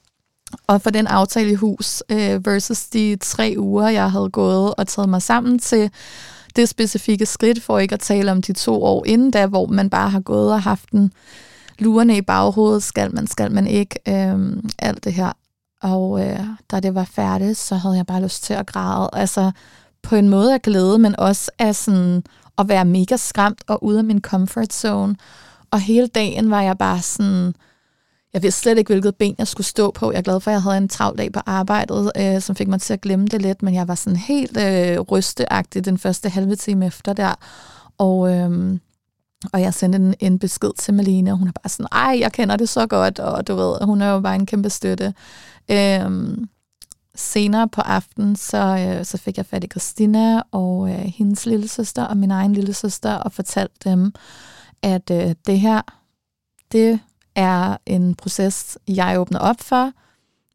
og 0.68 0.82
for 0.82 0.90
den 0.90 1.08
aftale 1.08 1.52
i 1.52 1.56
hus 1.56 2.04
øh, 2.10 2.46
versus 2.46 2.84
de 2.84 3.18
tre 3.22 3.56
uger, 3.58 3.90
jeg 3.90 4.12
havde 4.12 4.30
gået 4.30 4.74
og 4.78 4.88
taget 4.88 5.10
mig 5.10 5.22
sammen 5.22 5.60
til 5.60 5.92
det 6.56 6.70
specifikke 6.70 7.26
skridt, 7.26 7.64
for 7.64 7.80
ikke 7.80 7.94
at 7.94 8.00
tale 8.00 8.32
om 8.32 8.42
de 8.42 8.54
to 8.54 8.84
år 8.84 9.06
inden 9.06 9.32
da, 9.32 9.46
hvor 9.46 9.66
man 9.66 9.90
bare 9.90 10.10
har 10.10 10.20
gået 10.20 10.54
og 10.54 10.62
haft 10.62 10.92
den 10.92 11.14
lurende 11.80 12.18
i 12.18 12.22
baghovedet, 12.22 12.84
skal 12.84 13.16
man, 13.16 13.28
skal 13.28 13.52
man 13.52 13.68
ikke, 13.68 14.00
øhm, 14.08 14.70
alt 14.80 15.04
det 15.04 15.14
her. 15.14 15.32
Og 15.82 16.28
øh, 16.28 16.40
da 16.72 16.80
det 16.80 16.96
var 16.96 17.04
færdigt, 17.04 17.58
så 17.58 17.76
havde 17.76 17.96
jeg 17.96 18.06
bare 18.06 18.24
lyst 18.24 18.44
til 18.44 18.54
at 18.54 18.68
græde. 18.68 19.10
Altså 19.14 19.52
på 20.04 20.16
en 20.16 20.30
måde 20.30 20.54
af 20.54 20.62
glæde, 20.62 21.00
men 21.00 21.20
også 21.20 21.52
af 21.60 21.76
sådan 21.76 22.24
at 22.58 22.70
være 22.70 22.86
mega 22.86 23.18
skræmt 23.18 23.64
og 23.68 23.84
ude 23.84 23.98
af 23.98 24.04
min 24.04 24.22
comfort 24.22 24.74
zone. 24.74 25.16
Og 25.72 25.80
hele 25.80 26.08
dagen 26.08 26.52
var 26.52 26.62
jeg 26.62 26.78
bare 26.78 27.02
sådan, 27.02 27.54
jeg 28.34 28.44
vidste 28.44 28.62
slet 28.62 28.78
ikke, 28.78 28.94
hvilket 28.94 29.16
ben 29.16 29.36
jeg 29.38 29.48
skulle 29.48 29.68
stå 29.68 29.92
på. 29.92 30.12
Jeg 30.12 30.18
er 30.18 30.22
glad 30.22 30.40
for, 30.40 30.52
at 30.52 30.54
jeg 30.54 30.62
havde 30.62 30.78
en 30.78 30.90
travl 30.90 31.18
dag 31.18 31.32
på 31.32 31.40
arbejdet, 31.46 32.12
øh, 32.18 32.42
som 32.42 32.56
fik 32.56 32.68
mig 32.68 32.82
til 32.82 32.94
at 32.94 33.02
glemme 33.02 33.28
det 33.28 33.42
lidt, 33.42 33.64
men 33.64 33.74
jeg 33.74 33.88
var 33.88 33.96
sådan 33.96 34.18
helt 34.18 34.58
øh, 34.58 35.00
rysteagtig 35.00 35.86
den 35.86 35.98
første 35.98 36.30
halve 36.30 36.56
time 36.56 36.86
efter 36.86 37.14
der. 37.14 37.36
Og, 37.98 38.34
øh, 38.34 38.80
og 39.54 39.62
jeg 39.62 39.74
sendte 39.74 39.96
en, 39.96 40.16
en 40.20 40.40
besked 40.40 40.72
til 40.78 40.94
Malene, 40.94 41.32
og 41.32 41.38
hun 41.38 41.48
er 41.48 41.52
bare 41.52 41.70
sådan, 41.70 41.88
ej, 41.92 42.18
jeg 42.20 42.32
kender 42.32 42.56
det 42.56 42.70
så 42.70 42.88
godt, 42.88 43.20
og 43.20 43.48
du 43.48 43.56
ved, 43.56 43.86
hun 43.86 44.02
er 44.02 44.12
jo 44.12 44.20
bare 44.20 44.36
en 44.36 44.46
kæmpe 44.46 44.70
støtte. 44.70 45.14
Øhm, 45.72 46.50
senere 47.16 47.68
på 47.68 47.82
aftenen, 47.82 48.36
så, 48.36 48.78
øh, 48.78 49.06
så 49.06 49.18
fik 49.18 49.38
jeg 49.38 49.46
fat 49.46 49.64
i 49.64 49.68
Christina 49.68 50.42
og 50.52 50.90
øh, 50.90 50.96
hendes 50.96 51.46
lille 51.46 51.68
søster 51.68 52.04
og 52.04 52.18
min 52.18 52.32
egen 52.32 52.54
lille 52.54 52.74
søster 52.74 53.14
og 53.14 53.32
fortalte 53.32 53.90
dem, 53.90 54.14
at 54.82 55.12
øh, 55.12 55.36
det 55.46 55.60
her, 55.60 55.82
det 56.72 57.00
er 57.36 57.78
en 57.86 58.16
proces, 58.16 58.78
jeg 58.88 59.20
åbner 59.20 59.40
op 59.40 59.62
for. 59.62 59.92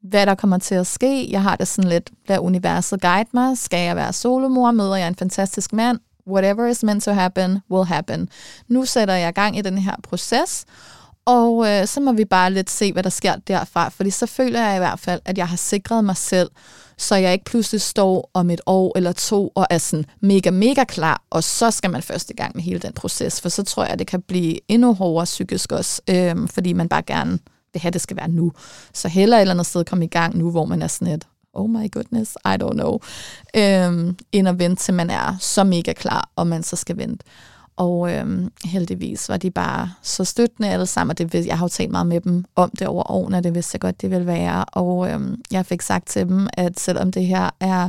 Hvad 0.02 0.26
der 0.26 0.34
kommer 0.34 0.58
til 0.58 0.74
at 0.74 0.86
ske. 0.86 1.30
Jeg 1.30 1.42
har 1.42 1.56
det 1.56 1.68
sådan 1.68 1.90
lidt, 1.90 2.10
lad 2.28 2.38
universet 2.38 3.00
guide 3.00 3.28
mig. 3.32 3.58
Skal 3.58 3.86
jeg 3.86 3.96
være 3.96 4.12
solomor? 4.12 4.70
Møder 4.70 4.96
jeg 4.96 5.08
en 5.08 5.14
fantastisk 5.14 5.72
mand? 5.72 5.98
Whatever 6.28 6.66
is 6.66 6.82
meant 6.82 7.02
to 7.02 7.12
happen, 7.12 7.60
will 7.70 7.86
happen. 7.86 8.28
Nu 8.68 8.84
sætter 8.84 9.14
jeg 9.14 9.34
gang 9.34 9.58
i 9.58 9.62
den 9.62 9.78
her 9.78 9.94
proces, 10.02 10.64
og 11.26 11.68
øh, 11.68 11.86
så 11.86 12.00
må 12.00 12.12
vi 12.12 12.24
bare 12.24 12.52
lidt 12.52 12.70
se, 12.70 12.92
hvad 12.92 13.02
der 13.02 13.10
sker 13.10 13.36
derfra, 13.36 13.88
fordi 13.88 14.10
så 14.10 14.26
føler 14.26 14.66
jeg 14.66 14.76
i 14.76 14.78
hvert 14.78 14.98
fald, 14.98 15.20
at 15.24 15.38
jeg 15.38 15.48
har 15.48 15.56
sikret 15.56 16.04
mig 16.04 16.16
selv, 16.16 16.50
så 16.98 17.16
jeg 17.16 17.32
ikke 17.32 17.44
pludselig 17.44 17.80
står 17.80 18.30
om 18.34 18.50
et 18.50 18.60
år 18.66 18.92
eller 18.96 19.12
to 19.12 19.52
og 19.54 19.66
er 19.70 19.78
sådan 19.78 20.04
mega, 20.20 20.50
mega 20.50 20.84
klar, 20.84 21.22
og 21.30 21.44
så 21.44 21.70
skal 21.70 21.90
man 21.90 22.02
først 22.02 22.30
i 22.30 22.34
gang 22.34 22.52
med 22.54 22.62
hele 22.62 22.78
den 22.78 22.92
proces, 22.92 23.40
for 23.40 23.48
så 23.48 23.62
tror 23.62 23.82
jeg, 23.82 23.92
at 23.92 23.98
det 23.98 24.06
kan 24.06 24.22
blive 24.22 24.58
endnu 24.68 24.94
hårdere 24.94 25.24
psykisk 25.24 25.72
også, 25.72 26.02
øh, 26.10 26.48
fordi 26.48 26.72
man 26.72 26.88
bare 26.88 27.02
gerne 27.02 27.38
vil 27.72 27.80
have, 27.80 27.88
at 27.88 27.92
det 27.92 28.00
skal 28.02 28.16
være 28.16 28.28
nu. 28.28 28.52
Så 28.94 29.08
heller 29.08 29.36
et 29.36 29.40
eller 29.40 29.54
andet 29.54 29.66
sted 29.66 29.84
komme 29.84 30.04
i 30.04 30.08
gang 30.08 30.36
nu, 30.36 30.50
hvor 30.50 30.64
man 30.64 30.82
er 30.82 30.86
sådan 30.86 31.14
et, 31.14 31.26
oh 31.56 31.70
my 31.70 31.88
goodness, 31.92 32.36
I 32.44 32.56
don't 32.62 32.72
know, 32.72 32.98
øhm, 33.56 34.16
end 34.32 34.48
at 34.48 34.58
vente 34.58 34.82
til 34.82 34.94
man 34.94 35.10
er 35.10 35.36
så 35.40 35.64
mega 35.64 35.92
klar, 35.92 36.28
og 36.36 36.46
man 36.46 36.62
så 36.62 36.76
skal 36.76 36.96
vente. 36.96 37.24
Og 37.76 38.12
øhm, 38.12 38.52
heldigvis 38.64 39.28
var 39.28 39.36
de 39.36 39.50
bare 39.50 39.90
så 40.02 40.24
støttende 40.24 40.68
alle 40.68 40.86
sammen, 40.86 41.10
og 41.10 41.18
det, 41.18 41.46
jeg 41.46 41.58
har 41.58 41.64
jo 41.64 41.68
talt 41.68 41.90
meget 41.90 42.06
med 42.06 42.20
dem 42.20 42.44
om 42.56 42.70
det 42.78 42.86
over 42.86 43.10
årene, 43.10 43.42
det 43.42 43.54
vidste 43.54 43.74
jeg 43.74 43.80
godt, 43.80 44.02
det 44.02 44.10
ville 44.10 44.26
være. 44.26 44.64
Og 44.64 45.10
øhm, 45.10 45.42
jeg 45.50 45.66
fik 45.66 45.82
sagt 45.82 46.06
til 46.06 46.28
dem, 46.28 46.48
at 46.52 46.80
selvom 46.80 47.12
det 47.12 47.26
her 47.26 47.50
er 47.60 47.88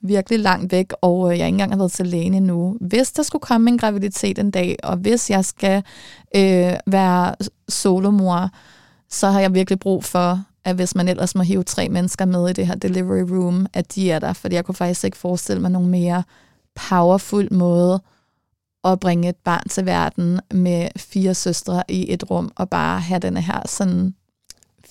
virkelig 0.00 0.40
langt 0.40 0.72
væk, 0.72 0.92
og 1.00 1.32
øh, 1.32 1.38
jeg 1.38 1.46
ikke 1.46 1.54
engang 1.54 1.72
har 1.72 1.78
været 1.78 1.92
til 1.92 2.06
lægen 2.06 2.34
endnu, 2.34 2.76
hvis 2.80 3.12
der 3.12 3.22
skulle 3.22 3.42
komme 3.42 3.70
en 3.70 3.78
graviditet 3.78 4.38
en 4.38 4.50
dag, 4.50 4.76
og 4.82 4.96
hvis 4.96 5.30
jeg 5.30 5.44
skal 5.44 5.82
øh, 6.36 6.72
være 6.86 7.34
solomor, 7.68 8.50
så 9.10 9.30
har 9.30 9.40
jeg 9.40 9.54
virkelig 9.54 9.78
brug 9.78 10.04
for, 10.04 10.44
at 10.66 10.76
hvis 10.76 10.94
man 10.94 11.08
ellers 11.08 11.34
må 11.34 11.42
hive 11.42 11.62
tre 11.62 11.88
mennesker 11.88 12.24
med 12.24 12.50
i 12.50 12.52
det 12.52 12.66
her 12.66 12.74
delivery 12.74 13.22
room, 13.30 13.66
at 13.72 13.94
de 13.94 14.10
er 14.10 14.18
der, 14.18 14.32
fordi 14.32 14.54
jeg 14.54 14.64
kunne 14.64 14.74
faktisk 14.74 15.04
ikke 15.04 15.16
forestille 15.16 15.62
mig 15.62 15.70
nogen 15.70 15.88
mere 15.88 16.22
powerful 16.74 17.52
måde 17.52 18.02
at 18.84 19.00
bringe 19.00 19.28
et 19.28 19.36
barn 19.36 19.68
til 19.68 19.86
verden 19.86 20.40
med 20.50 20.88
fire 20.96 21.34
søstre 21.34 21.82
i 21.88 22.12
et 22.12 22.30
rum, 22.30 22.52
og 22.56 22.70
bare 22.70 23.00
have 23.00 23.20
denne 23.20 23.40
her 23.40 23.62
sådan 23.66 24.14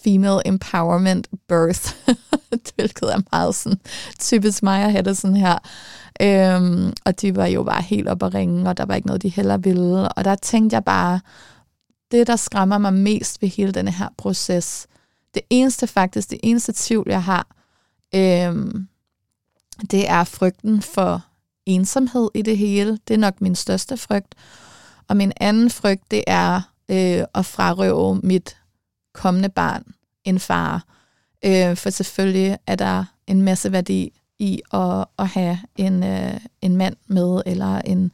female 0.03 0.47
empowerment 0.47 1.28
birth, 1.47 1.95
hvilket 2.76 3.13
er 3.13 3.21
meget 3.32 3.55
sådan 3.55 3.80
typisk 4.19 4.63
mig 4.63 4.84
at 4.84 4.91
have 4.91 5.03
det 5.03 5.17
sådan 5.17 5.36
her. 5.36 5.57
Øhm, 6.21 6.93
og 7.05 7.21
de 7.21 7.36
var 7.36 7.45
jo 7.45 7.63
bare 7.63 7.82
helt 7.82 8.07
op 8.07 8.23
at 8.23 8.34
ringe, 8.34 8.69
og 8.69 8.78
der 8.78 8.86
var 8.86 8.95
ikke 8.95 9.07
noget, 9.07 9.21
de 9.21 9.30
heller 9.30 9.57
ville. 9.57 10.09
Og 10.09 10.26
der 10.26 10.36
tænkte 10.36 10.73
jeg 10.73 10.84
bare, 10.84 11.19
det 12.11 12.28
der 12.28 12.36
skræmmer 12.36 12.78
mig 12.78 12.93
mest 12.93 13.41
ved 13.41 13.49
hele 13.49 13.71
denne 13.71 13.91
her 13.91 14.07
proces, 14.17 14.88
det 15.36 15.43
eneste 15.49 15.88
faktisk, 15.88 16.29
det 16.29 16.39
eneste 16.43 16.73
tvivl, 16.75 17.05
jeg 17.09 17.23
har, 17.23 17.47
øhm, 18.15 18.88
det 19.91 20.09
er 20.09 20.23
frygten 20.23 20.81
for 20.81 21.25
ensomhed 21.65 22.29
i 22.33 22.41
det 22.41 22.57
hele. 22.57 22.99
Det 23.07 23.13
er 23.13 23.17
nok 23.17 23.41
min 23.41 23.55
største 23.55 23.97
frygt. 23.97 24.36
Og 25.07 25.17
min 25.17 25.31
anden 25.38 25.69
frygt, 25.69 26.11
det 26.11 26.23
er 26.27 26.61
øh, 26.89 27.23
at 27.36 27.45
frarøve 27.45 28.19
mit 28.23 28.57
kommende 29.13 29.49
barn 29.49 29.83
en 30.23 30.39
far. 30.39 30.86
Øh, 31.45 31.77
for 31.77 31.89
selvfølgelig 31.89 32.57
er 32.67 32.75
der 32.75 33.05
en 33.27 33.41
masse 33.41 33.71
værdi 33.71 34.21
i 34.39 34.61
at, 34.73 35.05
at 35.19 35.27
have 35.27 35.59
en, 35.75 36.03
øh, 36.03 36.39
en 36.61 36.77
mand 36.77 36.95
med, 37.07 37.41
eller 37.45 37.81
en, 37.81 38.11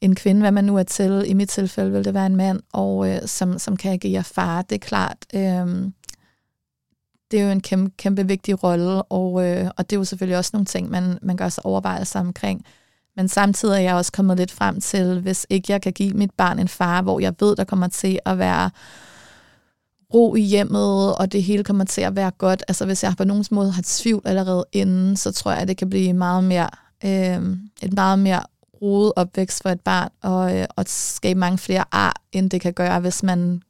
en 0.00 0.14
kvinde, 0.14 0.40
hvad 0.40 0.52
man 0.52 0.64
nu 0.64 0.78
er 0.78 0.82
til. 0.82 1.24
I 1.26 1.34
mit 1.34 1.48
tilfælde 1.48 1.92
vil 1.92 2.04
det 2.04 2.14
være 2.14 2.26
en 2.26 2.36
mand, 2.36 2.60
og 2.72 3.10
øh, 3.10 3.26
som, 3.26 3.58
som 3.58 3.76
kan 3.76 3.92
agere 3.92 4.24
far. 4.24 4.62
Det 4.62 4.74
er 4.74 4.86
klart, 4.86 5.16
øh, 5.34 5.90
det 7.30 7.40
er 7.40 7.44
jo 7.44 7.50
en 7.50 7.60
kæmpe, 7.60 7.90
kæmpe 7.96 8.26
vigtig 8.28 8.62
rolle, 8.62 9.02
og, 9.02 9.48
øh, 9.48 9.70
og 9.76 9.90
det 9.90 9.96
er 9.96 10.00
jo 10.00 10.04
selvfølgelig 10.04 10.38
også 10.38 10.50
nogle 10.52 10.66
ting, 10.66 10.90
man, 10.90 11.18
man 11.22 11.36
gør 11.36 11.48
sig 11.48 11.66
overvejelser 11.66 12.20
omkring. 12.20 12.64
Men 13.16 13.28
samtidig 13.28 13.76
er 13.76 13.80
jeg 13.80 13.94
også 13.94 14.12
kommet 14.12 14.36
lidt 14.36 14.50
frem 14.50 14.80
til, 14.80 15.20
hvis 15.20 15.46
ikke 15.50 15.72
jeg 15.72 15.82
kan 15.82 15.92
give 15.92 16.12
mit 16.12 16.30
barn 16.36 16.58
en 16.58 16.68
far, 16.68 17.02
hvor 17.02 17.20
jeg 17.20 17.34
ved, 17.40 17.56
der 17.56 17.64
kommer 17.64 17.88
til 17.88 18.18
at 18.24 18.38
være 18.38 18.70
ro 20.14 20.34
i 20.34 20.40
hjemmet, 20.40 21.16
og 21.16 21.32
det 21.32 21.42
hele 21.42 21.64
kommer 21.64 21.84
til 21.84 22.00
at 22.00 22.16
være 22.16 22.30
godt. 22.30 22.64
Altså 22.68 22.86
hvis 22.86 23.04
jeg 23.04 23.14
på 23.18 23.24
nogen 23.24 23.44
måde 23.50 23.72
har 23.72 23.82
tvivl 23.86 24.22
allerede 24.24 24.64
inden, 24.72 25.16
så 25.16 25.32
tror 25.32 25.52
jeg, 25.52 25.60
at 25.60 25.68
det 25.68 25.76
kan 25.76 25.90
blive 25.90 26.12
meget 26.12 26.44
mere, 26.44 26.68
øh, 27.04 27.56
et 27.82 27.92
meget 27.92 28.18
mere 28.18 28.42
rodet 28.82 29.12
opvækst 29.16 29.62
for 29.62 29.70
et 29.70 29.80
barn, 29.80 30.10
og, 30.22 30.58
øh, 30.58 30.66
og 30.76 30.84
skabe 30.88 31.40
mange 31.40 31.58
flere 31.58 31.84
ar, 31.92 32.16
end 32.32 32.50
det 32.50 32.60
kan 32.60 32.72
gøre, 32.72 33.00
hvis 33.00 33.22
man 33.22 33.62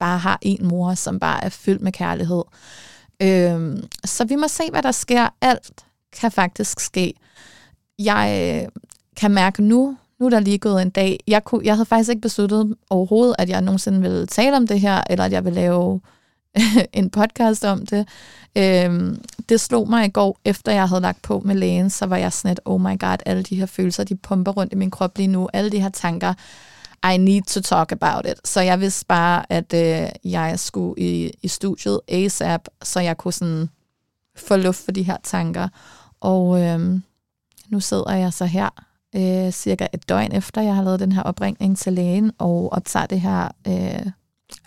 bare 0.00 0.18
har 0.18 0.38
en 0.42 0.66
mor, 0.66 0.94
som 0.94 1.20
bare 1.20 1.44
er 1.44 1.48
fyldt 1.48 1.82
med 1.82 1.92
kærlighed. 1.92 2.42
Øh, 3.22 3.82
så 4.04 4.24
vi 4.24 4.36
må 4.36 4.48
se, 4.48 4.62
hvad 4.70 4.82
der 4.82 4.92
sker. 4.92 5.28
Alt 5.40 5.70
kan 6.20 6.32
faktisk 6.32 6.80
ske. 6.80 7.14
Jeg 7.98 8.60
øh, 8.62 8.82
kan 9.16 9.30
mærke 9.30 9.62
nu, 9.62 9.96
nu 10.18 10.26
er 10.26 10.30
der 10.30 10.40
lige 10.40 10.58
gået 10.58 10.82
en 10.82 10.90
dag, 10.90 11.20
jeg, 11.26 11.44
kunne, 11.44 11.60
jeg 11.64 11.74
havde 11.74 11.86
faktisk 11.86 12.10
ikke 12.10 12.20
besluttet 12.20 12.74
overhovedet, 12.90 13.34
at 13.38 13.48
jeg 13.48 13.60
nogensinde 13.60 14.00
ville 14.00 14.26
tale 14.26 14.56
om 14.56 14.66
det 14.66 14.80
her, 14.80 15.02
eller 15.10 15.24
at 15.24 15.32
jeg 15.32 15.44
ville 15.44 15.60
lave 15.60 16.00
en 16.92 17.10
podcast 17.10 17.64
om 17.64 17.86
det. 17.86 18.08
Øhm, 18.58 19.20
det 19.48 19.60
slog 19.60 19.88
mig 19.88 20.04
i 20.04 20.08
går, 20.10 20.38
efter 20.44 20.72
jeg 20.72 20.88
havde 20.88 21.00
lagt 21.00 21.22
på 21.22 21.42
med 21.44 21.54
lægen, 21.54 21.90
så 21.90 22.06
var 22.06 22.16
jeg 22.16 22.32
sådan 22.32 22.52
et, 22.52 22.60
oh 22.64 22.80
my 22.80 22.98
god, 22.98 23.16
alle 23.26 23.42
de 23.42 23.56
her 23.56 23.66
følelser, 23.66 24.04
de 24.04 24.16
pumper 24.16 24.52
rundt 24.52 24.72
i 24.72 24.76
min 24.76 24.90
krop 24.90 25.18
lige 25.18 25.26
nu, 25.26 25.48
alle 25.52 25.70
de 25.70 25.80
her 25.80 25.88
tanker, 25.88 26.34
i 27.04 27.16
need 27.16 27.42
to 27.42 27.60
talk 27.60 27.92
about 27.92 28.26
it. 28.26 28.48
Så 28.48 28.60
jeg 28.60 28.80
vidste 28.80 29.06
bare, 29.06 29.52
at 29.52 29.74
øh, 29.74 30.32
jeg 30.32 30.60
skulle 30.60 31.02
i, 31.02 31.32
i 31.42 31.48
studiet 31.48 32.00
ASAP, 32.08 32.68
så 32.82 33.00
jeg 33.00 33.16
kunne 33.16 33.32
sådan 33.32 33.68
få 34.36 34.56
luft 34.56 34.84
for 34.84 34.92
de 34.92 35.02
her 35.02 35.16
tanker. 35.22 35.68
Og 36.20 36.62
øh, 36.62 37.00
nu 37.68 37.80
sidder 37.80 38.14
jeg 38.14 38.32
så 38.32 38.44
her 38.44 38.68
øh, 39.16 39.52
cirka 39.52 39.86
et 39.92 40.08
døgn 40.08 40.32
efter, 40.32 40.62
jeg 40.62 40.74
har 40.74 40.82
lavet 40.82 41.00
den 41.00 41.12
her 41.12 41.22
opringning 41.22 41.78
til 41.78 41.92
lægen, 41.92 42.32
og 42.38 42.72
optager 42.72 43.06
det 43.06 43.20
her 43.20 43.48
øh, 43.66 44.06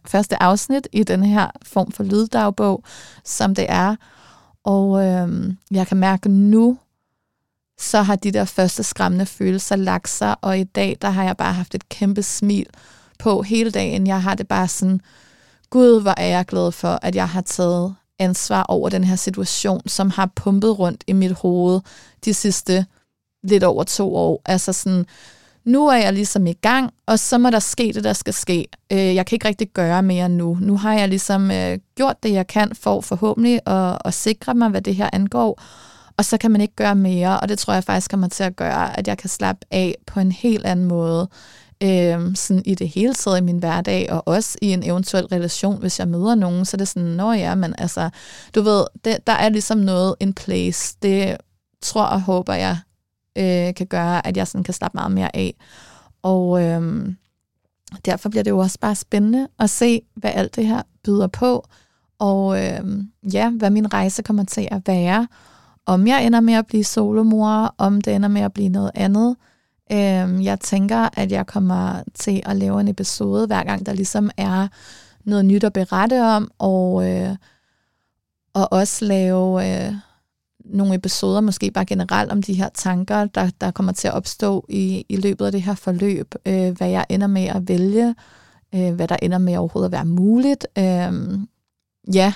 første 0.06 0.44
afsnit 0.44 0.88
i 0.92 1.04
den 1.04 1.24
her 1.24 1.52
form 1.64 1.92
for 1.92 2.04
lyddagbog, 2.04 2.84
som 3.24 3.56
det 3.56 3.66
er. 3.70 3.96
Og 4.64 5.06
øh, 5.06 5.54
jeg 5.72 5.88
kan 5.88 5.98
mærke 5.98 6.30
nu, 6.30 6.78
så 7.80 8.02
har 8.02 8.16
de 8.16 8.32
der 8.32 8.46
første 8.46 8.84
skræmmende 8.84 9.26
følelser 9.26 9.76
lagt 9.76 10.10
sig, 10.10 10.36
og 10.42 10.60
i 10.60 10.64
dag, 10.64 10.98
der 11.02 11.10
har 11.10 11.24
jeg 11.24 11.38
bare 11.38 11.54
haft 11.54 11.76
et 11.76 11.90
kæmpe 11.90 12.24
smil 12.24 12.66
på 13.20 13.42
hele 13.42 13.72
dagen. 13.72 14.08
Jeg 14.08 14.24
har 14.24 14.36
det 14.36 14.48
bare 14.48 14.68
sådan, 14.68 15.02
gud, 15.70 16.02
hvor 16.02 16.14
er 16.18 16.28
jeg 16.28 16.46
glad 16.46 16.72
for, 16.72 17.00
at 17.02 17.16
jeg 17.16 17.30
har 17.30 17.42
taget 17.42 17.96
ansvar 18.20 18.64
over 18.64 18.90
den 18.90 19.04
her 19.04 19.16
situation, 19.16 19.82
som 19.88 20.10
har 20.10 20.32
pumpet 20.36 20.80
rundt 20.80 21.04
i 21.08 21.14
mit 21.14 21.32
hoved 21.32 21.82
de 22.26 22.34
sidste 22.34 22.86
lidt 23.44 23.64
over 23.64 23.84
to 23.84 24.16
år. 24.16 24.42
Altså 24.46 24.74
sådan, 24.74 25.06
nu 25.66 25.88
er 25.88 25.98
jeg 25.98 26.14
ligesom 26.14 26.48
i 26.48 26.54
gang, 26.54 26.94
og 27.06 27.20
så 27.20 27.38
må 27.38 27.50
der 27.50 27.60
ske 27.60 27.92
det, 27.94 28.04
der 28.04 28.14
skal 28.14 28.34
ske. 28.34 28.68
Øh, 28.92 29.16
jeg 29.16 29.26
kan 29.26 29.36
ikke 29.36 29.48
rigtig 29.48 29.70
gøre 29.70 30.04
mere 30.04 30.30
nu. 30.30 30.58
Nu 30.62 30.78
har 30.78 30.94
jeg 30.94 31.10
ligesom 31.10 31.52
øh, 31.52 31.78
gjort 31.96 32.24
det, 32.24 32.32
jeg 32.32 32.48
kan 32.48 32.76
for 32.76 33.02
forhåbentlig 33.02 33.60
at, 33.66 33.98
at 34.06 34.14
sikre 34.14 34.56
mig, 34.56 34.70
hvad 34.70 34.82
det 34.82 34.96
her 34.96 35.10
angår. 35.14 35.62
Og 36.20 36.26
så 36.26 36.38
kan 36.38 36.52
man 36.52 36.62
ikke 36.62 36.76
gøre 36.76 36.96
mere, 36.96 37.40
og 37.40 37.50
det 37.50 37.60
tror 37.60 37.74
jeg 37.74 37.84
faktisk 37.84 38.12
kommer 38.12 38.28
til 38.28 38.44
at 38.44 38.56
gøre, 38.56 38.98
at 39.00 39.08
jeg 39.08 39.18
kan 39.18 39.30
slappe 39.30 39.66
af 39.72 39.96
på 40.08 40.20
en 40.20 40.32
helt 40.32 40.66
anden 40.66 40.86
måde, 40.86 41.30
øh, 41.84 42.36
sådan 42.36 42.64
i 42.66 42.76
det 42.76 42.90
hele 42.90 43.14
taget 43.14 43.38
i 43.38 43.44
min 43.44 43.58
hverdag, 43.58 44.12
og 44.12 44.28
også 44.28 44.58
i 44.62 44.74
en 44.74 44.84
eventuel 44.84 45.26
relation, 45.26 45.80
hvis 45.80 46.00
jeg 46.00 46.08
møder 46.08 46.36
nogen, 46.36 46.66
så 46.66 46.78
det 46.78 46.82
er 46.82 46.86
sådan, 46.86 47.10
nå 47.10 47.32
ja, 47.32 47.56
men 47.56 47.76
altså, 47.78 48.10
du 48.56 48.62
ved, 48.62 48.86
det, 49.06 49.28
der 49.28 49.34
er 49.34 49.50
ligesom 49.50 49.78
noget 49.78 50.16
in 50.20 50.34
place. 50.34 50.98
Det 51.02 51.38
tror 51.82 52.06
og 52.06 52.22
håber 52.22 52.54
jeg 52.54 52.78
øh, 53.38 53.74
kan 53.74 53.88
gøre, 53.88 54.28
at 54.28 54.38
jeg 54.38 54.48
sådan 54.48 54.64
kan 54.64 54.74
slappe 54.74 54.96
meget 54.96 55.12
mere 55.12 55.36
af. 55.36 55.56
Og 56.22 56.64
øh, 56.64 57.10
derfor 58.06 58.30
bliver 58.30 58.44
det 58.44 58.52
jo 58.52 58.60
også 58.60 58.80
bare 58.80 58.96
spændende 58.96 59.48
at 59.60 59.70
se, 59.70 60.02
hvad 60.16 60.32
alt 60.34 60.56
det 60.56 60.68
her 60.68 60.82
byder 61.04 61.28
på, 61.28 61.68
og 62.20 62.66
øh, 62.66 63.04
ja, 63.34 63.50
hvad 63.50 63.70
min 63.70 63.94
rejse 63.94 64.24
kommer 64.24 64.44
til 64.44 64.68
at 64.72 64.82
være. 64.86 65.28
Om 65.90 66.08
jeg 66.08 66.26
ender 66.26 66.40
med 66.40 66.54
at 66.54 66.68
blive 66.68 66.84
solomor, 66.84 67.76
om 67.78 68.02
det 68.02 68.16
ender 68.16 68.30
med 68.30 68.42
at 68.42 68.54
blive 68.54 68.70
noget 68.70 68.92
andet. 68.96 69.36
Øh, 69.92 70.46
jeg 70.46 70.60
tænker, 70.60 71.10
at 71.14 71.32
jeg 71.32 71.48
kommer 71.48 72.04
til 72.14 72.42
at 72.46 72.56
lave 72.56 72.82
en 72.82 72.88
episode, 72.88 73.48
hver 73.48 73.64
gang 73.64 73.86
der 73.86 73.94
ligesom 73.94 74.30
er 74.38 74.68
noget 75.24 75.46
nyt 75.46 75.64
at 75.64 75.74
berette 75.74 76.24
om, 76.24 76.52
og, 76.60 77.10
øh, 77.12 77.36
og 78.54 78.74
også 78.74 79.06
lave... 79.06 79.88
Øh, 79.88 79.94
nogle 80.66 80.96
episoder, 80.96 81.42
måske 81.42 81.72
bare 81.72 81.86
generelt 81.86 82.32
om 82.32 82.44
de 82.44 82.54
her 82.54 82.70
tanker, 82.74 83.26
der, 83.26 83.50
der 83.62 83.72
kommer 83.72 83.92
til 83.92 84.08
at 84.08 84.14
opstå 84.14 84.66
i, 84.70 85.06
i 85.10 85.16
løbet 85.16 85.46
af 85.46 85.52
det 85.52 85.62
her 85.62 85.76
forløb, 85.76 86.36
øh, 86.46 86.78
hvad 86.78 86.90
jeg 86.90 87.06
ender 87.10 87.28
med 87.28 87.46
at 87.46 87.68
vælge, 87.68 88.16
øh, 88.76 88.94
hvad 88.94 89.08
der 89.08 89.18
ender 89.22 89.38
med 89.38 89.58
overhovedet 89.58 89.88
at 89.88 89.92
være 89.92 90.06
muligt. 90.06 90.68
Øh, 90.78 91.40
ja, 92.14 92.34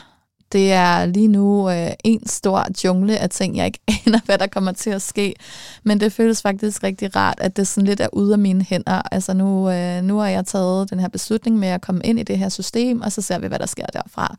det 0.54 0.72
er 0.72 1.06
lige 1.06 1.28
nu 1.28 1.70
øh, 1.70 1.91
en 2.04 2.28
stor 2.28 2.68
jungle 2.84 3.18
af 3.18 3.30
ting, 3.30 3.58
jeg 3.58 3.66
ikke 3.66 3.80
aner, 4.06 4.20
hvad 4.26 4.38
der 4.38 4.47
kommer 4.47 4.72
til 4.72 4.89
at 4.89 5.01
ske. 5.01 5.36
Men 5.84 5.99
det 5.99 6.14
føles 6.14 6.41
faktisk 6.41 6.84
rigtig 6.84 7.16
rart, 7.16 7.38
at 7.38 7.58
det 7.58 7.68
sådan 7.68 7.88
lidt 7.88 7.99
er 7.99 8.08
ude 8.14 8.34
af 8.34 8.39
mine 8.39 8.66
hænder. 8.70 9.01
Altså 9.12 9.34
nu, 9.34 9.70
øh, 9.70 10.04
nu 10.04 10.18
har 10.18 10.28
jeg 10.28 10.45
taget 10.45 10.89
den 10.89 10.99
her 10.99 11.08
beslutning 11.08 11.60
med 11.60 11.68
at 11.68 11.82
komme 11.82 12.01
ind 12.04 12.20
i 12.20 12.24
det 12.24 12.38
her 12.38 12.49
system, 12.49 13.01
og 13.01 13.12
så 13.12 13.22
ser 13.22 13.39
vi, 13.39 13.47
hvad 13.47 13.60
der 13.60 13.66
sker 13.66 13.86
derfra. 13.86 14.36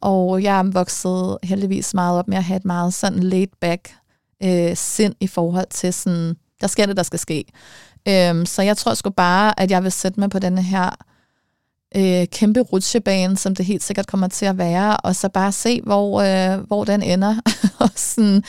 Og 0.00 0.42
jeg 0.42 0.58
er 0.58 0.62
vokset 0.62 1.38
heldigvis 1.42 1.94
meget 1.94 2.18
op 2.18 2.28
med 2.28 2.36
at 2.36 2.44
have 2.44 2.56
et 2.56 2.64
meget 2.64 2.94
sådan 2.94 3.20
laid 3.20 3.46
back 3.60 3.94
øh, 4.42 4.76
sind 4.76 5.14
i 5.20 5.26
forhold 5.26 5.66
til 5.70 5.92
sådan, 5.92 6.36
der 6.60 6.66
sker 6.66 6.86
det, 6.86 6.96
der 6.96 7.02
skal 7.02 7.18
ske. 7.18 7.44
Øhm, 8.08 8.46
så 8.46 8.62
jeg 8.62 8.76
tror 8.76 8.94
sgu 8.94 9.10
bare, 9.10 9.60
at 9.60 9.70
jeg 9.70 9.82
vil 9.82 9.92
sætte 9.92 10.20
mig 10.20 10.30
på 10.30 10.38
denne 10.38 10.62
her 10.62 10.90
øh, 11.96 12.26
kæmpe 12.26 12.60
rutsjebane, 12.60 13.36
som 13.36 13.54
det 13.54 13.66
helt 13.66 13.82
sikkert 13.82 14.06
kommer 14.06 14.28
til 14.28 14.46
at 14.46 14.58
være, 14.58 14.96
og 14.96 15.16
så 15.16 15.28
bare 15.28 15.52
se, 15.52 15.80
hvor, 15.82 16.20
øh, 16.20 16.60
hvor 16.60 16.84
den 16.84 17.02
ender. 17.02 17.36
og 17.78 17.90
sådan, 17.96 18.42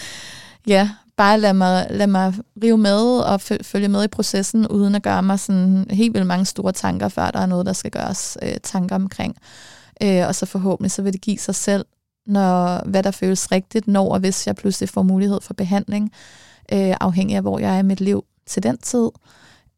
ja, 0.68 0.90
bare 1.18 1.40
lad 1.40 1.54
mig, 1.54 1.88
lad 1.90 2.08
mig 2.08 2.34
rive 2.64 2.78
med 2.78 3.20
og 3.20 3.42
følge 3.42 3.88
med 3.88 4.04
i 4.04 4.08
processen, 4.08 4.68
uden 4.68 4.96
at 4.96 5.04
gøre 5.04 5.24
mig 5.24 5.40
sådan 5.40 5.86
helt 5.90 6.14
vildt 6.14 6.28
mange 6.28 6.46
store 6.46 6.72
tanker, 6.72 7.10
før 7.10 7.32
der 7.32 7.40
er 7.40 7.46
noget, 7.46 7.66
der 7.66 7.74
skal 7.74 7.92
gøres 7.92 8.38
øh, 8.42 8.56
tanker 8.64 8.96
omkring. 8.96 9.36
Øh, 10.04 10.28
og 10.28 10.36
så 10.36 10.46
forhåbentlig, 10.46 10.92
så 10.92 11.02
vil 11.02 11.14
det 11.14 11.22
give 11.22 11.38
sig 11.38 11.56
selv, 11.56 11.86
når, 12.28 12.82
hvad 12.90 13.04
der 13.04 13.12
føles 13.12 13.52
rigtigt, 13.52 13.88
når 13.88 14.14
og 14.14 14.20
hvis 14.20 14.48
jeg 14.48 14.56
pludselig 14.56 14.90
får 14.90 15.04
mulighed 15.04 15.42
for 15.42 15.54
behandling, 15.54 16.12
øh, 16.74 16.96
afhængig 17.02 17.36
af, 17.36 17.42
hvor 17.42 17.60
jeg 17.60 17.76
er 17.76 17.80
i 17.80 17.84
mit 17.84 18.02
liv 18.02 18.26
til 18.48 18.64
den 18.64 18.78
tid. 18.78 19.10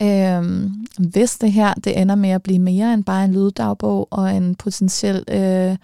Øh, 0.02 0.70
hvis 1.00 1.38
det 1.38 1.52
her 1.52 1.74
det 1.74 2.02
ender 2.02 2.16
med 2.16 2.30
at 2.30 2.44
blive 2.44 2.60
mere 2.60 2.94
end 2.94 3.04
bare 3.04 3.26
en 3.26 3.34
lyddagbog 3.34 4.08
og 4.12 4.36
en 4.36 4.56
potentiel 4.56 5.24
øh, 5.28 5.78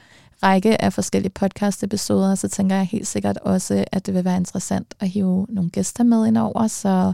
række 0.44 0.82
af 0.82 0.94
forskellige 0.94 1.32
podcast-episoder, 1.32 2.36
så 2.36 2.48
tænker 2.48 2.76
jeg 2.76 2.86
helt 2.86 3.08
sikkert 3.08 3.38
også, 3.38 3.86
at 3.92 4.06
det 4.06 4.14
vil 4.14 4.26
være 4.26 4.38
interessant 4.38 4.94
at 5.00 5.10
hive 5.10 5.46
nogle 5.50 5.70
gæster 5.70 6.04
med 6.04 6.28
ind 6.28 6.38
over. 6.38 6.68
Så 6.68 7.14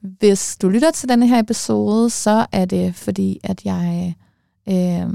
hvis 0.00 0.56
du 0.62 0.68
lytter 0.68 0.90
til 0.90 1.08
denne 1.08 1.28
her 1.28 1.38
episode, 1.38 2.10
så 2.10 2.46
er 2.52 2.64
det 2.64 2.94
fordi, 2.94 3.40
at 3.44 3.64
jeg 3.64 4.14
øh, 4.68 5.10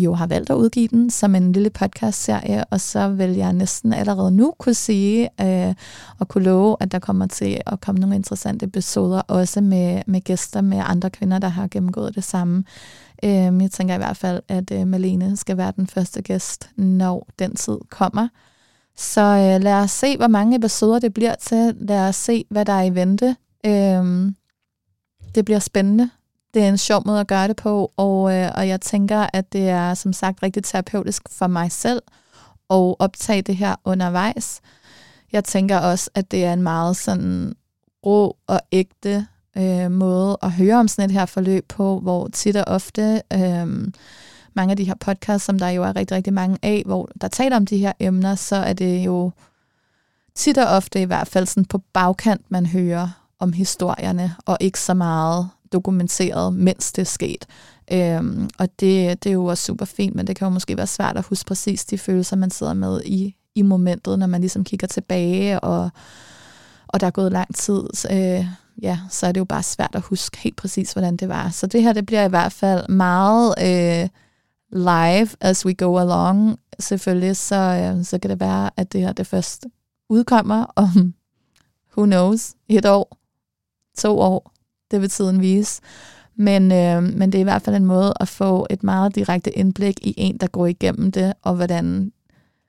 jo 0.00 0.14
har 0.14 0.26
valgt 0.26 0.50
at 0.50 0.54
udgive 0.54 0.88
den 0.88 1.10
som 1.10 1.34
en 1.34 1.52
lille 1.52 1.70
podcast-serie, 1.70 2.64
og 2.64 2.80
så 2.80 3.08
vil 3.08 3.30
jeg 3.30 3.52
næsten 3.52 3.92
allerede 3.92 4.30
nu 4.30 4.54
kunne 4.58 4.74
sige 4.74 5.28
øh, 5.40 5.74
og 6.18 6.28
kunne 6.28 6.44
love, 6.44 6.76
at 6.80 6.92
der 6.92 6.98
kommer 6.98 7.26
til 7.26 7.60
at 7.66 7.80
komme 7.80 8.00
nogle 8.00 8.16
interessante 8.16 8.66
episoder, 8.66 9.20
også 9.20 9.60
med, 9.60 10.02
med 10.06 10.20
gæster 10.20 10.60
med 10.60 10.82
andre 10.84 11.10
kvinder, 11.10 11.38
der 11.38 11.48
har 11.48 11.68
gennemgået 11.68 12.14
det 12.14 12.24
samme. 12.24 12.64
Øh, 13.24 13.30
jeg 13.62 13.70
tænker 13.72 13.94
i 13.94 13.98
hvert 13.98 14.16
fald, 14.16 14.42
at 14.48 14.70
øh, 14.70 14.86
Malene 14.86 15.36
skal 15.36 15.56
være 15.56 15.72
den 15.76 15.86
første 15.86 16.22
gæst, 16.22 16.70
når 16.76 17.28
den 17.38 17.54
tid 17.54 17.78
kommer. 17.90 18.28
Så 18.96 19.20
øh, 19.20 19.62
lad 19.62 19.74
os 19.74 19.90
se, 19.90 20.16
hvor 20.16 20.28
mange 20.28 20.56
episoder 20.56 20.98
det 20.98 21.14
bliver 21.14 21.34
til. 21.34 21.76
Lad 21.80 22.08
os 22.08 22.16
se, 22.16 22.44
hvad 22.50 22.64
der 22.64 22.72
er 22.72 22.82
i 22.82 22.94
vente. 22.94 23.36
Øh, 23.66 24.32
det 25.34 25.44
bliver 25.44 25.58
spændende 25.58 26.10
det 26.54 26.64
er 26.64 26.68
en 26.68 26.78
sjov 26.78 27.02
måde 27.06 27.20
at 27.20 27.26
gøre 27.26 27.48
det 27.48 27.56
på, 27.56 27.92
og, 27.96 28.34
øh, 28.34 28.50
og 28.54 28.68
jeg 28.68 28.80
tænker, 28.80 29.26
at 29.32 29.52
det 29.52 29.68
er 29.68 29.94
som 29.94 30.12
sagt 30.12 30.42
rigtig 30.42 30.64
terapeutisk 30.64 31.22
for 31.30 31.46
mig 31.46 31.72
selv 31.72 32.02
at 32.70 32.94
optage 32.98 33.42
det 33.42 33.56
her 33.56 33.74
undervejs. 33.84 34.60
Jeg 35.32 35.44
tænker 35.44 35.78
også, 35.78 36.10
at 36.14 36.30
det 36.30 36.44
er 36.44 36.52
en 36.52 36.62
meget 36.62 36.96
sådan 36.96 37.54
rå 38.06 38.36
og 38.46 38.60
ægte 38.72 39.26
øh, 39.56 39.90
måde 39.90 40.38
at 40.42 40.52
høre 40.52 40.76
om 40.76 40.88
sådan 40.88 41.10
et 41.10 41.14
her 41.14 41.26
forløb 41.26 41.68
på, 41.68 42.00
hvor 42.00 42.28
tit 42.28 42.56
og 42.56 42.64
ofte 42.66 43.22
øh, 43.32 43.92
mange 44.54 44.70
af 44.70 44.76
de 44.76 44.84
her 44.84 44.94
podcasts, 44.94 45.44
som 45.44 45.58
der 45.58 45.68
jo 45.68 45.82
er 45.82 45.96
rigtig, 45.96 46.16
rigtig 46.16 46.32
mange 46.32 46.58
af, 46.62 46.82
hvor 46.86 47.08
der 47.20 47.28
taler 47.28 47.56
om 47.56 47.66
de 47.66 47.78
her 47.78 47.92
emner, 48.00 48.34
så 48.34 48.56
er 48.56 48.72
det 48.72 49.06
jo 49.06 49.30
tit 50.34 50.58
og 50.58 50.66
ofte 50.66 51.00
i 51.00 51.04
hvert 51.04 51.28
fald 51.28 51.46
sådan 51.46 51.64
på 51.64 51.78
bagkant, 51.92 52.50
man 52.50 52.66
hører 52.66 53.08
om 53.38 53.52
historierne, 53.52 54.36
og 54.46 54.56
ikke 54.60 54.80
så 54.80 54.94
meget 54.94 55.48
dokumenteret, 55.72 56.54
mens 56.54 56.92
det 56.92 57.02
er 57.02 57.06
sket. 57.06 57.46
Øhm, 57.92 58.50
og 58.58 58.68
det, 58.80 59.24
det 59.24 59.30
er 59.30 59.34
jo 59.34 59.44
også 59.44 59.64
super 59.64 59.84
fint, 59.84 60.14
men 60.14 60.26
det 60.26 60.36
kan 60.36 60.46
jo 60.46 60.50
måske 60.50 60.76
være 60.76 60.86
svært 60.86 61.16
at 61.16 61.24
huske 61.24 61.46
præcis 61.46 61.84
de 61.84 61.98
følelser, 61.98 62.36
man 62.36 62.50
sidder 62.50 62.74
med 62.74 63.02
i, 63.04 63.36
i 63.54 63.62
momentet, 63.62 64.18
når 64.18 64.26
man 64.26 64.40
ligesom 64.40 64.64
kigger 64.64 64.86
tilbage, 64.86 65.60
og, 65.60 65.90
og 66.86 67.00
der 67.00 67.06
er 67.06 67.10
gået 67.10 67.32
lang 67.32 67.54
tid. 67.54 67.82
Øh, 68.10 68.46
ja, 68.82 68.98
så 69.10 69.26
er 69.26 69.32
det 69.32 69.40
jo 69.40 69.44
bare 69.44 69.62
svært 69.62 69.94
at 69.94 70.02
huske 70.02 70.38
helt 70.38 70.56
præcis, 70.56 70.92
hvordan 70.92 71.16
det 71.16 71.28
var. 71.28 71.50
Så 71.50 71.66
det 71.66 71.82
her, 71.82 71.92
det 71.92 72.06
bliver 72.06 72.24
i 72.24 72.28
hvert 72.28 72.52
fald 72.52 72.88
meget 72.88 73.54
øh, 73.58 74.08
live 74.72 75.28
as 75.40 75.66
we 75.66 75.74
go 75.74 75.98
along. 75.98 76.58
Selvfølgelig, 76.78 77.36
så, 77.36 77.56
øh, 77.56 78.04
så 78.04 78.18
kan 78.18 78.30
det 78.30 78.40
være, 78.40 78.70
at 78.76 78.92
det 78.92 79.00
her 79.00 79.12
det 79.12 79.26
først 79.26 79.66
udkommer 80.08 80.64
om, 80.76 81.14
who 81.96 82.04
knows, 82.04 82.54
et 82.68 82.86
år, 82.86 83.18
to 83.98 84.18
år, 84.18 84.51
det 84.92 85.00
vil 85.00 85.10
tiden 85.10 85.40
vise. 85.40 85.80
Men, 86.36 86.72
øh, 86.72 87.02
men 87.02 87.32
det 87.32 87.34
er 87.34 87.40
i 87.40 87.42
hvert 87.42 87.62
fald 87.62 87.76
en 87.76 87.84
måde 87.84 88.14
at 88.20 88.28
få 88.28 88.66
et 88.70 88.82
meget 88.82 89.14
direkte 89.14 89.58
indblik 89.58 90.06
i 90.06 90.14
en, 90.16 90.36
der 90.38 90.46
går 90.46 90.66
igennem 90.66 91.12
det, 91.12 91.32
og 91.42 91.54
hvordan, 91.54 92.12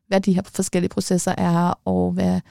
hvad 0.07 0.21
de 0.21 0.33
her 0.33 0.41
forskellige 0.45 0.89
processer 0.89 1.35
er, 1.37 1.79
og 1.85 2.11
hvad, 2.11 2.41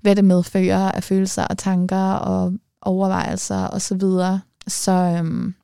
hvad 0.00 0.16
det 0.16 0.24
medfører 0.24 0.92
af 0.92 1.04
følelser 1.04 1.44
og 1.44 1.58
tanker 1.58 2.12
og 2.12 2.52
overvejelser 2.82 3.68
osv. 3.68 3.80
Så, 3.80 3.94
videre. 3.94 4.40
så 4.66 4.92
øhm, 4.92 5.54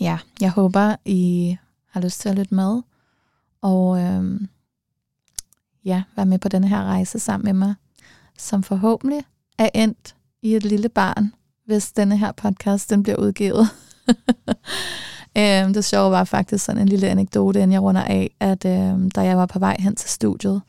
ja, 0.00 0.18
jeg 0.40 0.50
håber, 0.50 0.96
I 1.04 1.56
har 1.90 2.00
lyst 2.00 2.20
til 2.20 2.28
at 2.28 2.34
lytte 2.34 2.54
med, 2.54 2.82
og 3.62 4.00
øhm, 4.00 4.48
ja, 5.84 6.02
være 6.16 6.26
med 6.26 6.38
på 6.38 6.48
den 6.48 6.64
her 6.64 6.84
rejse 6.84 7.18
sammen 7.18 7.44
med 7.44 7.66
mig, 7.66 7.74
som 8.38 8.62
forhåbentlig 8.62 9.24
er 9.58 9.68
endt 9.74 10.14
i 10.42 10.56
et 10.56 10.64
lille 10.64 10.88
barn, 10.88 11.32
hvis 11.68 11.92
denne 11.92 12.18
her 12.18 12.32
podcast 12.32 12.90
den 12.90 13.02
bliver 13.02 13.16
udgivet. 13.16 13.68
øhm, 15.38 15.72
det 15.74 15.84
sjove 15.84 16.10
var 16.10 16.24
faktisk 16.24 16.64
sådan 16.64 16.82
en 16.82 16.88
lille 16.88 17.08
anekdote, 17.08 17.58
inden 17.58 17.72
jeg 17.72 17.82
runder 17.82 18.04
af, 18.04 18.30
at 18.40 18.64
øhm, 18.64 19.10
da 19.10 19.20
jeg 19.20 19.36
var 19.36 19.46
på 19.46 19.58
vej 19.58 19.76
hen 19.78 19.96
til 19.96 20.10
studiet, 20.10 20.62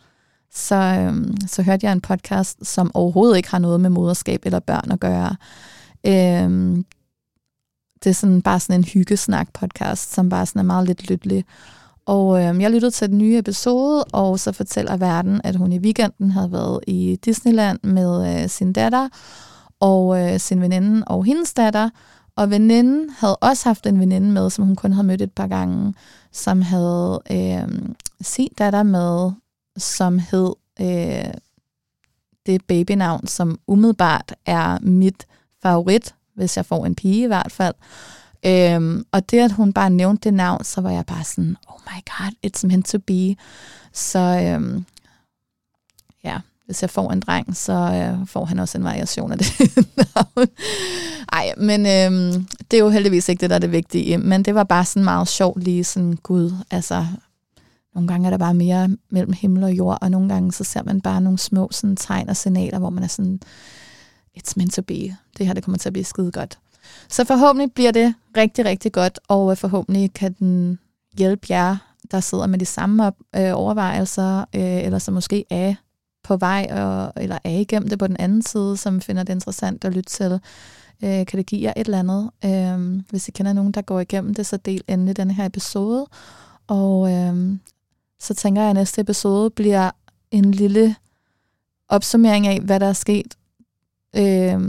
så, 0.54 0.76
øhm, 0.76 1.38
så 1.48 1.64
hørte 1.64 1.86
jeg 1.86 1.94
en 1.94 2.02
podcast, 2.02 2.66
som 2.66 2.92
overhovedet 2.94 3.38
ikke 3.38 3.52
har 3.52 3.60
noget 3.60 3.82
med 3.82 3.90
moderskab 3.90 4.42
eller 4.46 4.60
børn 4.60 4.92
at 4.92 5.00
gøre. 5.00 5.36
Øhm, 6.08 6.86
det 8.04 8.10
er 8.10 8.14
sådan 8.14 8.42
bare 8.42 8.60
sådan 8.60 8.80
en 8.80 8.86
hyggesnak-podcast, 8.86 10.14
som 10.14 10.30
bare 10.30 10.46
sådan 10.46 10.60
er 10.60 10.64
meget 10.64 10.88
lidt 10.88 11.10
lyttelig. 11.10 11.46
Og 12.06 12.44
øhm, 12.44 12.62
jeg 12.62 12.72
lyttede 12.72 12.92
til 12.92 13.10
den 13.10 13.18
nye 13.18 13.38
episode, 13.38 14.04
og 14.04 14.40
så 14.40 14.52
fortæller 14.52 14.98
verden, 14.98 15.42
at 15.44 15.56
hun 15.56 15.72
i 15.72 15.80
weekenden 15.80 16.32
havde 16.32 16.52
været 16.52 16.80
i 16.88 17.20
Disneyland 17.26 17.80
med 17.84 18.44
øh, 18.44 18.50
sin 18.50 18.74
datter, 18.74 19.10
og 19.80 20.20
øh, 20.20 20.40
sin 20.40 20.62
veninde 20.62 21.04
og 21.08 21.26
hendes 21.26 21.54
datter. 21.54 21.90
Og 22.36 22.50
veninden 22.50 23.10
havde 23.10 23.36
også 23.36 23.70
haft 23.70 23.86
en 23.86 24.00
veninde 24.00 24.32
med, 24.32 24.50
som 24.50 24.66
hun 24.66 24.76
kun 24.76 24.94
havde 24.94 25.08
mødt 25.08 25.22
et 25.22 25.32
par 25.32 25.48
gange, 25.48 25.94
som 26.32 26.62
havde 26.62 27.22
øh, 27.32 27.92
sin 28.22 28.50
datter 28.58 28.84
med, 28.84 29.32
som 29.78 30.20
hed 30.20 30.54
øh, 30.82 31.34
det 32.46 32.66
babynavn, 32.66 33.28
som 33.28 33.60
umiddelbart 33.68 34.36
er 34.46 34.80
mit 34.80 35.28
favorit, 35.62 36.16
hvis 36.36 36.58
jeg 36.58 36.66
får 36.66 36.86
en 36.86 36.96
pige 36.96 37.24
i 37.24 37.28
hvert 37.28 37.52
fald. 37.52 37.76
Øhm, 38.46 39.06
og 39.12 39.32
det, 39.32 39.40
at 39.40 39.52
hun 39.52 39.74
bare 39.74 39.90
nævnte 39.90 40.30
det 40.30 40.34
navn, 40.34 40.64
så 40.64 40.82
var 40.82 40.90
jeg 40.90 41.06
bare 41.06 41.24
sådan, 41.24 41.56
oh 41.68 41.80
my 41.86 42.02
god, 42.06 42.32
it's 42.48 42.68
meant 42.68 42.86
to 42.86 42.98
be. 42.98 43.36
Så 43.94 44.20
øhm, 44.20 44.86
ja, 46.24 46.40
hvis 46.70 46.82
jeg 46.82 46.90
får 46.90 47.12
en 47.12 47.20
dreng, 47.20 47.58
så 47.58 47.74
øh, 47.74 48.28
får 48.28 48.46
han 48.46 48.60
også 48.60 48.78
en 48.78 48.84
variation 48.84 49.32
af 49.32 49.38
det 49.38 49.52
navn. 50.16 50.48
Ej, 51.34 51.54
men 51.58 51.86
øh, 51.86 52.34
det 52.72 52.78
er 52.78 52.84
jo 52.84 52.90
heldigvis 52.90 53.30
ikke 53.30 53.42
det, 53.42 53.50
der 53.50 53.56
er 53.56 53.60
det 53.60 53.72
vigtige. 53.72 54.18
Men 54.18 54.44
det 54.44 54.56
var 54.56 54.64
bare 54.64 54.86
sådan 54.86 55.04
meget 55.04 55.28
sjovt 55.28 55.64
lige 55.64 55.84
sådan, 55.84 56.18
gud, 56.24 56.52
altså, 56.72 57.06
nogle 57.96 58.08
gange 58.08 58.26
er 58.26 58.30
der 58.30 58.38
bare 58.38 58.54
mere 58.54 58.90
mellem 59.10 59.34
himmel 59.34 59.64
og 59.64 59.72
jord, 59.72 59.98
og 60.02 60.12
nogle 60.12 60.30
gange 60.30 60.52
så 60.52 60.64
ser 60.64 60.84
man 60.84 61.02
bare 61.02 61.22
nogle 61.22 61.40
små 61.40 61.70
sådan, 61.72 61.96
tegn 61.96 62.30
og 62.30 62.38
signaler, 62.38 62.80
hvor 62.80 62.90
man 62.90 63.04
er 63.04 63.08
sådan, 63.08 63.40
it's 64.38 64.54
meant 64.56 64.74
to 64.74 64.82
be. 64.82 65.16
Det 65.38 65.46
her, 65.48 65.54
det 65.54 65.64
kommer 65.64 65.78
til 65.78 65.90
at 65.90 65.94
blive 65.94 66.06
skide 66.06 66.32
godt. 66.32 66.60
Så 67.10 67.26
forhåbentlig 67.26 67.74
bliver 67.74 67.92
det 67.92 68.14
rigtig, 68.38 68.66
rigtig 68.66 68.92
godt, 68.92 69.20
og 69.28 69.52
øh, 69.52 69.58
forhåbentlig 69.58 70.14
kan 70.14 70.34
den 70.40 70.80
hjælpe 71.18 71.48
jer, 71.50 71.78
der 72.12 72.20
sidder 72.20 72.48
med 72.48 72.60
de 72.60 72.66
samme 72.66 73.06
op, 73.08 73.16
øh, 73.36 73.52
overvejelser, 73.54 74.40
øh, 74.40 74.84
eller 74.84 75.00
så 75.00 75.12
måske 75.12 75.46
er 75.50 75.76
på 76.30 76.38
vej 76.38 76.68
og, 76.72 77.14
eller 77.18 77.38
er 77.44 77.50
igennem 77.50 77.90
det 77.90 78.00
på 78.00 78.08
den 78.08 78.18
anden 78.20 78.42
side, 78.42 78.78
som 78.78 79.02
finder 79.02 79.24
det 79.24 79.34
interessant 79.34 79.86
at 79.86 79.94
lytte 79.94 80.10
til. 80.10 80.40
Øh, 81.04 81.26
kan 81.26 81.38
det 81.38 81.46
give 81.46 81.62
jer 81.62 81.74
et 81.78 81.86
eller 81.86 82.00
andet? 82.00 82.30
Øh, 82.46 83.04
hvis 83.10 83.28
I 83.28 83.32
kender 83.32 83.54
nogen, 83.54 83.72
der 83.72 83.82
går 83.82 84.00
igennem 84.00 84.34
det, 84.34 84.46
så 84.46 84.58
del 84.58 84.84
endelig 84.88 85.18
den 85.18 85.32
her 85.32 85.46
episode. 85.46 86.08
Og 86.68 87.12
øh, 87.12 87.58
så 88.20 88.34
tænker 88.34 88.62
jeg, 88.62 88.70
at 88.70 88.76
næste 88.76 89.02
episode 89.02 89.50
bliver 89.50 89.92
en 90.32 90.52
lille 90.52 90.96
opsummering 91.90 92.48
af, 92.48 92.60
hvad 92.60 92.80
der 92.80 92.88
er 92.88 92.94
sket 92.94 93.38
øh, 94.16 94.60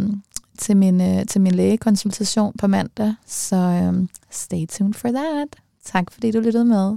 til, 0.58 0.76
min, 0.76 1.00
øh, 1.00 1.26
til 1.26 1.40
min 1.40 1.54
lægekonsultation 1.54 2.52
på 2.58 2.66
mandag. 2.66 3.14
Så 3.26 3.56
øh, 3.56 4.08
stay 4.30 4.66
tuned 4.66 4.94
for 4.94 5.08
that. 5.08 5.48
Tak 5.84 6.10
fordi 6.12 6.30
du 6.30 6.40
lyttede 6.40 6.64
med. 6.64 6.96